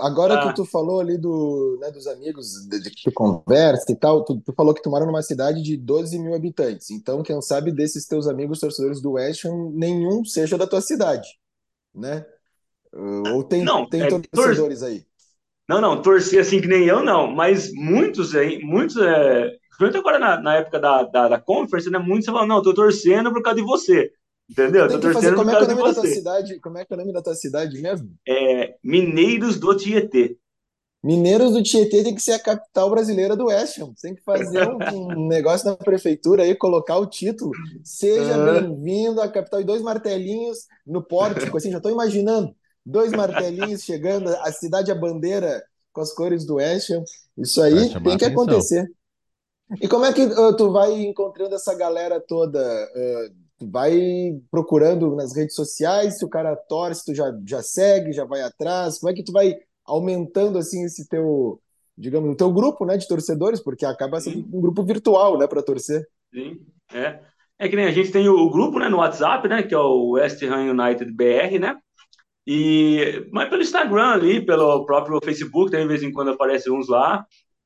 Agora 0.02 0.36
ah. 0.36 0.48
que 0.48 0.56
tu 0.56 0.64
falou 0.64 1.00
ali 1.00 1.18
do, 1.18 1.78
né, 1.82 1.90
dos 1.90 2.06
amigos 2.06 2.48
de 2.70 2.92
que 2.92 3.10
tu 3.10 3.12
conversa 3.12 3.92
e 3.92 3.96
tal, 3.96 4.24
tu, 4.24 4.40
tu, 4.46 4.54
falou 4.54 4.74
que 4.74 4.84
tu 4.84 4.90
mora 4.90 5.06
numa 5.06 5.24
cidade 5.24 5.64
de 5.64 5.76
12 5.76 6.20
mil 6.20 6.36
habitantes. 6.36 6.92
Então, 6.92 7.24
quem 7.24 7.42
sabe 7.42 7.72
desses 7.72 8.06
teus 8.06 8.28
amigos 8.28 8.60
torcedores 8.60 9.02
do 9.02 9.14
West 9.14 9.46
Ham, 9.46 9.72
nenhum 9.74 10.24
seja 10.24 10.58
da 10.58 10.68
tua 10.68 10.82
cidade, 10.82 11.28
né? 11.94 12.24
Ou 12.98 13.44
tem, 13.44 13.64
não, 13.64 13.88
tem 13.88 14.02
é, 14.02 14.08
torcedores 14.08 14.82
aí? 14.82 15.06
Não, 15.70 15.80
não, 15.80 16.02
torcer 16.02 16.40
assim 16.40 16.60
que 16.60 16.68
nem 16.68 16.86
eu, 16.86 17.04
não. 17.04 17.28
Mas 17.28 17.72
muitos 17.74 18.36
aí, 18.36 18.60
muitos, 18.60 18.98
é, 18.98 19.52
principalmente 19.70 19.98
agora 19.98 20.20
na, 20.20 20.42
na 20.42 20.56
época 20.56 20.80
da, 20.80 21.04
da, 21.04 21.28
da 21.28 21.40
conference, 21.40 21.90
né? 21.90 22.00
Muitos 22.00 22.26
falam, 22.26 22.48
não, 22.48 22.62
tô 22.62 22.74
torcendo 22.74 23.32
por 23.32 23.44
causa 23.44 23.60
de 23.60 23.66
você. 23.66 24.12
Entendeu? 24.50 24.88
Tô 24.88 25.00
torcendo 25.00 25.36
por 25.36 25.48
é 25.48 25.52
causa 25.52 25.72
é 25.72 25.76
de 25.76 25.82
você. 25.82 26.08
Cidade, 26.16 26.60
como 26.60 26.78
é 26.78 26.86
que 26.86 26.94
é 26.94 26.96
o 26.96 27.00
nome 27.00 27.14
da 27.14 27.22
tua 27.22 27.36
cidade 27.36 27.80
mesmo? 27.82 28.10
É 28.28 28.76
Mineiros 28.82 29.60
do 29.60 29.76
Tietê. 29.76 30.38
Mineiros 31.04 31.52
do 31.52 31.62
Tietê 31.62 32.04
tem 32.04 32.16
que 32.16 32.22
ser 32.22 32.32
a 32.32 32.40
capital 32.40 32.90
brasileira 32.90 33.36
do 33.36 33.48
West 33.48 33.78
Ham. 33.78 33.94
Tem 34.02 34.16
que 34.16 34.24
fazer 34.24 34.68
um, 34.68 34.78
um 35.20 35.28
negócio 35.28 35.70
na 35.70 35.76
prefeitura 35.76 36.44
aí, 36.44 36.56
colocar 36.56 36.98
o 36.98 37.06
título. 37.06 37.52
Seja 37.84 38.38
bem-vindo 38.38 39.22
à 39.22 39.28
capital. 39.28 39.60
E 39.60 39.66
dois 39.66 39.82
martelinhos 39.82 40.60
no 40.86 41.04
pórtico, 41.04 41.58
assim, 41.58 41.70
já 41.70 41.78
estou 41.78 41.92
imaginando 41.92 42.56
dois 42.88 43.12
martelinhos 43.12 43.84
chegando, 43.84 44.30
a 44.30 44.52
cidade 44.52 44.92
a 44.92 44.96
bandeira 44.96 45.64
com 45.92 46.02
as 46.02 46.14
cores 46.14 46.46
do 46.46 46.56
West 46.56 46.90
Ham. 46.92 47.04
Isso 47.38 47.62
aí 47.62 47.90
tem 47.90 48.18
que 48.18 48.26
atenção. 48.26 48.32
acontecer. 48.32 48.88
E 49.82 49.88
como 49.88 50.06
é 50.06 50.14
que 50.14 50.24
uh, 50.24 50.56
tu 50.56 50.72
vai 50.72 50.94
encontrando 51.02 51.54
essa 51.54 51.76
galera 51.76 52.20
toda? 52.20 52.60
Uh, 52.62 53.36
tu 53.58 53.70
vai 53.70 54.40
procurando 54.50 55.16
nas 55.16 55.36
redes 55.36 55.56
sociais, 55.56 56.18
se 56.18 56.26
o 56.26 56.30
cara 56.30 56.56
torce, 56.56 57.06
tu 57.06 57.14
já, 57.14 57.26
já 57.46 57.62
segue, 57.62 58.14
já 58.14 58.24
vai 58.24 58.42
atrás. 58.42 59.00
Como 59.00 59.12
é 59.12 59.14
que 59.14 59.24
tu 59.24 59.32
vai 59.32 59.56
aumentando 59.86 60.58
assim 60.58 60.84
esse 60.86 61.08
teu, 61.08 61.60
digamos, 61.98 62.32
o 62.32 62.36
teu 62.36 62.52
grupo, 62.52 62.86
né, 62.86 62.98
de 62.98 63.08
torcedores, 63.08 63.62
porque 63.62 63.86
acaba 63.86 64.22
sendo 64.22 64.38
Sim. 64.38 64.50
um 64.54 64.62
grupo 64.62 64.84
virtual, 64.84 65.38
né, 65.38 65.48
para 65.48 65.64
torcer. 65.64 66.08
Sim, 66.34 66.60
é. 66.94 67.20
É 67.60 67.68
que 67.68 67.76
nem 67.76 67.86
a 67.86 67.92
gente 67.92 68.12
tem 68.12 68.30
o, 68.30 68.50
grupo, 68.52 68.78
né, 68.78 68.88
no 68.88 68.98
WhatsApp, 68.98 69.48
né, 69.48 69.64
que 69.64 69.74
é 69.74 69.80
o 69.80 70.12
West 70.12 70.42
Ham 70.44 70.72
United 70.72 71.12
BR, 71.12 71.60
né? 71.60 71.76
E 72.48 73.28
mas 73.30 73.50
pelo 73.50 73.62
Instagram 73.62 74.12
ali, 74.12 74.40
pelo 74.40 74.86
próprio 74.86 75.20
Facebook, 75.22 75.70
tem 75.70 75.82
de 75.82 75.88
vez 75.88 76.02
em 76.02 76.14
quando 76.14 76.32
aparece 76.32 76.72
uns 76.72 76.88
lá. 76.88 77.26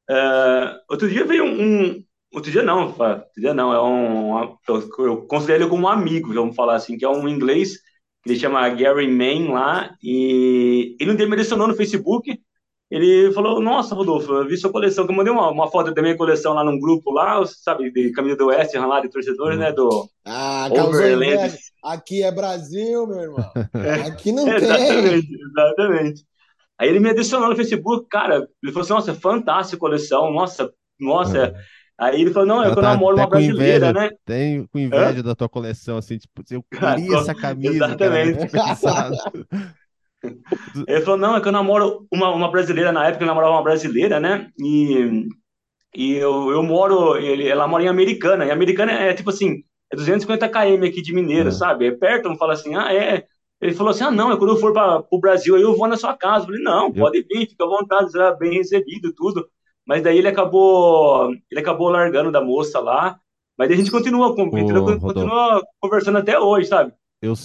Uh, 0.10 0.76
outro 0.89 1.08
dia 1.08 1.24
veio 1.24 1.46
um, 1.46 1.62
um, 1.62 2.04
outro 2.34 2.52
dia 2.52 2.63
não, 2.63 2.88
outro 2.88 3.26
dia 3.38 3.54
não, 3.54 3.72
é 3.72 3.82
um, 3.82 4.58
eu 4.98 5.22
considero 5.28 5.63
ele 5.63 5.70
como 5.70 5.86
um 5.86 5.89
amigo, 5.89 6.34
vamos 6.34 6.56
falar 6.56 6.76
assim, 6.76 6.98
que 6.98 7.06
é 7.06 7.10
um 7.10 7.30
inglês 7.30 7.78
que 8.24 8.32
ele 8.32 8.39
chama 8.39 8.67
Gary 8.70 9.08
Mann 9.08 9.54
lá, 9.54 9.96
e 10.04 10.96
ele 11.00 11.12
um 11.12 11.15
dia 11.15 11.28
me 11.28 11.34
adicionou 11.34 11.67
no 11.67 11.76
Facebook, 11.76 12.39
ele 12.89 13.32
falou, 13.32 13.62
nossa, 13.62 13.96
Rodolfo, 13.96 14.34
eu 14.34 14.48
vi 14.48 14.58
sua 14.58 14.72
coleção, 14.72 15.06
que 15.06 15.12
eu 15.12 15.15
mandei 15.15 15.32
uma, 15.32 15.50
uma 15.50 15.72
foto 15.72 15.94
da 15.94 16.02
minha 16.02 16.17
coleção 16.17 16.54
lá 16.54 16.63
num 16.63 16.80
grupo 16.80 17.12
lá, 17.12 17.41
sabe, 17.46 17.89
de 17.89 18.12
Caminho 18.12 18.36
do 18.36 18.48
Oeste, 18.48 18.78
lá 18.78 19.00
de 19.00 19.10
torcedores, 19.10 19.58
né, 19.58 19.72
do 19.72 20.10
Ah, 20.26 20.67
Overland. 20.72 21.56
Aqui 21.84 22.24
é 22.24 22.32
Brasil, 22.32 23.08
meu 23.08 23.20
irmão. 23.20 23.52
É, 23.74 23.94
aqui 24.08 24.32
não 24.32 24.48
exatamente, 24.52 25.28
tem. 25.28 25.39
Exatamente, 25.41 26.26
Aí 26.80 26.89
ele 26.89 27.00
me 27.00 27.10
adicionou 27.12 27.50
no 27.50 27.56
Facebook, 27.56 28.08
cara, 28.10 28.48
ele 28.63 28.72
falou 28.72 28.82
assim, 28.82 28.94
nossa, 28.94 29.13
fantástica 29.13 29.78
coleção, 29.78 30.32
nossa, 30.32 30.72
nossa, 31.00 31.46
é. 31.46 31.54
Aí 32.02 32.20
ele 32.20 32.32
falou, 32.32 32.48
não, 32.48 32.63
é 32.63 32.67
eu, 32.67 32.74
eu 32.74 32.82
namoro 32.82 33.15
uma 33.15 33.28
brasileira, 33.28 33.89
inveja, 33.89 33.94
né? 33.94 34.10
Tenho 34.26 34.67
com 34.67 34.80
inveja 34.80 35.20
Hã? 35.20 35.22
da 35.22 35.36
tua 35.36 35.48
coleção, 35.48 35.98
assim, 35.98 36.17
tipo, 36.17 36.41
eu 36.50 36.63
queria 36.63 37.17
essa 37.17 37.36
camisa. 37.36 37.76
Exatamente. 37.76 38.48
Cara, 38.48 39.12
ele 40.88 41.02
falou, 41.02 41.20
não, 41.20 41.36
é 41.36 41.41
que 41.41 41.48
eu 41.48 41.52
namoro 41.52 42.08
uma, 42.12 42.34
uma 42.34 42.50
brasileira, 42.50 42.91
na 42.91 43.08
época 43.08 43.24
eu 43.24 43.28
namorava 43.28 43.54
uma 43.54 43.63
brasileira, 43.63 44.20
né? 44.20 44.50
E, 44.60 45.28
e 45.96 46.13
eu, 46.13 46.50
eu 46.50 46.63
moro, 46.63 47.15
ele, 47.17 47.48
ela 47.48 47.67
mora 47.67 47.84
em 47.84 47.88
Americana, 47.88 48.46
e 48.46 48.52
Americana 48.52 48.94
é 48.94 49.13
tipo 49.13 49.30
assim, 49.30 49.63
é 49.91 49.95
250 49.95 50.47
km 50.49 50.86
aqui 50.86 51.01
de 51.01 51.13
Mineiro, 51.13 51.49
é. 51.49 51.51
sabe? 51.51 51.88
É 51.88 51.91
perto, 51.91 52.30
não 52.30 52.38
fala 52.38 52.54
assim, 52.54 52.75
ah, 52.75 52.93
é. 52.93 53.25
Ele 53.60 53.73
falou 53.73 53.91
assim, 53.91 54.04
ah, 54.04 54.12
não, 54.12 54.32
é 54.32 54.38
quando 54.38 54.51
eu 54.51 54.58
for 54.58 54.73
para 54.73 55.04
o 55.12 55.19
Brasil, 55.19 55.56
aí 55.56 55.62
eu 55.62 55.77
vou 55.77 55.88
na 55.88 55.97
sua 55.97 56.15
casa. 56.15 56.43
Eu 56.43 56.47
falei, 56.47 56.63
não, 56.63 56.88
eu... 56.88 56.93
pode 56.93 57.21
vir, 57.21 57.47
fica 57.47 57.63
à 57.63 57.67
vontade, 57.67 58.12
será 58.12 58.34
bem 58.34 58.54
recebido, 58.54 59.13
tudo. 59.13 59.47
Mas 59.86 60.01
daí 60.01 60.17
ele 60.17 60.27
acabou, 60.27 61.32
ele 61.49 61.60
acabou 61.60 61.89
largando 61.89 62.32
da 62.32 62.41
moça 62.41 62.80
lá. 62.80 63.19
Mas 63.58 63.67
daí 63.67 63.75
a 63.75 63.80
gente 63.80 63.91
continua, 63.91 64.36
continua, 64.36 64.99
continua 64.99 65.62
conversando 65.80 66.17
até 66.17 66.39
hoje, 66.39 66.67
sabe? 66.67 66.93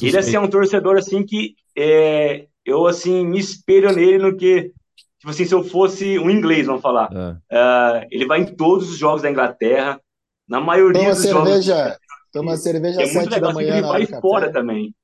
Ele 0.00 0.16
assim, 0.16 0.37
é 0.37 0.40
um 0.40 0.48
torcedor 0.48 0.96
assim 0.96 1.22
que 1.22 1.54
é, 1.76 2.46
eu 2.64 2.87
assim 2.87 3.26
me 3.26 3.38
espelho 3.38 3.92
nele 3.94 4.18
no 4.18 4.37
que 4.37 4.72
tipo 5.18 5.30
assim 5.30 5.44
se 5.44 5.54
eu 5.54 5.62
fosse 5.62 6.18
um 6.18 6.30
inglês, 6.30 6.66
vamos 6.66 6.80
falar. 6.80 7.11
É. 7.12 7.56
Uh, 7.56 8.06
ele 8.11 8.26
vai 8.26 8.40
em 8.40 8.46
todos 8.46 8.90
os 8.90 8.96
jogos 8.96 9.22
da 9.22 9.30
Inglaterra, 9.30 10.00
na 10.48 10.61
maioria 10.61 11.02
toma 11.02 11.14
dos 11.14 11.22
cerveja, 11.22 11.76
jogos. 11.76 11.98
Toma 12.37 12.57
cerveja 12.57 13.03
às 13.03 13.14
é 13.14 13.20
sete 13.20 13.40
da 13.40 13.53
manhã. 13.53 13.79
Ele 13.79 13.87
vai 13.87 14.07
fora 14.07 14.53
também. 14.53 14.94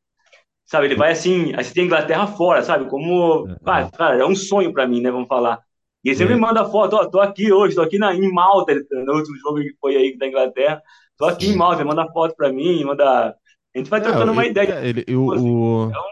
Sabe, 0.65 0.87
ele 0.87 0.97
vai 0.97 1.13
assim, 1.13 1.55
aí 1.55 1.65
você 1.65 1.75
tem 1.75 1.85
Inglaterra 1.85 2.27
fora, 2.27 2.63
sabe? 2.63 2.89
Como, 2.89 3.47
é, 3.49 3.57
ah, 3.65 3.91
cara, 3.91 4.17
é 4.23 4.25
um 4.25 4.35
sonho 4.35 4.73
para 4.73 4.87
mim, 4.87 5.03
né? 5.03 5.11
Vamos 5.11 5.29
falar. 5.29 5.61
E 6.03 6.09
ele 6.09 6.17
sempre 6.17 6.35
é. 6.35 6.37
manda 6.37 6.65
foto, 6.65 6.97
ó, 6.97 7.07
tô 7.07 7.21
aqui 7.21 7.53
hoje, 7.53 7.75
tô 7.75 7.83
aqui 7.83 7.99
na, 7.99 8.15
em 8.15 8.33
Malta, 8.33 8.75
no 8.75 9.15
último 9.15 9.37
jogo 9.39 9.61
que 9.61 9.75
foi 9.81 9.97
aí 9.97 10.17
da 10.17 10.27
Inglaterra, 10.27 10.83
tô 11.17 11.27
aqui 11.27 11.47
Sim. 11.47 11.53
em 11.53 11.57
Malta, 11.57 11.83
ele 11.83 11.89
manda 11.89 12.11
foto 12.13 12.35
pra 12.35 12.53
mim, 12.53 12.85
manda... 12.85 13.37
A 13.75 13.79
gente 13.79 13.91
vai 13.91 14.01
é, 14.01 14.03
trocando 14.03 14.33
uma 14.33 14.47
ideia. 14.47 14.85
Ele, 14.85 15.01
eu, 15.07 15.21
tipo 15.21 15.33
assim, 15.33 15.51
o, 15.51 15.89
então... 15.89 16.05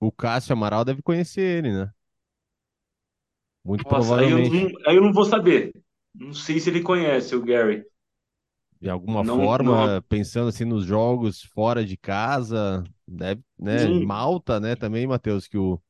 o 0.00 0.12
Cássio 0.12 0.52
Amaral 0.52 0.84
deve 0.84 1.02
conhecer 1.02 1.40
ele, 1.40 1.72
né? 1.72 1.90
Muito 3.64 3.84
Nossa, 3.84 3.96
provavelmente. 3.96 4.54
Aí 4.54 4.62
eu, 4.62 4.70
não, 4.70 4.90
aí 4.90 4.96
eu 4.96 5.02
não 5.02 5.12
vou 5.12 5.24
saber. 5.24 5.72
Não 6.14 6.32
sei 6.32 6.60
se 6.60 6.68
ele 6.70 6.82
conhece 6.82 7.34
o 7.34 7.42
Gary. 7.42 7.84
De 8.84 8.90
alguma 8.90 9.24
não, 9.24 9.38
forma, 9.38 9.94
não. 9.94 10.02
pensando 10.02 10.50
assim 10.50 10.66
nos 10.66 10.84
jogos 10.84 11.40
fora 11.54 11.82
de 11.82 11.96
casa, 11.96 12.84
deve, 13.08 13.40
né? 13.58 13.78
Sim. 13.78 14.04
Malta, 14.04 14.60
né? 14.60 14.76
Também, 14.76 15.06
Matheus, 15.06 15.48
que 15.48 15.56
o, 15.56 15.80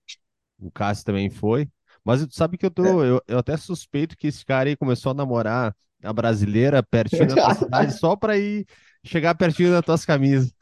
o 0.60 0.70
Cássio 0.70 1.04
também 1.04 1.28
foi. 1.28 1.68
Mas 2.04 2.24
tu 2.24 2.32
sabe 2.32 2.56
que 2.56 2.64
eu 2.64 2.70
tô. 2.70 3.02
É. 3.02 3.10
Eu, 3.10 3.20
eu 3.26 3.38
até 3.38 3.56
suspeito 3.56 4.16
que 4.16 4.28
esse 4.28 4.46
cara 4.46 4.68
aí 4.68 4.76
começou 4.76 5.10
a 5.10 5.14
namorar 5.14 5.74
a 6.04 6.12
brasileira 6.12 6.84
pertinho 6.84 7.26
da 7.26 7.34
tua 7.34 7.54
cidade 7.58 7.98
só 7.98 8.14
pra 8.14 8.38
ir 8.38 8.64
chegar 9.02 9.34
pertinho 9.34 9.72
das 9.72 9.84
tuas 9.84 10.04
camisas. 10.04 10.54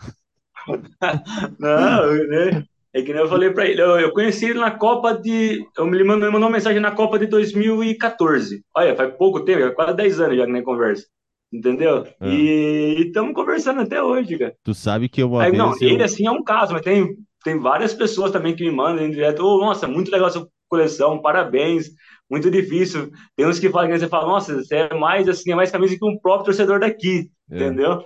Não, 1.60 2.14
né? 2.28 2.64
É 2.94 3.02
que 3.02 3.12
nem 3.12 3.20
eu 3.20 3.28
falei 3.28 3.50
pra 3.50 3.66
ele, 3.66 3.82
eu, 3.82 4.00
eu 4.00 4.10
conheci 4.10 4.46
ele 4.46 4.58
na 4.58 4.70
Copa 4.70 5.12
de. 5.12 5.62
Eu 5.76 5.84
me 5.84 6.02
mandou, 6.02 6.28
me 6.28 6.32
mandou 6.32 6.48
uma 6.48 6.56
mensagem 6.56 6.80
na 6.80 6.92
Copa 6.92 7.18
de 7.18 7.26
2014. 7.26 8.64
Olha, 8.74 8.96
faz 8.96 9.14
pouco 9.16 9.44
tempo, 9.44 9.74
quase 9.74 9.94
10 9.94 10.18
anos 10.18 10.38
já 10.38 10.46
que 10.46 10.52
nem 10.52 10.64
conversa. 10.64 11.06
Entendeu? 11.52 12.06
É. 12.18 12.28
E 12.28 13.06
estamos 13.06 13.34
conversando 13.34 13.82
até 13.82 14.02
hoje, 14.02 14.38
cara. 14.38 14.56
Tu 14.62 14.72
sabe 14.72 15.08
que 15.08 15.22
uma 15.22 15.42
Aí, 15.42 15.50
vez. 15.50 15.62
Não, 15.62 15.74
eu... 15.80 15.88
ele 15.88 16.02
assim 16.02 16.26
é 16.26 16.30
um 16.30 16.42
caso, 16.42 16.72
mas 16.72 16.82
tem, 16.82 17.14
tem 17.44 17.58
várias 17.58 17.92
pessoas 17.92 18.30
também 18.30 18.56
que 18.56 18.64
me 18.64 18.70
mandam 18.74 19.10
direto. 19.10 19.44
Oh, 19.44 19.58
nossa, 19.58 19.86
muito 19.86 20.10
legal 20.10 20.28
essa 20.28 20.48
coleção, 20.68 21.20
parabéns, 21.20 21.90
muito 22.30 22.50
difícil. 22.50 23.10
Tem 23.36 23.46
uns 23.46 23.58
que 23.58 23.68
falam 23.68 23.90
que 23.90 23.98
você 23.98 24.08
fala, 24.08 24.26
nossa, 24.26 24.54
você 24.54 24.76
é 24.76 24.94
mais 24.94 25.28
assim, 25.28 25.52
é 25.52 25.54
mais 25.54 25.70
camisa 25.70 25.94
que 25.98 26.04
um 26.04 26.18
próprio 26.18 26.46
torcedor 26.46 26.80
daqui, 26.80 27.30
é. 27.50 27.56
entendeu? 27.56 28.02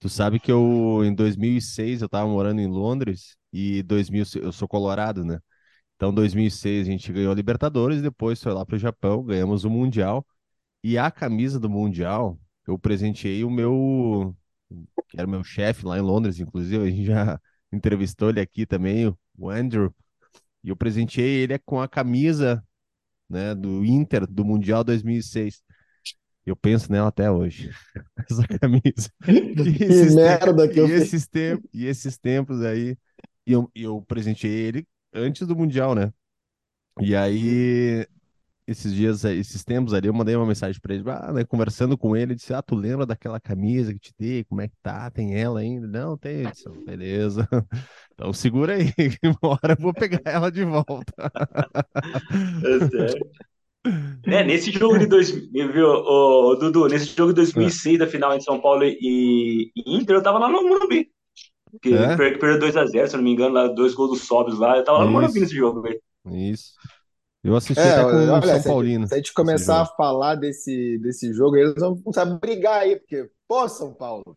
Tu 0.00 0.08
sabe 0.08 0.40
que 0.40 0.50
eu, 0.50 1.02
em 1.04 1.14
2006, 1.14 2.00
eu 2.00 2.08
tava 2.08 2.26
morando 2.28 2.60
em 2.60 2.66
Londres 2.66 3.36
e 3.52 3.82
2000, 3.82 4.24
eu 4.42 4.52
sou 4.52 4.66
colorado, 4.66 5.24
né? 5.24 5.38
Então, 5.96 6.12
2006 6.12 6.86
a 6.86 6.90
gente 6.90 7.12
ganhou 7.12 7.32
a 7.32 7.34
Libertadores, 7.34 8.02
depois 8.02 8.42
foi 8.42 8.52
lá 8.52 8.64
para 8.64 8.76
o 8.76 8.78
Japão, 8.78 9.22
ganhamos 9.24 9.64
o 9.64 9.70
Mundial. 9.70 10.26
E 10.84 10.98
a 10.98 11.10
camisa 11.10 11.58
do 11.58 11.68
Mundial, 11.68 12.38
eu 12.66 12.78
presenteei 12.78 13.44
o 13.44 13.50
meu, 13.50 14.34
que 15.08 15.18
era 15.18 15.26
o 15.26 15.30
meu 15.30 15.44
chefe 15.44 15.84
lá 15.84 15.98
em 15.98 16.02
Londres, 16.02 16.40
inclusive, 16.40 16.82
a 16.84 16.90
gente 16.90 17.04
já 17.04 17.40
entrevistou 17.72 18.30
ele 18.30 18.40
aqui 18.40 18.66
também, 18.66 19.14
o 19.38 19.50
Andrew. 19.50 19.94
E 20.64 20.68
eu 20.68 20.76
presenteei 20.76 21.42
ele 21.42 21.58
com 21.60 21.80
a 21.80 21.88
camisa 21.88 22.64
né, 23.28 23.54
do 23.54 23.84
Inter 23.84 24.26
do 24.26 24.44
Mundial 24.44 24.82
2006. 24.82 25.62
Eu 26.44 26.54
penso 26.54 26.90
nela 26.90 27.08
até 27.08 27.30
hoje. 27.30 27.70
Essa 28.30 28.46
camisa. 28.46 29.10
que 29.20 30.14
merda 30.14 30.54
tempos, 30.54 30.72
que 30.72 30.80
eu 30.80 30.88
e 30.88 30.92
esses 30.92 31.26
tempos 31.26 31.70
E 31.74 31.86
esses 31.86 32.18
tempos 32.18 32.62
aí. 32.62 32.96
E 33.46 33.52
eu, 33.52 33.70
eu 33.74 34.02
presenteei 34.02 34.66
ele 34.66 34.88
antes 35.12 35.46
do 35.46 35.56
Mundial, 35.56 35.94
né? 35.94 36.12
E 37.00 37.14
aí 37.14 38.06
esses 38.66 38.92
dias, 38.92 39.24
esses 39.24 39.64
tempos 39.64 39.94
ali, 39.94 40.08
eu 40.08 40.14
mandei 40.14 40.34
uma 40.34 40.46
mensagem 40.46 40.80
para 40.80 40.94
ele, 40.94 41.04
ah, 41.08 41.32
né, 41.32 41.44
conversando 41.44 41.96
com 41.96 42.16
ele, 42.16 42.34
disse, 42.34 42.52
ah, 42.52 42.60
tu 42.60 42.74
lembra 42.74 43.06
daquela 43.06 43.38
camisa 43.38 43.92
que 43.92 44.00
te 44.00 44.14
dei, 44.18 44.44
como 44.44 44.60
é 44.60 44.68
que 44.68 44.74
tá, 44.82 45.08
tem 45.10 45.40
ela 45.40 45.60
ainda? 45.60 45.86
Não, 45.86 46.18
tem, 46.18 46.42
eu 46.42 46.50
disse, 46.50 46.68
beleza, 46.84 47.48
então 48.12 48.32
segura 48.32 48.74
aí, 48.74 48.90
que 48.92 49.28
uma 49.28 49.38
hora 49.52 49.74
eu 49.74 49.82
vou 49.82 49.94
pegar 49.94 50.20
ela 50.26 50.50
de 50.50 50.64
volta. 50.64 51.12
É. 52.64 53.36
É, 54.26 54.42
nesse 54.42 54.72
jogo 54.72 54.98
de 54.98 55.06
2000, 55.06 55.72
viu, 55.72 55.86
ô, 55.86 56.56
Dudu, 56.56 56.88
nesse 56.88 57.06
jogo 57.16 57.32
de 57.32 57.36
2006 57.36 57.94
é. 57.94 57.98
da 57.98 58.06
final 58.08 58.32
entre 58.32 58.44
São 58.44 58.60
Paulo 58.60 58.82
e, 58.82 59.70
e 59.76 59.96
Inter, 59.96 60.16
eu 60.16 60.22
tava 60.22 60.40
lá 60.40 60.48
no 60.48 60.68
Morumbi, 60.68 61.08
que 61.80 61.94
é? 61.94 62.16
perdeu 62.16 62.58
2x0, 62.58 63.06
se 63.06 63.16
não 63.16 63.22
me 63.22 63.30
engano, 63.30 63.54
lá, 63.54 63.68
dois 63.68 63.94
gols 63.94 64.10
do 64.10 64.16
Sobres 64.16 64.58
lá, 64.58 64.76
eu 64.76 64.82
tava 64.82 64.98
lá 64.98 65.04
no 65.04 65.12
Morumbi 65.12 65.38
nesse 65.38 65.54
jogo, 65.54 65.82
velho. 65.82 66.00
Isso. 66.32 66.72
Eu 67.42 67.54
assisti 67.54 67.80
é, 67.80 67.92
até 67.92 68.02
com 68.02 68.16
olha, 68.16 68.38
o 68.38 68.42
São 68.42 68.60
se 68.60 68.68
Paulino. 68.68 69.06
Se 69.06 69.14
a 69.14 69.16
gente 69.18 69.32
começar 69.32 69.82
a 69.82 69.86
falar 69.86 70.34
desse, 70.34 70.98
desse 70.98 71.32
jogo, 71.32 71.56
eles 71.56 71.74
vão 71.76 71.96
começar 72.00 72.22
a 72.22 72.26
brigar 72.26 72.80
aí, 72.80 72.96
porque, 72.96 73.30
pô, 73.46 73.68
São 73.68 73.94
Paulo, 73.94 74.36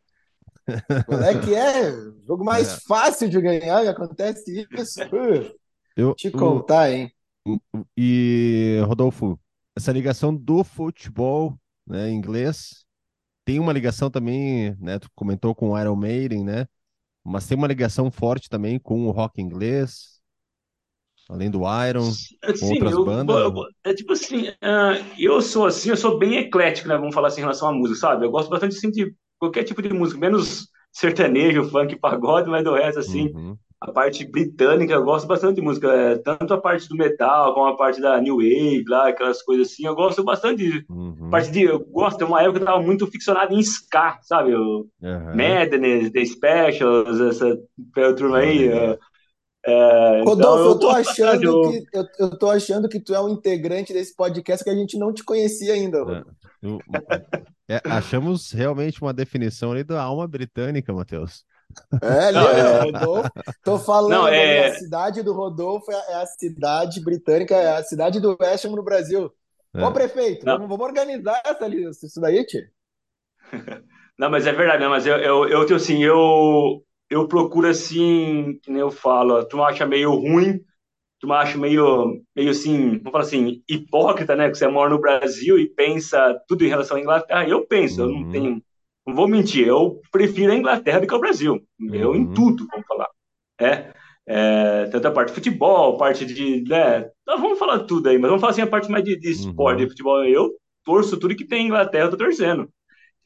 qual 1.05 1.23
é 1.23 1.39
que 1.39 1.55
é? 1.55 1.91
Jogo 2.27 2.43
mais 2.43 2.73
é. 2.73 2.79
fácil 2.87 3.29
de 3.29 3.41
ganhar 3.41 3.83
e 3.83 3.87
acontece 3.87 4.67
isso. 4.71 4.99
Eu, 5.97 6.13
te 6.15 6.31
contar, 6.31 6.91
hein? 6.91 7.11
E, 7.97 8.81
Rodolfo, 8.85 9.39
essa 9.75 9.91
ligação 9.91 10.33
do 10.33 10.63
futebol 10.63 11.57
né, 11.85 12.09
inglês 12.09 12.85
tem 13.43 13.59
uma 13.59 13.73
ligação 13.73 14.11
também, 14.11 14.75
né? 14.79 14.99
Tu 14.99 15.09
comentou 15.15 15.55
com 15.55 15.71
o 15.71 15.79
Iron 15.79 15.95
Maiden, 15.95 16.43
né? 16.43 16.67
Mas 17.23 17.47
tem 17.47 17.57
uma 17.57 17.67
ligação 17.67 18.11
forte 18.11 18.47
também 18.47 18.79
com 18.79 19.07
o 19.07 19.11
rock 19.11 19.41
inglês, 19.41 20.18
Além 21.29 21.51
do 21.51 21.61
Iron, 21.87 22.11
Sim, 22.55 22.73
outras 22.73 22.91
eu, 22.91 23.05
bandas? 23.05 23.35
Eu, 23.35 23.53
é 23.83 23.93
tipo 23.93 24.13
assim, 24.13 24.47
uh, 24.47 25.05
eu 25.17 25.39
sou 25.43 25.67
assim, 25.67 25.89
eu 25.91 25.97
sou 25.97 26.17
bem 26.17 26.37
eclético, 26.37 26.87
né? 26.87 26.97
Vamos 26.97 27.13
falar 27.13 27.27
assim 27.27 27.41
em 27.41 27.43
relação 27.43 27.69
à 27.69 27.71
música, 27.71 27.99
sabe? 27.99 28.25
Eu 28.25 28.31
gosto 28.31 28.49
bastante 28.49 28.75
assim, 28.75 28.89
de 28.89 29.13
qualquer 29.39 29.63
tipo 29.63 29.79
de 29.79 29.93
música, 29.93 30.19
menos 30.19 30.67
sertanejo, 30.91 31.69
funk, 31.69 31.95
pagode, 31.97 32.49
mas 32.49 32.63
do 32.63 32.73
resto, 32.73 32.99
assim, 32.99 33.31
uhum. 33.33 33.55
a 33.79 33.91
parte 33.91 34.25
britânica, 34.25 34.93
eu 34.93 35.03
gosto 35.03 35.27
bastante 35.27 35.57
de 35.57 35.61
música, 35.61 35.87
é, 35.87 36.17
tanto 36.17 36.51
a 36.51 36.57
parte 36.59 36.89
do 36.89 36.95
metal 36.95 37.53
como 37.53 37.67
a 37.67 37.77
parte 37.77 38.01
da 38.01 38.19
new 38.19 38.37
wave, 38.37 38.85
lá, 38.87 39.09
aquelas 39.09 39.41
coisas 39.43 39.67
assim, 39.67 39.85
eu 39.85 39.93
gosto 39.93 40.23
bastante 40.23 40.63
de 40.63 40.85
uhum. 40.89 41.29
parte 41.29 41.51
de, 41.51 41.61
eu 41.61 41.79
gosto, 41.79 42.25
uma 42.25 42.41
época 42.41 42.57
que 42.57 42.63
eu 42.63 42.67
tava 42.67 42.81
muito 42.81 43.05
ficcionado 43.05 43.53
em 43.53 43.59
ska, 43.59 44.17
sabe, 44.23 44.55
o 44.55 44.87
uhum. 45.01 45.35
Madness, 45.35 46.11
The 46.11 46.25
Specials, 46.25 47.21
essa 47.21 47.57
turma 48.17 48.39
aí, 48.39 48.67
uhum. 48.67 48.97
É, 49.69 50.23
Rodolfo, 50.23 50.39
então, 50.39 50.57
eu, 50.57 50.65
eu 50.65 50.79
tô 50.79 50.89
achando 50.89 51.43
eu... 51.43 51.61
que 51.69 51.97
eu, 51.97 52.07
eu 52.19 52.37
tô 52.37 52.49
achando 52.49 52.89
que 52.89 52.99
tu 52.99 53.13
é 53.13 53.21
um 53.21 53.29
integrante 53.29 53.93
desse 53.93 54.15
podcast 54.15 54.63
que 54.63 54.69
a 54.69 54.75
gente 54.75 54.97
não 54.97 55.13
te 55.13 55.23
conhecia 55.23 55.73
ainda. 55.73 55.99
É. 55.99 57.75
É, 57.75 57.81
achamos 57.85 58.51
realmente 58.51 59.01
uma 59.01 59.13
definição 59.13 59.71
ali 59.71 59.83
da 59.83 60.01
alma 60.01 60.27
britânica, 60.27 60.91
Matheus. 60.91 61.45
É, 62.01 62.25
ali, 62.25 62.37
não, 62.37 62.49
é, 62.49 62.79
Rodolfo. 62.81 63.29
Tô 63.63 63.79
falando, 63.79 64.11
não, 64.11 64.27
é... 64.27 64.67
a 64.67 64.75
cidade 64.75 65.21
do 65.21 65.33
Rodolfo 65.33 65.91
é 65.91 66.15
a 66.15 66.25
cidade 66.25 66.99
britânica, 66.99 67.55
é 67.55 67.77
a 67.77 67.83
cidade 67.83 68.19
do 68.19 68.35
West 68.41 68.65
Ham 68.65 68.71
no 68.71 68.83
Brasil. 68.83 69.31
É. 69.75 69.85
Ô, 69.85 69.91
prefeito, 69.91 70.45
vamos, 70.45 70.67
vamos, 70.67 70.83
organizar 70.83 71.41
essa, 71.45 71.67
isso 72.05 72.19
daí, 72.19 72.43
tio. 72.45 72.63
Não, 74.17 74.29
mas 74.29 74.45
é 74.45 74.51
verdade, 74.51 74.83
não, 74.83 74.89
mas 74.89 75.07
eu, 75.07 75.15
eu, 75.15 75.47
eu, 75.47 75.75
assim, 75.77 76.03
eu, 76.03 76.83
eu 77.09 77.27
procuro 77.27 77.67
assim, 77.67 78.59
que 78.61 78.71
nem 78.71 78.81
eu 78.81 78.91
falo, 78.91 79.43
tu 79.45 79.63
acha 79.63 79.85
meio 79.85 80.13
ruim, 80.13 80.59
tu 81.19 81.31
acha 81.33 81.57
meio, 81.57 82.21
meio 82.35 82.51
assim, 82.51 82.97
vamos 82.97 83.11
falar 83.11 83.23
assim, 83.23 83.63
hipócrita, 83.67 84.35
né, 84.35 84.49
que 84.49 84.57
você 84.57 84.67
mora 84.67 84.89
no 84.89 85.01
Brasil 85.01 85.57
e 85.57 85.69
pensa 85.69 86.39
tudo 86.47 86.63
em 86.63 86.69
relação 86.69 86.97
à 86.97 86.99
Inglaterra, 86.99 87.47
eu 87.47 87.65
penso, 87.65 88.01
uhum. 88.01 88.07
eu 88.07 88.13
não 88.13 88.21
uhum. 88.21 88.31
tenho 88.31 88.63
não 89.09 89.15
vou 89.15 89.27
mentir, 89.27 89.67
eu 89.67 89.99
prefiro 90.11 90.51
a 90.51 90.55
Inglaterra 90.55 90.99
do 90.99 91.07
que 91.07 91.13
o 91.13 91.19
Brasil. 91.19 91.59
Uhum. 91.79 91.95
Eu 91.95 92.15
em 92.15 92.31
tudo, 92.31 92.67
vamos 92.71 92.85
falar. 92.85 93.07
É, 93.59 93.91
é, 94.27 94.85
tanto 94.85 95.07
a 95.07 95.11
parte 95.11 95.29
de 95.29 95.35
futebol, 95.35 95.97
parte 95.97 96.25
de. 96.25 96.63
Né, 96.67 97.09
vamos 97.25 97.57
falar 97.57 97.79
tudo 97.79 98.07
aí, 98.07 98.17
mas 98.17 98.29
vamos 98.29 98.41
falar 98.41 98.51
assim 98.51 98.61
a 98.61 98.67
parte 98.67 98.89
mais 98.89 99.03
de, 99.03 99.19
de 99.19 99.31
esporte, 99.31 99.79
uhum. 99.79 99.85
de 99.85 99.89
futebol. 99.89 100.23
Eu 100.23 100.51
torço 100.85 101.19
tudo 101.19 101.35
que 101.35 101.47
tem 101.47 101.63
em 101.63 101.65
Inglaterra, 101.65 102.05
eu 102.05 102.11
tô 102.11 102.17
torcendo. 102.17 102.69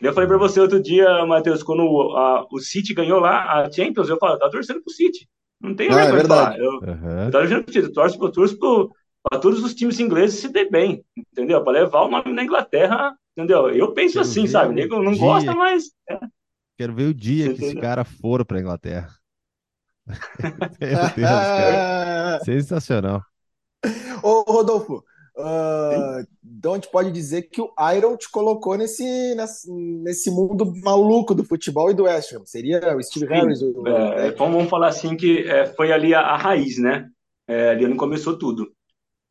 Eu 0.03 0.13
falei 0.13 0.27
para 0.27 0.37
você 0.37 0.59
outro 0.59 0.81
dia, 0.81 1.25
Matheus, 1.25 1.63
quando 1.63 1.83
a, 2.15 2.45
o 2.51 2.59
City 2.59 2.93
ganhou 2.93 3.19
lá 3.19 3.63
a 3.63 3.71
Champions, 3.71 4.09
eu 4.09 4.17
falei, 4.17 4.37
tá 4.37 4.49
torcendo 4.49 4.81
pro 4.81 4.93
City. 4.93 5.27
Não 5.61 5.73
tem 5.73 5.89
ah, 5.91 6.01
é 6.01 6.11
verdade. 6.11 6.59
Eu, 6.59 6.71
uhum. 6.71 7.25
eu 7.25 7.31
tô 7.31 7.39
torcendo 7.39 7.63
pro 7.63 7.73
City, 7.73 7.85
eu 7.87 7.93
torço, 7.93 8.23
eu 8.23 8.31
torço 8.31 8.59
pro, 8.59 8.91
para 9.23 9.39
todos 9.39 9.63
os 9.63 9.73
times 9.73 9.99
ingleses 9.99 10.39
se 10.39 10.49
dê 10.49 10.69
bem, 10.69 11.03
entendeu? 11.17 11.63
Para 11.63 11.79
levar 11.79 12.01
o 12.01 12.09
nome 12.09 12.35
da 12.35 12.43
Inglaterra 12.43 13.15
Entendeu? 13.35 13.69
Eu 13.71 13.93
penso 13.93 14.13
Quero 14.13 14.25
assim, 14.25 14.47
sabe? 14.47 14.75
Nego 14.75 15.01
não 15.01 15.11
dia... 15.11 15.21
gosta, 15.21 15.55
mas. 15.55 15.91
É. 16.07 16.19
Quero 16.77 16.93
ver 16.93 17.07
o 17.07 17.13
dia 17.13 17.47
Você 17.47 17.55
que 17.55 17.65
esse 17.65 17.75
cara 17.75 18.03
for 18.03 18.45
para 18.45 18.59
Inglaterra. 18.59 19.09
Meu 20.79 20.99
Deus, 21.15 21.29
cara. 21.29 22.39
Sensacional. 22.45 23.23
Ô, 24.21 24.41
Rodolfo, 24.41 25.03
uh, 25.38 26.27
então 26.57 26.73
a 26.73 26.75
gente 26.75 26.89
pode 26.89 27.11
dizer 27.11 27.43
que 27.43 27.61
o 27.61 27.71
Iron 27.95 28.15
te 28.17 28.29
colocou 28.29 28.77
nesse, 28.77 29.36
nesse, 30.03 30.31
mundo 30.31 30.73
maluco 30.84 31.34
do 31.34 31.43
futebol 31.43 31.89
e 31.91 31.93
do 31.93 32.03
West 32.03 32.34
Ham. 32.34 32.45
Seria 32.45 32.95
o 32.95 33.03
Steve 33.03 33.27
Sim. 33.27 33.34
Harris? 33.34 33.61
O... 33.61 33.88
É, 33.88 34.31
vamos 34.31 34.69
falar 34.69 34.88
assim 34.88 35.15
que 35.15 35.47
é, 35.47 35.65
foi 35.67 35.91
ali 35.91 36.13
a, 36.13 36.21
a 36.21 36.38
raiz, 36.38 36.77
né? 36.77 37.09
É, 37.47 37.69
ali 37.69 37.86
onde 37.86 37.95
começou 37.95 38.38
tudo. 38.38 38.71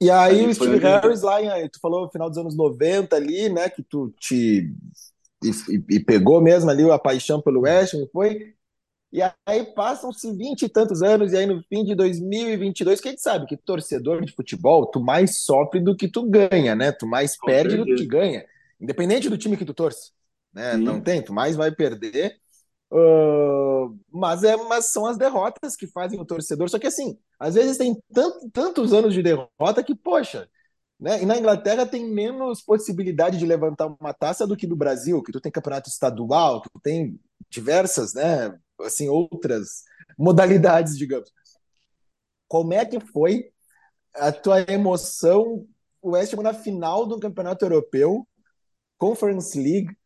E 0.01 0.11
aí, 0.11 0.45
o 0.45 0.53
Steve 0.53 0.79
Harris 0.79 1.23
lá, 1.23 1.41
em, 1.41 1.69
tu 1.69 1.79
falou 1.81 2.03
no 2.03 2.11
final 2.11 2.29
dos 2.29 2.37
anos 2.37 2.57
90 2.57 3.15
ali, 3.15 3.49
né, 3.49 3.69
que 3.69 3.85
tu 3.85 4.13
te 4.19 4.75
e, 5.45 5.97
e 5.97 6.01
pegou 6.01 6.41
mesmo 6.41 6.71
ali 6.71 6.89
a 6.91 6.99
paixão 6.99 7.41
pelo 7.41 7.61
West 7.61 7.95
Ham, 7.95 8.07
foi? 8.13 8.53
E 9.13 9.21
aí 9.47 9.65
passam-se 9.75 10.33
vinte 10.35 10.63
e 10.63 10.69
tantos 10.69 11.03
anos, 11.03 11.33
e 11.33 11.37
aí 11.37 11.45
no 11.45 11.63
fim 11.65 11.85
de 11.85 11.95
2022, 11.95 12.99
quem 12.99 13.17
sabe 13.19 13.47
que 13.47 13.59
torcedor 13.59 14.25
de 14.25 14.33
futebol, 14.33 14.87
tu 14.87 15.01
mais 15.01 15.45
sofre 15.45 15.81
do 15.81 15.95
que 15.95 16.09
tu 16.09 16.29
ganha, 16.29 16.75
né? 16.75 16.93
Tu 16.93 17.07
mais 17.07 17.37
Com 17.37 17.47
perde 17.47 17.77
certeza. 17.77 17.91
do 17.91 17.95
que 17.95 18.07
ganha. 18.07 18.47
Independente 18.81 19.29
do 19.29 19.37
time 19.37 19.57
que 19.57 19.67
tu 19.67 19.75
torce. 19.75 20.13
Né? 20.53 20.77
Não 20.77 20.99
tem, 21.01 21.23
tu 21.23 21.33
mais 21.33 21.57
vai 21.57 21.71
perder. 21.71 22.37
Uh, 22.91 23.99
mas, 24.11 24.45
é, 24.45 24.57
mas 24.57 24.91
são 24.91 25.07
as 25.07 25.19
derrotas 25.19 25.77
que 25.77 25.87
fazem 25.87 26.19
o 26.19 26.25
torcedor. 26.25 26.71
Só 26.71 26.79
que 26.79 26.87
assim, 26.87 27.19
às 27.39 27.55
vezes 27.55 27.77
tem 27.77 27.97
tanto, 28.13 28.51
tantos 28.51 28.93
anos 28.95 29.13
de 29.13 29.23
derrota 29.23 29.83
que, 29.85 29.95
poxa, 29.95 30.49
né? 30.99 31.23
E 31.23 31.27
na 31.27 31.37
Inglaterra 31.37 31.85
tem 31.85 32.09
menos 32.09 32.63
possibilidade 32.63 33.37
de 33.37 33.45
levantar 33.45 33.89
uma 34.01 34.15
taça 34.15 34.47
do 34.47 34.57
que 34.57 34.67
no 34.67 34.77
Brasil, 34.77 35.23
que 35.23 35.33
tu 35.33 35.41
tem 35.41 35.51
campeonato 35.51 35.89
estadual, 35.89 36.63
que 36.63 36.71
tu 36.71 36.81
tem 36.81 37.19
diversas, 37.51 38.15
né? 38.15 38.57
Assim, 38.85 39.09
outras 39.09 39.83
modalidades, 40.19 40.97
digamos. 40.97 41.31
Como 42.49 42.73
é 42.73 42.85
que 42.85 43.01
foi 43.01 43.51
a 44.15 44.31
tua 44.31 44.61
emoção, 44.69 45.67
o 46.01 46.11
West 46.11 46.35
na 46.35 46.53
final 46.53 47.07
do 47.07 47.19
Campeonato 47.19 47.65
Europeu, 47.65 48.27
Conference 48.99 49.59
League, 49.59 49.97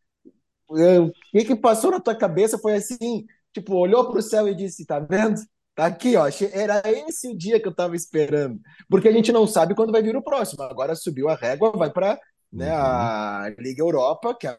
o 0.68 1.10
que 1.32 1.44
que 1.44 1.56
passou 1.56 1.90
na 1.90 2.00
tua 2.00 2.14
cabeça 2.14 2.58
foi 2.58 2.74
assim, 2.74 3.26
tipo, 3.52 3.74
olhou 3.74 4.10
para 4.10 4.18
o 4.18 4.22
céu 4.22 4.48
e 4.48 4.54
disse, 4.54 4.84
tá 4.84 4.98
vendo? 4.98 5.40
Tá 5.74 5.86
aqui, 5.86 6.16
ó. 6.16 6.26
Era 6.52 6.82
esse 6.86 7.28
o 7.28 7.36
dia 7.36 7.60
que 7.60 7.66
eu 7.68 7.70
estava 7.70 7.94
esperando. 7.94 8.58
Porque 8.88 9.08
a 9.08 9.12
gente 9.12 9.30
não 9.30 9.46
sabe 9.46 9.74
quando 9.74 9.92
vai 9.92 10.02
vir 10.02 10.16
o 10.16 10.22
próximo. 10.22 10.62
Agora 10.62 10.94
subiu 10.94 11.28
a 11.28 11.34
régua, 11.34 11.70
vai 11.72 11.90
para 11.90 12.18
né, 12.50 12.70
a 12.70 13.46
uhum. 13.46 13.62
Liga 13.62 13.82
Europa, 13.82 14.34
que 14.34 14.46
é 14.48 14.56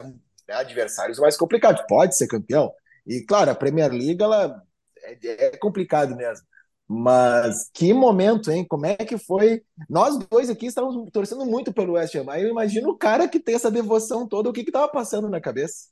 né, 0.47 0.53
adversários 0.53 1.17
mais 1.17 1.35
complicados. 1.35 1.83
Pode 1.87 2.15
ser 2.15 2.27
campeão. 2.27 2.71
E, 3.07 3.21
claro, 3.21 3.49
a 3.51 3.55
Premier 3.55 3.91
League, 3.91 4.21
ela 4.21 4.61
é, 5.03 5.47
é 5.47 5.57
complicado 5.57 6.15
mesmo. 6.15 6.45
Mas 6.87 7.69
que 7.73 7.93
momento, 7.93 8.49
hein? 8.49 8.65
Como 8.67 8.85
é 8.85 8.95
que 8.95 9.17
foi? 9.17 9.61
Nós 9.89 10.17
dois 10.29 10.49
aqui 10.49 10.67
estávamos 10.67 11.09
torcendo 11.11 11.45
muito 11.45 11.73
pelo 11.73 11.93
West 11.93 12.15
Ham. 12.15 12.25
Aí 12.29 12.43
eu 12.43 12.49
imagino 12.49 12.89
o 12.89 12.97
cara 12.97 13.27
que 13.27 13.39
tem 13.39 13.55
essa 13.55 13.69
devoção 13.69 14.27
toda, 14.27 14.49
o 14.49 14.53
que 14.53 14.61
estava 14.61 14.87
passando 14.87 15.29
na 15.29 15.41
cabeça. 15.41 15.89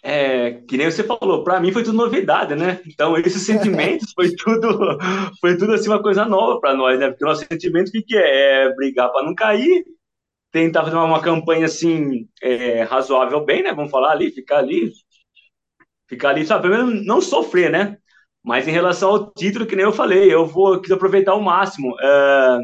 É, 0.00 0.52
que 0.68 0.76
nem 0.76 0.88
você 0.88 1.02
falou, 1.02 1.42
para 1.42 1.58
mim 1.58 1.72
foi 1.72 1.82
tudo 1.82 1.96
novidade, 1.96 2.54
né? 2.54 2.80
Então, 2.86 3.16
esses 3.16 3.42
sentimentos 3.42 4.12
foi 4.14 4.30
tudo, 4.36 4.96
foi 5.40 5.56
tudo 5.56 5.72
assim 5.72 5.88
uma 5.88 6.00
coisa 6.00 6.24
nova 6.24 6.60
para 6.60 6.74
nós, 6.74 6.98
né? 7.00 7.08
Porque 7.08 7.24
o 7.24 7.28
nosso 7.28 7.44
sentimento 7.44 7.90
que, 7.90 8.02
que 8.02 8.16
é? 8.16 8.66
é 8.66 8.74
brigar 8.76 9.10
para 9.10 9.24
não 9.26 9.34
cair, 9.34 9.84
tentar 10.52 10.84
fazer 10.84 10.94
uma, 10.94 11.04
uma 11.04 11.20
campanha 11.20 11.66
assim 11.66 12.28
é, 12.40 12.82
razoável 12.82 13.44
bem, 13.44 13.64
né? 13.64 13.72
Vamos 13.74 13.90
falar 13.90 14.12
ali, 14.12 14.30
ficar 14.30 14.58
ali, 14.58 14.92
ficar 16.08 16.30
ali, 16.30 16.46
sabe? 16.46 16.68
Pelo 16.68 16.86
menos 16.86 17.06
não 17.06 17.20
sofrer, 17.20 17.70
né? 17.70 17.98
Mas 18.42 18.66
em 18.68 18.72
relação 18.72 19.10
ao 19.10 19.32
título, 19.32 19.66
que 19.66 19.76
nem 19.76 19.84
eu 19.84 19.92
falei, 19.92 20.32
eu 20.32 20.46
vou 20.46 20.80
quis 20.80 20.90
aproveitar 20.90 21.32
ao 21.32 21.40
máximo. 21.42 21.94
Uh, 21.94 22.62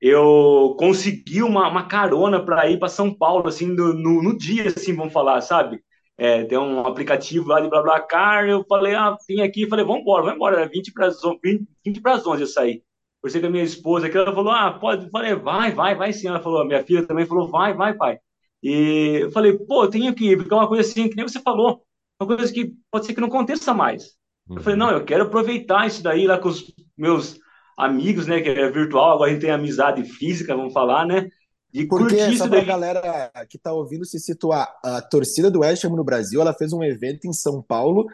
eu 0.00 0.76
consegui 0.78 1.42
uma, 1.42 1.68
uma 1.68 1.88
carona 1.88 2.44
para 2.44 2.70
ir 2.70 2.78
para 2.78 2.88
São 2.88 3.12
Paulo, 3.14 3.48
assim, 3.48 3.66
no, 3.66 3.94
no, 3.94 4.22
no 4.22 4.38
dia, 4.38 4.68
assim, 4.68 4.94
vamos 4.94 5.12
falar, 5.12 5.40
sabe? 5.40 5.80
é, 6.18 6.44
tem 6.44 6.58
um 6.58 6.80
aplicativo 6.80 7.48
lá 7.48 7.60
de 7.60 7.68
BlaBlaCar, 7.68 8.48
eu 8.48 8.64
falei, 8.64 8.94
ah, 8.94 9.16
vim 9.28 9.40
aqui, 9.42 9.68
falei, 9.68 9.84
vamos 9.84 10.00
embora, 10.02 10.22
vamos 10.22 10.36
embora, 10.36 10.68
20 10.68 10.92
para 10.92 11.06
as 11.06 11.20
20, 11.20 11.66
20 11.84 12.00
as 12.06 12.26
11 12.26 12.42
eu 12.42 12.46
saí. 12.46 12.82
Por 13.20 13.30
ser 13.30 13.40
que 13.40 13.46
a 13.46 13.50
minha 13.50 13.64
esposa 13.64 14.06
aqui, 14.06 14.16
ela 14.16 14.34
falou, 14.34 14.52
ah, 14.52 14.72
pode, 14.78 15.10
falei, 15.10 15.34
vai, 15.34 15.72
vai, 15.72 15.94
vai 15.94 16.12
sim, 16.12 16.28
ela 16.28 16.40
falou, 16.40 16.64
minha 16.64 16.84
filha 16.84 17.06
também 17.06 17.26
falou, 17.26 17.48
vai, 17.50 17.74
vai, 17.74 17.94
pai. 17.94 18.18
E 18.62 19.20
eu 19.22 19.30
falei, 19.32 19.52
pô, 19.58 19.84
eu 19.84 19.90
tenho 19.90 20.14
que 20.14 20.32
ir, 20.32 20.36
porque 20.36 20.52
é 20.52 20.56
uma 20.56 20.68
coisa 20.68 20.88
assim, 20.88 21.08
que 21.08 21.16
nem 21.16 21.28
você 21.28 21.40
falou, 21.40 21.82
uma 22.20 22.36
coisa 22.36 22.52
que 22.52 22.74
pode 22.90 23.06
ser 23.06 23.14
que 23.14 23.20
não 23.20 23.28
aconteça 23.28 23.74
mais. 23.74 24.14
Uhum. 24.48 24.56
Eu 24.56 24.62
falei, 24.62 24.78
não, 24.78 24.90
eu 24.90 25.04
quero 25.04 25.24
aproveitar 25.24 25.86
isso 25.86 26.02
daí 26.02 26.26
lá 26.26 26.38
com 26.38 26.48
os 26.48 26.72
meus 26.96 27.38
amigos, 27.78 28.26
né, 28.26 28.40
que 28.40 28.48
é 28.48 28.70
virtual, 28.70 29.14
agora 29.14 29.30
a 29.30 29.32
gente 29.32 29.42
tem 29.42 29.50
amizade 29.50 30.02
física, 30.04 30.56
vamos 30.56 30.72
falar, 30.72 31.04
né, 31.06 31.28
e 31.74 31.86
Porque, 31.86 32.34
só 32.36 32.48
para 32.48 32.60
a 32.60 32.64
galera 32.64 33.30
que 33.50 33.58
está 33.58 33.70
ouvindo 33.70 34.04
se 34.06 34.18
situar, 34.18 34.66
a 34.82 35.02
torcida 35.02 35.50
do 35.50 35.60
West 35.60 35.84
Ham 35.84 35.90
no 35.90 36.04
Brasil, 36.04 36.40
ela 36.40 36.54
fez 36.54 36.72
um 36.72 36.82
evento 36.82 37.26
em 37.26 37.34
São 37.34 37.62
Paulo, 37.62 38.06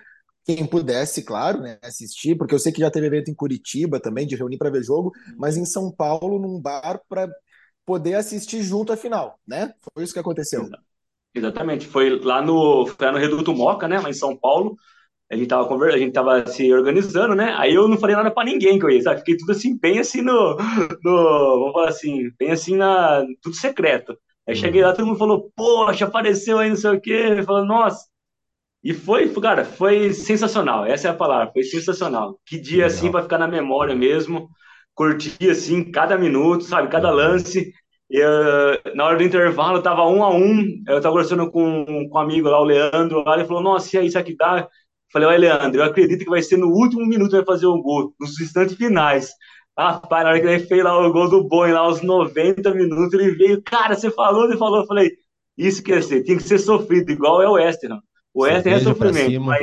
quem 0.45 0.67
pudesse, 0.67 1.23
claro, 1.23 1.61
né, 1.61 1.79
assistir, 1.81 2.37
porque 2.37 2.53
eu 2.53 2.59
sei 2.59 2.73
que 2.73 2.81
já 2.81 2.91
teve 2.91 3.07
evento 3.07 3.31
em 3.31 3.35
Curitiba 3.35 4.01
também, 4.01 4.27
de 4.27 4.35
reunir 4.35 4.59
para 4.59 4.71
ver 4.71 4.83
jogo, 4.83 5.13
mas 5.39 5.57
em 5.57 5.65
São 5.65 5.93
Paulo, 5.93 6.41
num 6.41 6.61
bar, 6.61 7.01
para 7.09 7.31
poder 7.87 8.15
assistir 8.15 8.63
junto 8.63 8.93
à 8.93 8.97
final, 8.97 9.39
né? 9.47 9.73
Foi 9.95 10.03
isso 10.03 10.13
que 10.13 10.19
aconteceu. 10.19 10.69
Exatamente, 11.35 11.87
foi 11.87 12.19
lá 12.21 12.43
no, 12.43 12.87
foi 12.87 13.07
lá 13.07 13.13
no 13.13 13.19
Reduto 13.19 13.55
Moca, 13.55 13.89
né, 13.89 13.99
lá 13.99 14.11
em 14.11 14.13
São 14.13 14.37
Paulo, 14.37 14.77
a 15.31 15.37
gente 15.37 15.49
tava 15.49 15.67
conversando, 15.69 15.97
a 15.97 16.05
gente 16.05 16.13
tava 16.15 16.47
se 16.47 16.73
organizando, 16.73 17.35
né? 17.35 17.55
Aí 17.59 17.75
eu 17.75 17.89
não 17.89 17.99
falei 17.99 18.17
nada 18.17 18.31
para 18.31 18.45
ninguém 18.45 18.79
que 18.79 18.85
eu 18.85 18.91
ia, 18.91 19.03
sabe? 19.03 19.21
Fiquei 19.21 19.37
tudo 19.37 19.53
assim, 19.53 19.79
bem 19.79 19.99
assim 19.99 20.23
no, 20.23 20.57
no 21.05 21.61
vamos 21.61 21.73
falar 21.73 21.89
assim, 21.89 22.31
bem 22.39 22.51
assim 22.53 22.77
na, 22.77 23.25
tudo 23.43 23.57
secreto. 23.57 24.17
Aí 24.47 24.55
cheguei 24.57 24.83
lá, 24.83 24.93
todo 24.95 25.07
mundo 25.07 25.19
falou, 25.19 25.51
poxa, 25.57 26.05
apareceu 26.07 26.59
aí, 26.59 26.69
não 26.71 26.77
sei 26.77 26.91
o 26.93 27.01
quê. 27.01 27.43
Falou, 27.47 27.65
nossa. 27.65 28.07
E 28.83 28.93
foi, 28.95 29.29
cara, 29.35 29.65
foi 29.65 30.13
sensacional. 30.13 30.85
Essa 30.87 31.09
é 31.09 31.11
a 31.11 31.15
palavra, 31.15 31.53
foi 31.53 31.63
sensacional. 31.63 32.41
Que 32.47 32.59
dia 32.61 32.87
assim 32.87 33.11
para 33.11 33.23
ficar 33.23 33.39
na 33.39 33.49
memória 33.49 33.95
mesmo. 33.95 34.49
Curti 34.95 35.51
assim 35.51 35.91
cada 35.91 36.19
minuto, 36.19 36.65
sabe? 36.65 36.89
Cada 36.91 37.11
lance. 37.11 37.73
E, 38.13 38.23
uh, 38.23 38.95
na 38.95 39.07
hora 39.07 39.17
do 39.17 39.25
intervalo 39.25 39.81
tava 39.81 40.07
um 40.07 40.23
a 40.23 40.29
um. 40.29 40.85
Eu 40.87 41.01
tava 41.01 41.15
conversando 41.15 41.51
com, 41.51 41.87
com 41.87 42.11
um 42.13 42.19
amigo 42.19 42.47
lá, 42.47 42.61
o 42.61 42.65
Leandro, 42.65 43.25
lá, 43.25 43.37
ele 43.37 43.47
falou, 43.47 43.63
nossa, 43.63 43.97
e 43.97 44.01
aí, 44.01 44.07
isso 44.07 44.19
aqui 44.19 44.37
dá? 44.37 44.69
Falei, 45.11 45.29
olha, 45.29 45.39
Leandro, 45.39 45.81
eu 45.81 45.85
acredito 45.85 46.23
que 46.23 46.31
vai 46.31 46.43
ser 46.43 46.59
no 46.59 46.69
último 46.69 47.07
minuto 47.07 47.31
que 47.31 47.37
vai 47.37 47.45
fazer 47.45 47.65
o 47.65 47.81
gol, 47.81 48.15
nos 48.21 48.39
instantes 48.39 48.77
finais. 48.77 49.33
Rapaz, 49.79 50.25
na 50.25 50.31
hora 50.31 50.41
que 50.41 50.47
ele 50.47 50.67
fez 50.67 50.85
lá 50.85 50.95
o 50.95 51.11
gol 51.11 51.31
do 51.31 51.49
Boi, 51.49 51.73
lá 51.73 51.81
aos 51.81 52.03
90 52.03 52.75
minutos, 52.75 53.15
ele 53.15 53.31
veio, 53.31 53.63
cara, 53.63 53.95
você 53.95 54.11
falou, 54.11 54.45
ele 54.45 54.59
falou, 54.59 54.81
eu 54.81 54.87
falei, 54.87 55.11
isso 55.57 55.83
quer 55.83 56.03
ser, 56.03 56.23
tinha 56.23 56.37
que 56.37 56.43
ser 56.43 56.59
sofrido, 56.59 57.11
igual 57.11 57.41
é 57.41 57.49
o 57.49 57.53
West 57.53 57.83
Ham. 57.85 58.03
O 58.35 58.43
West 58.43 58.67
Ham 58.67 58.71
é 58.71 58.81
sofrimento, 58.81 59.41
mas 59.41 59.63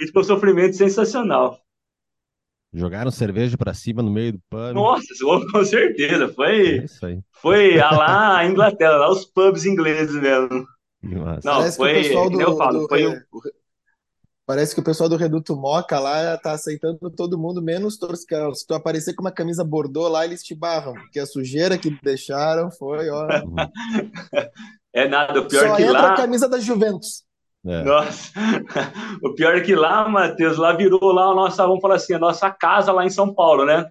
isso 0.00 0.12
foi 0.12 0.22
um 0.22 0.24
sofrimento 0.24 0.74
sensacional. 0.74 1.60
Jogaram 2.74 3.10
cerveja 3.12 3.56
para 3.56 3.72
cima 3.72 4.02
no 4.02 4.10
meio 4.10 4.32
do 4.32 4.40
pub. 4.50 4.74
Nossa, 4.74 5.06
com 5.52 5.64
certeza. 5.64 6.28
Foi, 6.28 6.78
é 6.78 7.18
foi 7.40 7.80
a 7.80 7.90
lá 7.92 8.38
a 8.38 8.46
Inglaterra, 8.46 8.96
lá 8.96 9.10
os 9.12 9.24
pubs 9.24 9.64
ingleses 9.64 10.20
mesmo. 10.20 10.66
Nossa. 11.00 11.48
Não, 11.48 11.58
Parece 11.58 11.76
foi, 11.76 12.02
que 12.02 12.16
o 12.16 12.30
do, 12.30 12.40
eu 12.40 12.56
falo, 12.56 12.80
do, 12.80 12.88
foi 12.88 13.06
o... 13.06 13.22
Parece 14.44 14.74
que 14.74 14.80
o 14.80 14.84
pessoal 14.84 15.08
do 15.08 15.16
Reduto 15.16 15.54
Moca 15.54 16.00
lá 16.00 16.36
tá 16.36 16.50
aceitando 16.50 16.98
todo 17.10 17.38
mundo, 17.38 17.62
menos 17.62 17.96
torcedores. 17.96 18.60
Se 18.60 18.66
tu 18.66 18.74
aparecer 18.74 19.14
com 19.14 19.22
uma 19.22 19.30
camisa 19.30 19.62
bordô 19.62 20.08
lá, 20.08 20.24
eles 20.24 20.42
te 20.42 20.54
barram, 20.54 20.94
porque 20.94 21.20
a 21.20 21.26
sujeira 21.26 21.78
que 21.78 21.96
deixaram 22.02 22.72
foi, 22.72 23.08
ó. 23.08 23.26
é 24.92 25.06
nada, 25.06 25.40
o 25.40 25.46
pior 25.46 25.68
Só 25.68 25.76
que 25.76 25.82
entra 25.82 26.02
lá. 26.02 26.12
a 26.12 26.16
camisa 26.16 26.48
da 26.48 26.58
Juventus. 26.58 27.24
É. 27.66 27.82
Nossa, 27.82 28.32
o 29.22 29.34
pior 29.34 29.56
é 29.56 29.60
que 29.60 29.74
lá, 29.74 30.06
Matheus, 30.06 30.58
lá 30.58 30.72
virou 30.72 31.12
lá 31.12 31.30
a 31.30 31.34
nossa, 31.34 31.66
vamos 31.66 31.80
falar 31.80 31.94
assim, 31.94 32.12
a 32.12 32.18
nossa 32.18 32.50
casa 32.50 32.92
lá 32.92 33.06
em 33.06 33.10
São 33.10 33.32
Paulo, 33.32 33.64
né? 33.64 33.90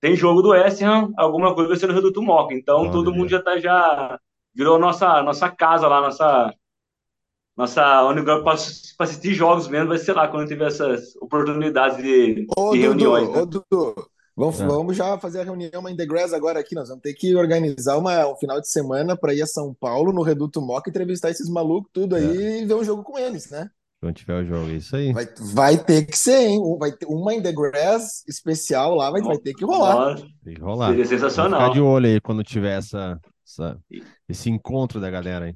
Tem 0.00 0.16
jogo 0.16 0.42
do 0.42 0.50
West 0.50 0.82
Ham, 0.82 1.12
alguma 1.16 1.54
coisa 1.54 1.68
vai 1.68 1.78
ser 1.78 1.86
no 1.86 1.94
Reduto 1.94 2.20
Moca. 2.20 2.52
Então 2.52 2.90
todo 2.90 3.14
mundo 3.14 3.28
já 3.30 3.40
tá 3.40 3.58
já 3.58 4.18
virou 4.54 4.78
nossa 4.78 5.22
nossa 5.22 5.48
casa 5.48 5.86
lá, 5.86 6.00
nossa 6.00 6.52
nossa 7.56 8.02
única 8.04 8.42
para 8.42 8.52
assistir 8.52 9.32
jogos 9.32 9.68
mesmo 9.68 9.88
vai 9.88 9.98
ser 9.98 10.12
lá 10.12 10.26
quando 10.28 10.48
tiver 10.48 10.66
essas 10.66 11.14
oportunidades 11.16 11.98
de, 11.98 12.46
ô, 12.56 12.72
de 12.72 12.80
reuniões. 12.80 13.28
Dudu, 13.28 13.36
né? 13.36 13.42
Ô, 13.42 13.46
Dudu, 13.46 14.10
vamos, 14.36 14.60
é. 14.60 14.66
vamos 14.66 14.96
já 14.96 15.18
fazer 15.18 15.40
a 15.40 15.44
reunião 15.44 15.88
em 15.88 15.96
The 15.96 16.06
Grass 16.06 16.32
agora 16.32 16.60
aqui. 16.60 16.74
Nós 16.74 16.88
vamos 16.88 17.02
ter 17.02 17.14
que 17.14 17.34
organizar 17.34 17.96
uma, 17.96 18.26
um 18.26 18.36
final 18.36 18.60
de 18.60 18.68
semana 18.68 19.16
para 19.16 19.34
ir 19.34 19.42
a 19.42 19.46
São 19.46 19.74
Paulo, 19.74 20.12
no 20.12 20.22
Reduto 20.22 20.60
Moca, 20.60 20.90
entrevistar 20.90 21.30
esses 21.30 21.48
malucos 21.48 21.90
tudo 21.92 22.16
aí 22.16 22.24
é. 22.24 22.62
e 22.62 22.64
ver 22.66 22.74
um 22.74 22.84
jogo 22.84 23.02
com 23.02 23.18
eles, 23.18 23.50
né? 23.50 23.70
Quando 24.04 24.16
tiver 24.16 24.42
o 24.42 24.44
jogo, 24.44 24.70
isso 24.70 24.94
aí. 24.96 25.14
Vai, 25.14 25.26
vai 25.54 25.78
ter 25.78 26.04
que 26.04 26.18
ser, 26.18 26.46
hein? 26.46 26.60
Vai 26.78 26.92
ter 26.92 27.06
uma 27.06 27.34
in 27.34 27.40
the 27.40 27.52
grass 27.52 28.22
especial 28.28 28.94
lá, 28.94 29.10
vai, 29.10 29.22
vai 29.22 29.38
ter 29.38 29.54
que 29.54 29.64
rolar. 29.64 30.16
Tem 30.44 30.54
que 30.54 30.60
rolar. 30.60 30.90
Seria 30.90 31.06
sensacional. 31.06 31.60
Vou 31.60 31.70
ficar 31.70 31.74
de 31.74 31.80
olho 31.80 32.06
aí 32.06 32.20
quando 32.20 32.44
tiver 32.44 32.76
essa, 32.76 33.18
essa, 33.46 33.78
esse 34.28 34.50
encontro 34.50 35.00
da 35.00 35.10
galera 35.10 35.46
aí. 35.46 35.54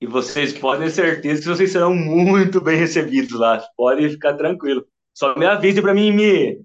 E 0.00 0.06
vocês 0.06 0.52
podem 0.54 0.86
ter 0.86 0.94
certeza 0.94 1.42
que 1.42 1.48
vocês 1.48 1.72
serão 1.72 1.94
muito 1.94 2.58
bem 2.58 2.78
recebidos 2.78 3.38
lá. 3.38 3.62
Podem 3.76 4.08
ficar 4.08 4.34
tranquilo. 4.34 4.86
Só 5.12 5.34
me 5.38 5.44
avise 5.44 5.82
para 5.82 5.92
mim 5.92 6.12
me, 6.12 6.58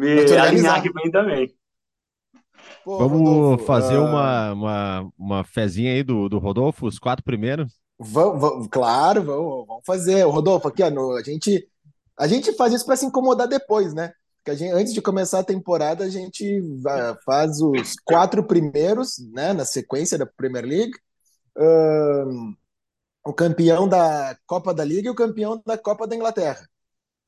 me 0.00 0.36
alinhar 0.36 0.78
aqui 0.78 0.92
bem 0.92 1.10
também. 1.10 1.54
Pô, 2.84 2.98
Vamos 2.98 3.20
Rodolfo, 3.20 3.64
fazer 3.64 3.98
uh... 3.98 4.04
uma, 4.04 4.52
uma, 4.52 5.12
uma 5.18 5.44
fezinha 5.44 5.92
aí 5.92 6.02
do, 6.02 6.28
do 6.28 6.38
Rodolfo, 6.38 6.86
os 6.86 6.98
quatro 6.98 7.24
primeiros? 7.24 7.80
Vamos, 7.98 8.40
vamos 8.40 8.68
claro, 8.70 9.22
vamos, 9.22 9.66
vamos 9.66 9.84
fazer. 9.84 10.24
O 10.24 10.30
Rodolfo, 10.30 10.68
aqui, 10.68 10.82
ó, 10.82 10.90
no, 10.90 11.12
a, 11.12 11.22
gente, 11.22 11.68
a 12.18 12.26
gente 12.26 12.52
faz 12.54 12.72
isso 12.72 12.86
para 12.86 12.96
se 12.96 13.06
incomodar 13.06 13.46
depois, 13.46 13.92
né? 13.92 14.12
Porque 14.38 14.50
a 14.52 14.54
gente, 14.54 14.72
antes 14.72 14.94
de 14.94 15.02
começar 15.02 15.40
a 15.40 15.44
temporada, 15.44 16.04
a 16.04 16.08
gente 16.08 16.62
faz 17.26 17.60
os 17.60 17.94
quatro 18.04 18.42
primeiros, 18.42 19.18
né, 19.34 19.52
na 19.52 19.66
sequência 19.66 20.16
da 20.16 20.24
Premier 20.24 20.64
League 20.64 20.92
o 23.24 23.32
campeão 23.32 23.88
da 23.88 24.36
Copa 24.46 24.72
da 24.72 24.84
Liga 24.84 25.08
e 25.08 25.10
o 25.10 25.14
campeão 25.14 25.62
da 25.64 25.76
Copa 25.76 26.06
da 26.06 26.16
Inglaterra. 26.16 26.68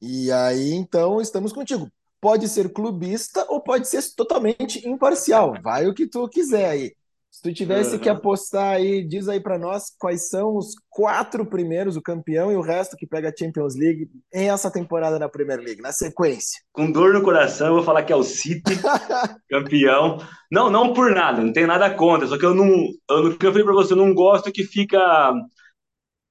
E 0.01 0.33
aí, 0.33 0.73
então, 0.73 1.21
estamos 1.21 1.53
contigo. 1.53 1.89
Pode 2.23 2.49
ser 2.49 2.73
clubista 2.73 3.45
ou 3.49 3.61
pode 3.61 3.89
ser 3.89 4.01
totalmente 4.15 4.89
imparcial. 4.89 5.55
Vai 5.61 5.89
o 5.89 5.93
que 5.93 6.07
tu 6.07 6.29
quiser 6.29 6.71
aí. 6.71 6.93
Se 7.33 7.43
tu 7.43 7.53
tivesse 7.53 7.95
uhum. 7.95 7.99
que 7.99 8.11
apostar 8.11 8.75
aí, 8.75 9.03
diz 9.03 9.27
aí 9.27 9.41
para 9.41 9.59
nós 9.59 9.91
quais 9.99 10.29
são 10.29 10.55
os 10.55 10.75
quatro 10.91 11.47
primeiros, 11.47 11.97
o 11.97 12.03
campeão 12.03 12.53
e 12.53 12.57
o 12.57 12.61
resto 12.61 12.95
que 12.95 13.07
pega 13.07 13.31
a 13.31 13.33
Champions 13.37 13.75
League 13.75 14.09
em 14.33 14.51
essa 14.51 14.71
temporada 14.71 15.19
na 15.19 15.31
Premier 15.31 15.59
League, 15.59 15.81
na 15.81 15.93
sequência. 15.93 16.61
Com 16.73 16.93
dor 16.93 17.15
no 17.15 17.23
coração, 17.23 17.69
eu 17.69 17.75
vou 17.77 17.83
falar 17.83 18.03
que 18.03 18.13
é 18.13 18.17
o 18.17 18.23
City, 18.23 18.75
campeão. 19.51 20.19
Não, 20.51 20.71
não 20.71 20.93
por 20.93 21.11
nada, 21.11 21.43
não 21.43 21.55
tem 21.55 21.67
nada 21.67 21.89
contra, 21.95 22.29
só 22.29 22.37
que 22.37 22.45
eu 22.45 22.55
não, 22.55 22.69
eu, 23.11 23.33
eu 23.33 23.51
falei 23.51 23.65
para 23.65 23.73
você, 23.73 23.95
eu 23.95 23.97
não 23.97 24.13
gosto 24.13 24.53
que 24.53 24.63
fica 24.63 25.33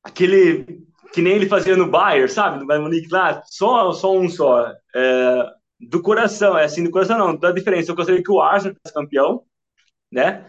aquele 0.03 0.85
que 1.11 1.21
nem 1.21 1.33
ele 1.33 1.49
fazia 1.49 1.75
no 1.75 1.89
Bayern, 1.89 2.29
sabe? 2.29 2.59
No 2.59 2.67
Bayern 2.67 2.87
Munique 2.87 3.11
lá, 3.11 3.41
só, 3.45 3.91
só 3.91 4.15
um 4.15 4.29
só. 4.29 4.71
É, 4.95 5.51
do 5.82 6.01
coração, 6.01 6.57
é 6.57 6.65
assim, 6.65 6.84
do 6.84 6.91
coração 6.91 7.17
não, 7.17 7.36
da 7.36 7.51
diferença. 7.51 7.91
Eu 7.91 7.95
gostaria 7.95 8.21
que 8.21 8.32
o 8.32 8.41
Arsenal 8.41 8.75
fosse 8.84 8.93
campeão, 8.93 9.43
né? 10.11 10.45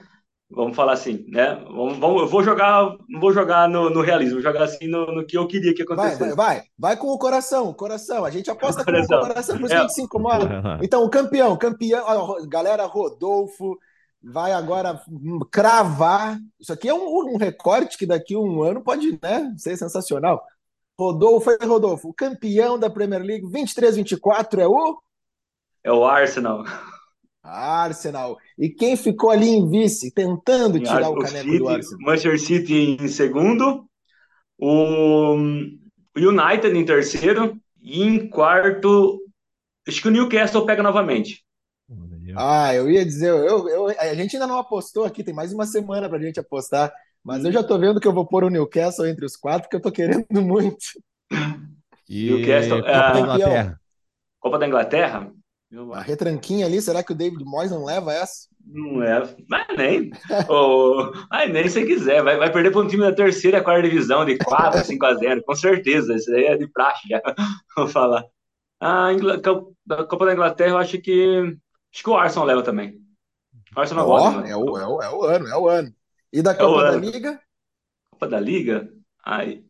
Vamos 0.55 0.77
falar 0.77 0.93
assim, 0.93 1.25
né? 1.29 1.55
Vamos, 1.65 1.97
vamos, 1.97 2.23
eu 2.23 2.29
vou 2.29 2.43
jogar, 2.43 2.95
não 3.09 3.19
vou 3.19 3.33
jogar 3.33 3.67
no, 3.67 3.89
no 3.89 4.03
realismo, 4.03 4.35
vou 4.35 4.43
jogar 4.43 4.65
assim 4.65 4.87
no, 4.87 5.07
no, 5.07 5.25
que 5.25 5.39
eu 5.39 5.47
queria 5.47 5.75
que 5.75 5.83
acontecesse. 5.83 6.19
Vai, 6.19 6.29
vai, 6.29 6.37
vai, 6.37 6.63
vai 6.79 6.97
com 6.97 7.09
o 7.09 7.19
coração, 7.19 7.73
coração. 7.73 8.23
A 8.25 8.31
gente 8.31 8.51
aposta 8.51 8.85
com 8.85 8.91
o 8.91 9.07
coração, 9.07 9.57
por 9.57 9.65
isso 9.65 9.75
é. 9.75 9.79
a 9.79 9.81
gente 9.81 9.95
se 9.95 10.03
incomoda. 10.03 10.79
Então, 10.83 11.05
o 11.05 11.09
campeão, 11.09 11.57
campeão, 11.57 12.47
galera, 12.47 12.85
Rodolfo, 12.85 13.79
vai 14.23 14.53
agora 14.53 15.01
cravar. 15.51 16.39
Isso 16.61 16.73
aqui 16.73 16.89
é 16.89 16.95
um, 16.95 17.33
um 17.33 17.37
recorte 17.39 17.97
que 17.97 18.05
daqui 18.05 18.35
a 18.35 18.39
um 18.39 18.63
ano 18.63 18.83
pode 18.83 19.19
né, 19.23 19.55
ser 19.57 19.77
sensacional. 19.79 20.45
Rodolfo, 20.99 21.45
foi 21.45 21.67
Rodolfo, 21.67 22.11
o 22.11 22.15
campeão 22.15 22.79
da 22.79 22.91
Premier 22.91 23.23
League 23.23 23.47
23-24 23.47 24.59
é 24.59 24.69
o? 24.69 25.03
É 25.85 25.93
o 25.93 26.05
Arsenal. 26.05 26.65
Arsenal. 27.43 28.39
E 28.57 28.69
quem 28.69 28.97
ficou 28.97 29.31
ali 29.31 29.49
em 29.49 29.69
vice, 29.69 30.13
tentando 30.13 30.79
tirar 30.79 31.11
o, 31.11 31.15
o 31.15 31.19
caneco 31.19 31.45
City, 31.45 31.59
do 31.59 31.69
Arsenal? 31.69 32.01
Manchester 32.01 32.41
City 32.41 32.97
em 33.01 33.09
segundo, 33.09 33.85
o 34.59 35.35
United 36.17 36.77
em 36.77 36.85
terceiro, 36.85 37.61
e 37.81 38.03
em 38.03 38.29
quarto, 38.29 39.21
acho 39.87 40.01
que 40.01 40.09
o 40.09 40.11
Newcastle 40.11 40.65
pega 40.65 40.83
novamente. 40.83 41.45
Ah, 42.37 42.75
eu 42.75 42.89
ia 42.89 43.05
dizer, 43.05 43.29
eu, 43.29 43.69
eu, 43.69 43.89
a 43.89 44.15
gente 44.15 44.37
ainda 44.37 44.47
não 44.47 44.59
apostou 44.59 45.05
aqui, 45.05 45.25
tem 45.25 45.35
mais 45.35 45.53
uma 45.53 45.67
semana 45.67 46.09
para 46.09 46.19
a 46.19 46.23
gente 46.23 46.41
apostar, 46.41 46.93
mas 47.23 47.45
eu 47.45 47.53
já 47.53 47.63
tô 47.63 47.79
vendo 47.79 48.01
que 48.01 48.09
eu 48.09 48.13
vou 48.13 48.27
pôr 48.27 48.45
o 48.45 48.49
Newcastle 48.49 49.07
entre 49.07 49.27
os 49.27 49.37
quatro, 49.37 49.63
porque 49.63 49.77
eu 49.77 49.83
tô 49.83 49.93
querendo 49.93 50.25
muito. 50.41 50.79
E 52.09 52.31
Newcastle, 52.31 52.81
Copa 52.83 53.13
da 53.13 53.21
Inglaterra. 53.21 53.81
Copa 54.41 54.59
da 54.59 54.67
Inglaterra? 54.67 55.33
A 55.95 56.01
retranquinha 56.03 56.67
ali, 56.67 56.83
será 56.83 57.03
que 57.03 57.13
o 57.13 57.15
David 57.15 57.43
Moyes 57.45 57.71
não 57.71 57.85
leva 57.85 58.13
essa? 58.13 58.47
Não 58.65 58.97
leva, 58.99 59.35
mas 59.49 59.67
nem. 59.77 60.11
oh, 60.49 61.11
ai, 61.31 61.49
nem 61.49 61.67
se 61.67 61.85
quiser. 61.87 62.23
Vai, 62.23 62.37
vai 62.37 62.53
perder 62.53 62.71
para 62.71 62.83
um 62.83 62.87
time 62.87 63.03
da 63.03 63.13
terceira, 63.13 63.63
quarta 63.63 63.89
divisão, 63.89 64.25
de 64.25 64.37
4, 64.37 64.85
5 64.85 65.05
a 65.07 65.15
0, 65.15 65.43
com 65.43 65.55
certeza. 65.55 66.15
Isso 66.15 66.31
aí 66.35 66.45
é 66.45 66.57
de 66.57 66.67
praxe 66.69 67.09
já. 67.09 67.23
Vou 67.77 67.89
falar. 67.89 68.25
A 68.81 69.13
Ingl... 69.13 69.39
da 69.87 70.05
Copa 70.05 70.27
da 70.27 70.35
Inglaterra, 70.35 70.73
eu 70.73 70.79
acho 70.79 71.01
que. 71.01 71.57
Acho 71.93 72.03
que 72.03 72.11
o 72.11 72.17
Arsenal 72.17 72.47
leva 72.47 72.63
também. 72.63 73.01
O 73.75 73.81
Arsenal 73.81 74.05
oh, 74.05 74.09
gosta, 74.09 74.49
é, 74.49 74.57
o, 74.57 74.79
é, 74.79 74.87
o, 74.87 75.03
é 75.03 75.11
o 75.11 75.23
ano, 75.25 75.49
é 75.49 75.57
o 75.57 75.69
ano. 75.69 75.95
E 76.31 76.43
da 76.43 76.53
é 76.53 76.55
Copa 76.55 76.83
da 76.83 76.97
Liga? 76.97 77.41
Copa 78.11 78.29
da 78.29 78.41
Liga? 78.41 78.89
Aí, 79.25 79.65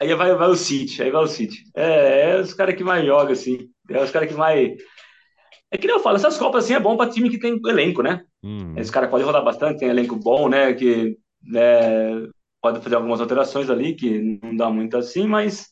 aí 0.00 0.14
vai, 0.14 0.34
vai 0.34 0.48
o 0.48 0.56
City, 0.56 1.02
aí 1.02 1.10
vai 1.10 1.22
o 1.22 1.26
City. 1.26 1.64
É, 1.74 2.30
é 2.30 2.40
os 2.40 2.52
caras 2.52 2.74
que 2.74 2.84
mais 2.84 3.04
jogam, 3.06 3.32
assim. 3.32 3.70
É 3.88 4.02
os 4.02 4.10
caras 4.10 4.28
que 4.28 4.34
mais 4.34 4.76
é 5.76 5.78
que 5.78 5.86
nem 5.86 5.96
eu 5.96 6.02
falo, 6.02 6.16
essas 6.16 6.38
Copas 6.38 6.64
assim 6.64 6.74
é 6.74 6.80
bom 6.80 6.96
para 6.96 7.10
time 7.10 7.30
que 7.30 7.38
tem 7.38 7.60
elenco, 7.66 8.02
né? 8.02 8.24
Hum. 8.42 8.74
Esse 8.76 8.90
cara 8.90 9.08
pode 9.08 9.24
rodar 9.24 9.44
bastante, 9.44 9.78
tem 9.78 9.88
elenco 9.88 10.16
bom, 10.16 10.48
né? 10.48 10.72
Que 10.72 11.18
né, 11.42 12.28
pode 12.60 12.80
fazer 12.80 12.96
algumas 12.96 13.20
alterações 13.20 13.70
ali, 13.70 13.94
que 13.94 14.40
não 14.42 14.56
dá 14.56 14.70
muito 14.70 14.96
assim, 14.96 15.26
mas 15.26 15.68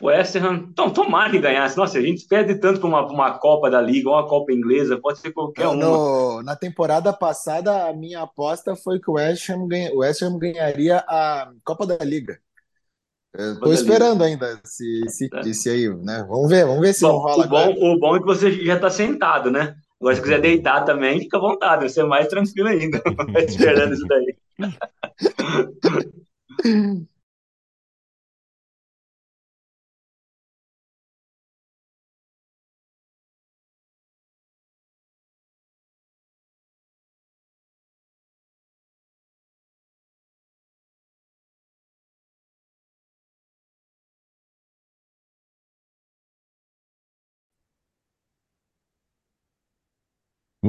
o 0.00 0.06
West 0.06 0.36
Ham, 0.36 0.68
então, 0.70 0.90
tomara 0.92 1.30
que 1.30 1.38
ganhasse. 1.38 1.76
Nossa, 1.76 1.98
a 1.98 2.02
gente 2.02 2.26
perde 2.26 2.56
tanto 2.56 2.80
para 2.80 2.88
uma, 2.88 3.06
uma 3.06 3.38
Copa 3.38 3.70
da 3.70 3.80
Liga, 3.80 4.10
uma 4.10 4.26
Copa 4.26 4.52
Inglesa, 4.52 5.00
pode 5.00 5.18
ser 5.18 5.32
qualquer 5.32 5.68
uma. 5.68 6.42
na 6.42 6.54
temporada 6.54 7.12
passada, 7.12 7.88
a 7.88 7.92
minha 7.92 8.22
aposta 8.22 8.76
foi 8.76 9.00
que 9.00 9.10
o 9.10 9.14
West 9.14 9.48
Ham, 9.48 9.66
ganha, 9.66 9.92
o 9.92 9.98
West 9.98 10.22
Ham 10.22 10.38
ganharia 10.38 10.98
a 11.08 11.50
Copa 11.64 11.86
da 11.86 12.04
Liga. 12.04 12.38
Estou 13.36 13.72
esperando 13.72 14.22
ainda 14.22 14.60
esse, 14.64 15.02
esse, 15.04 15.28
é. 15.32 15.40
esse, 15.48 15.68
aí, 15.68 15.88
né? 15.88 16.24
Vamos 16.28 16.48
ver, 16.48 16.64
vamos 16.64 16.80
ver 16.80 16.94
se 16.94 17.02
bom, 17.02 17.08
não 17.08 17.18
rola 17.18 17.44
o 17.44 17.48
bom, 17.48 17.56
agora. 17.56 17.70
O 17.70 17.98
bom 17.98 18.16
é 18.16 18.20
que 18.20 18.26
você 18.26 18.52
já 18.64 18.76
está 18.76 18.88
sentado, 18.88 19.50
né? 19.50 19.74
Agora, 20.00 20.14
se 20.14 20.22
quiser 20.22 20.40
deitar 20.40 20.84
também, 20.84 21.20
fica 21.20 21.38
à 21.38 21.40
vontade, 21.40 21.80
vai 21.80 21.88
ser 21.88 22.04
mais 22.04 22.28
tranquilo 22.28 22.68
ainda. 22.68 23.02
esperando 23.48 23.94
isso 23.94 24.06
daí. 24.06 24.36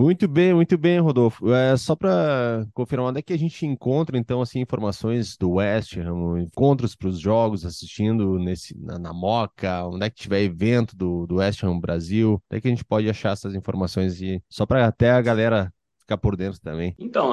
Muito 0.05 0.27
bem, 0.27 0.53
muito 0.53 0.77
bem, 0.77 0.99
Rodolfo. 0.99 1.51
É, 1.51 1.75
só 1.75 1.95
para 1.95 2.63
confirmar, 2.75 3.07
onde 3.07 3.17
é 3.17 3.21
que 3.23 3.33
a 3.33 3.39
gente 3.39 3.65
encontra, 3.65 4.15
então, 4.19 4.39
assim, 4.39 4.59
informações 4.59 5.35
do 5.35 5.53
West 5.53 5.97
Ham, 5.97 6.39
encontros 6.39 6.95
para 6.95 7.07
os 7.07 7.19
jogos, 7.19 7.65
assistindo 7.65 8.37
nesse, 8.37 8.79
na, 8.79 8.99
na, 8.99 9.11
Moca, 9.11 9.83
onde 9.87 10.05
é 10.05 10.09
que 10.11 10.21
tiver 10.21 10.43
evento 10.43 10.95
do, 10.95 11.25
do 11.25 11.37
West 11.37 11.63
Ham 11.63 11.79
Brasil, 11.79 12.33
onde 12.33 12.59
é 12.59 12.61
que 12.61 12.67
a 12.67 12.69
gente 12.69 12.85
pode 12.85 13.09
achar 13.09 13.31
essas 13.31 13.55
informações 13.55 14.21
e 14.21 14.39
só 14.47 14.63
para 14.63 14.85
até 14.85 15.09
a 15.09 15.21
galera 15.21 15.73
ficar 16.01 16.17
por 16.17 16.37
dentro 16.37 16.61
também. 16.61 16.93
Então, 16.99 17.31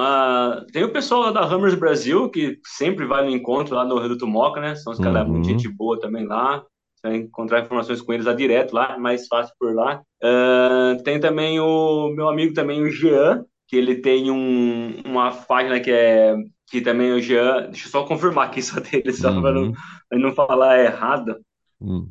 tem 0.72 0.82
o 0.82 0.92
pessoal 0.94 1.24
lá 1.24 1.30
da 1.30 1.44
Hammers 1.44 1.74
Brasil, 1.74 2.30
que 2.30 2.58
sempre 2.64 3.04
vai 3.04 3.22
no 3.22 3.30
encontro 3.30 3.74
lá 3.74 3.84
no 3.84 4.00
Reduto 4.00 4.26
Moca, 4.26 4.62
né? 4.62 4.76
São 4.76 4.94
os 4.94 4.98
uhum. 4.98 5.04
caras 5.04 5.28
muito 5.28 5.46
gente 5.46 5.68
boa 5.68 6.00
também 6.00 6.24
lá 6.24 6.64
vai 7.02 7.16
encontrar 7.16 7.62
informações 7.62 8.00
com 8.00 8.12
eles 8.12 8.26
lá 8.26 8.32
direto 8.32 8.72
lá, 8.72 8.94
é 8.94 8.98
mais 8.98 9.26
fácil 9.26 9.54
por 9.58 9.74
lá. 9.74 10.02
Uh, 10.22 11.02
tem 11.02 11.18
também 11.18 11.58
o 11.58 12.10
meu 12.10 12.28
amigo 12.28 12.54
também, 12.54 12.82
o 12.82 12.90
Jean, 12.90 13.44
que 13.66 13.76
ele 13.76 13.96
tem 13.96 14.30
um, 14.30 15.02
uma 15.04 15.32
página 15.32 15.80
que 15.80 15.90
é 15.90 16.36
que 16.72 16.80
também 16.80 17.12
o 17.12 17.20
Jean, 17.20 17.68
deixa 17.68 17.86
eu 17.86 17.90
só 17.90 18.06
confirmar 18.06 18.46
aqui 18.46 18.62
só 18.62 18.80
dele, 18.80 19.12
só 19.12 19.30
uhum. 19.30 19.42
para 19.42 19.52
não, 19.52 19.72
não 20.12 20.32
falar 20.32 20.82
errado. 20.82 21.36
Uhum. 21.78 22.10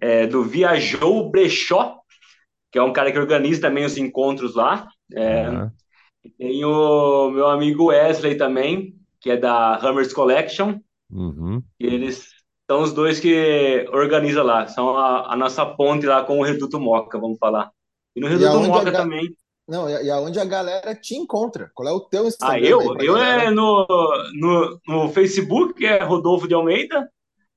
É, 0.00 0.22
é, 0.22 0.26
do 0.26 0.42
Viajou 0.42 1.28
Brechó, 1.30 1.98
que 2.72 2.78
é 2.78 2.82
um 2.82 2.92
cara 2.92 3.12
que 3.12 3.18
organiza 3.18 3.60
também 3.60 3.84
os 3.84 3.98
encontros 3.98 4.54
lá. 4.54 4.88
É, 5.12 5.50
uhum. 5.50 5.70
Tem 6.38 6.64
o 6.64 7.30
meu 7.30 7.48
amigo 7.48 7.86
Wesley 7.86 8.36
também, 8.36 8.94
que 9.20 9.30
é 9.30 9.36
da 9.36 9.76
Hammers 9.76 10.14
Collection. 10.14 10.78
Uhum. 11.10 11.62
E 11.78 11.86
eles 11.86 12.37
são 12.70 12.82
os 12.82 12.92
dois 12.92 13.18
que 13.18 13.88
organizam 13.92 14.44
lá, 14.44 14.66
são 14.66 14.96
a, 14.96 15.32
a, 15.32 15.36
nossa 15.36 15.64
ponte 15.64 16.04
lá 16.04 16.22
com 16.22 16.38
o 16.38 16.42
Reduto 16.42 16.78
Moca, 16.78 17.18
vamos 17.18 17.38
falar. 17.38 17.70
E 18.14 18.20
no 18.20 18.28
Reduto 18.28 18.62
e 18.62 18.68
Moca 18.68 18.92
também. 18.92 19.34
Não, 19.66 19.88
e 19.88 20.10
aonde 20.10 20.38
a 20.38 20.44
galera 20.44 20.94
te 20.94 21.14
encontra? 21.14 21.70
Qual 21.74 21.88
é 21.88 21.92
o 21.92 22.00
teu 22.00 22.26
Instagram? 22.26 22.56
Ah, 22.56 22.60
eu? 22.60 22.96
Eu 22.98 23.16
é 23.16 23.50
no, 23.50 23.86
no, 24.34 24.80
no 24.86 25.08
Facebook, 25.10 25.74
que 25.74 25.86
é 25.86 26.02
Rodolfo 26.02 26.48
de 26.48 26.54
Almeida. 26.54 27.10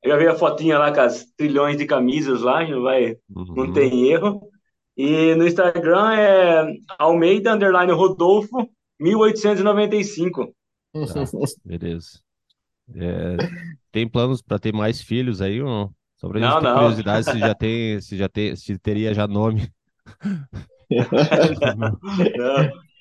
Eu 0.04 0.12
já 0.12 0.18
vi 0.18 0.28
a 0.28 0.36
fotinha 0.36 0.78
lá 0.78 0.94
com 0.94 1.02
as 1.02 1.26
trilhões 1.38 1.78
de 1.78 1.86
camisas 1.86 2.42
lá, 2.42 2.68
não 2.68 2.82
vai, 2.82 3.18
uhum. 3.34 3.54
não 3.56 3.72
tem 3.72 4.10
erro. 4.10 4.42
E 4.98 5.36
no 5.36 5.48
Instagram 5.48 6.14
é 6.14 6.74
Almeida 6.98 7.54
Underline 7.54 7.92
Rodolfo 7.92 8.70
1895. 9.00 10.54
Tá, 10.94 11.24
beleza. 11.64 12.20
É, 12.96 13.38
tem 13.92 14.08
planos 14.08 14.42
para 14.42 14.60
ter 14.60 14.74
mais 14.74 15.02
filhos 15.02 15.42
aí 15.42 15.62
ou 15.62 15.70
não? 15.70 15.92
Só 16.18 16.28
pra 16.28 16.40
gente 16.40 16.54
ter 16.54 16.62
não. 16.62 16.74
curiosidade 16.76 17.26
se 17.26 17.40
já 17.40 17.56
tem, 17.56 18.02
se 18.02 18.18
já 18.18 18.30
tem, 18.30 18.56
se 18.56 18.78
teria 18.78 19.14
já 19.14 19.28
nome. 19.28 19.72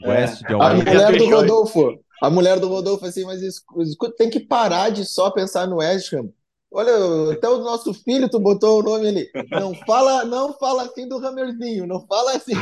West 0.03 0.43
de 0.47 0.55
a 0.55 0.75
mulher 0.75 1.19
do 1.19 1.29
Rodolfo, 1.29 1.99
a 2.23 2.31
mulher 2.31 2.59
do 2.59 2.69
Rodolfo 2.69 3.05
assim, 3.05 3.25
mas 3.25 3.43
escuta, 3.43 4.15
tem 4.17 4.31
que 4.31 4.41
parar 4.41 4.91
de 4.91 5.05
só 5.05 5.31
pensar 5.31 5.67
no 5.67 5.77
West 5.77 6.13
Ham. 6.13 6.31
Olha, 6.73 7.33
até 7.33 7.49
o 7.49 7.59
nosso 7.59 7.93
filho, 7.93 8.29
tu 8.29 8.39
botou 8.39 8.79
o 8.79 8.83
nome 8.83 9.09
ali. 9.09 9.31
Não 9.51 9.75
fala, 9.75 10.25
não 10.25 10.53
fala 10.53 10.85
assim 10.85 11.09
do 11.09 11.17
Hammerzinho, 11.17 11.85
não 11.85 12.07
fala 12.07 12.37
assim. 12.37 12.55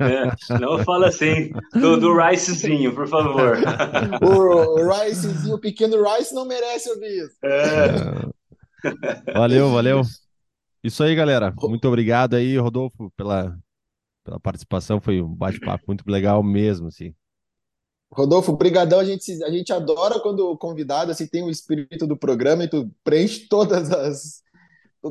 É, 0.00 0.58
não 0.58 0.82
fala 0.82 1.08
assim 1.08 1.50
do, 1.74 1.98
do 1.98 2.16
Ricezinho, 2.16 2.94
por 2.94 3.06
favor. 3.06 3.58
O, 4.22 4.80
o 4.80 4.90
Ricezinho, 4.90 5.56
o 5.56 5.60
pequeno 5.60 6.02
Rice 6.02 6.34
não 6.34 6.46
merece 6.46 6.88
ouvir 6.90 7.24
isso. 7.24 7.36
É. 7.44 9.32
Valeu, 9.34 9.70
valeu. 9.70 10.02
Isso 10.82 11.02
aí, 11.02 11.14
galera. 11.14 11.52
Muito 11.62 11.86
obrigado 11.86 12.34
aí, 12.34 12.56
Rodolfo, 12.56 13.10
pela, 13.16 13.58
pela 14.24 14.40
participação. 14.40 15.00
Foi 15.00 15.20
um 15.20 15.34
bate-papo 15.34 15.84
muito 15.86 16.04
legal 16.06 16.42
mesmo, 16.42 16.88
assim. 16.88 17.14
Rodolfo, 18.14 18.56
brigadão, 18.56 19.00
a 19.00 19.04
gente, 19.04 19.42
a 19.42 19.50
gente 19.50 19.72
adora 19.72 20.20
quando 20.20 20.48
o 20.48 20.56
convidado 20.56 21.10
assim, 21.10 21.26
tem 21.26 21.42
o 21.42 21.50
espírito 21.50 22.06
do 22.06 22.16
programa 22.16 22.64
e 22.64 22.68
tu 22.68 22.88
preenche 23.02 23.48
todas 23.48 23.90
as 23.90 24.44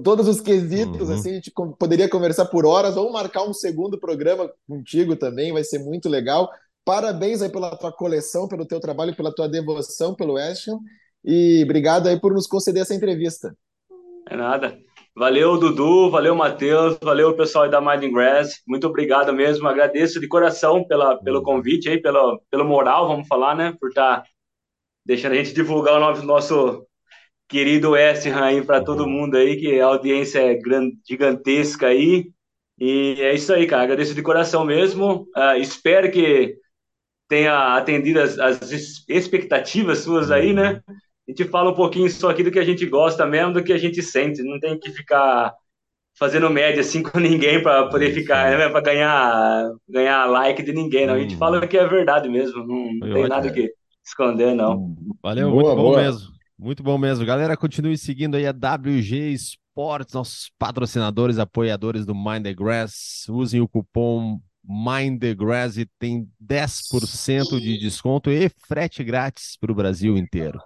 todos 0.01 0.27
os 0.27 0.41
quesitos, 0.41 1.07
uhum. 1.07 1.13
assim, 1.13 1.29
a 1.29 1.33
gente 1.35 1.51
poderia 1.77 2.09
conversar 2.09 2.45
por 2.45 2.65
horas 2.65 2.97
ou 2.97 3.11
marcar 3.11 3.43
um 3.43 3.53
segundo 3.53 3.99
programa 3.99 4.51
contigo 4.67 5.15
também, 5.15 5.53
vai 5.53 5.63
ser 5.63 5.77
muito 5.77 6.09
legal. 6.09 6.49
Parabéns 6.83 7.43
aí 7.43 7.49
pela 7.49 7.75
tua 7.75 7.91
coleção, 7.91 8.47
pelo 8.47 8.65
teu 8.65 8.79
trabalho, 8.79 9.15
pela 9.15 9.33
tua 9.33 9.47
devoção 9.47 10.15
pelo 10.15 10.33
West 10.33 10.67
Ham, 10.67 10.79
e 11.23 11.61
obrigado 11.63 12.07
aí 12.07 12.19
por 12.19 12.33
nos 12.33 12.47
conceder 12.47 12.81
essa 12.81 12.95
entrevista. 12.95 13.55
É 14.27 14.35
nada. 14.35 14.75
Valeu, 15.15 15.59
Dudu, 15.59 16.09
valeu, 16.09 16.35
Matheus, 16.35 16.97
valeu, 16.99 17.35
pessoal 17.35 17.69
da 17.69 17.79
Mind 17.79 18.11
Grass. 18.11 18.63
Muito 18.67 18.87
obrigado 18.87 19.31
mesmo, 19.31 19.67
agradeço 19.67 20.19
de 20.19 20.27
coração 20.27 20.83
pela, 20.83 21.21
pelo 21.21 21.43
convite 21.43 21.87
aí, 21.87 22.01
pelo, 22.01 22.41
pelo 22.49 22.65
moral, 22.65 23.07
vamos 23.07 23.27
falar, 23.27 23.55
né? 23.55 23.75
Por 23.79 23.89
estar 23.89 24.21
tá 24.21 24.27
deixando 25.05 25.33
a 25.33 25.35
gente 25.35 25.53
divulgar 25.53 25.97
o 25.97 25.99
nosso, 25.99 26.25
nosso 26.25 26.87
querido 27.47 27.91
West 27.91 28.25
Ham 28.25 28.65
para 28.65 28.83
todo 28.83 29.07
mundo 29.07 29.37
aí, 29.37 29.55
que 29.55 29.79
a 29.79 29.85
audiência 29.85 30.39
é 30.39 30.55
grande, 30.55 30.97
gigantesca 31.07 31.87
aí. 31.87 32.31
E 32.79 33.15
é 33.19 33.35
isso 33.35 33.53
aí, 33.53 33.67
cara. 33.67 33.83
Agradeço 33.83 34.15
de 34.15 34.21
coração 34.23 34.65
mesmo. 34.65 35.27
Uh, 35.37 35.57
espero 35.59 36.11
que 36.11 36.57
tenha 37.27 37.77
atendido 37.77 38.19
as, 38.19 38.39
as 38.39 38.71
expectativas 39.07 39.99
suas 39.99 40.31
aí, 40.31 40.53
né? 40.53 40.81
A 41.27 41.31
gente 41.31 41.45
fala 41.45 41.71
um 41.71 41.75
pouquinho 41.75 42.09
só 42.09 42.29
aqui 42.29 42.43
do 42.43 42.51
que 42.51 42.59
a 42.59 42.65
gente 42.65 42.85
gosta 42.85 43.25
mesmo, 43.25 43.53
do 43.53 43.63
que 43.63 43.71
a 43.71 43.77
gente 43.77 44.01
sente. 44.01 44.43
Não 44.43 44.59
tem 44.59 44.77
que 44.77 44.91
ficar 44.91 45.53
fazendo 46.17 46.49
média 46.49 46.81
assim 46.81 47.01
com 47.01 47.19
ninguém 47.19 47.61
para 47.61 47.87
poder 47.87 48.13
ficar, 48.13 48.57
né, 48.57 48.69
para 48.69 48.81
ganhar 48.81 49.71
ganhar 49.87 50.25
like 50.25 50.61
de 50.61 50.73
ninguém. 50.73 51.07
Não. 51.07 51.15
A 51.15 51.19
gente 51.19 51.35
fala 51.37 51.63
o 51.63 51.67
que 51.67 51.77
é 51.77 51.87
verdade 51.87 52.29
mesmo. 52.29 52.65
Não, 52.65 52.93
não 52.93 53.13
tem 53.13 53.27
nada 53.27 53.51
que 53.51 53.71
esconder, 54.05 54.53
não. 54.53 54.95
Valeu, 55.21 55.49
boa, 55.49 55.63
muito 55.63 55.75
bom 55.75 55.81
boa. 55.83 56.01
mesmo. 56.01 56.33
Muito 56.59 56.83
bom 56.83 56.97
mesmo. 56.97 57.25
Galera, 57.25 57.57
continue 57.57 57.97
seguindo 57.97 58.35
aí 58.35 58.45
a 58.45 58.51
WG 58.51 59.33
Sports, 59.33 60.13
nossos 60.13 60.51
patrocinadores, 60.59 61.39
apoiadores 61.39 62.05
do 62.05 62.13
Mind 62.13 62.43
the 62.43 62.53
Grass. 62.53 63.25
Usem 63.29 63.59
o 63.59 63.67
cupom 63.67 64.39
Mind 64.63 65.19
the 65.19 65.33
Grass 65.33 65.77
e 65.77 65.85
tem 65.99 66.29
10% 66.41 67.59
de 67.59 67.79
desconto 67.79 68.29
e 68.29 68.49
frete 68.67 69.03
grátis 69.03 69.57
para 69.59 69.71
o 69.71 69.75
Brasil 69.75 70.17
inteiro. 70.17 70.59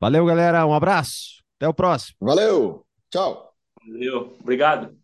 Valeu, 0.00 0.24
galera. 0.24 0.66
Um 0.66 0.74
abraço. 0.74 1.42
Até 1.56 1.68
o 1.68 1.74
próximo. 1.74 2.16
Valeu. 2.20 2.84
Tchau. 3.10 3.52
Valeu. 3.86 4.36
Obrigado. 4.40 4.96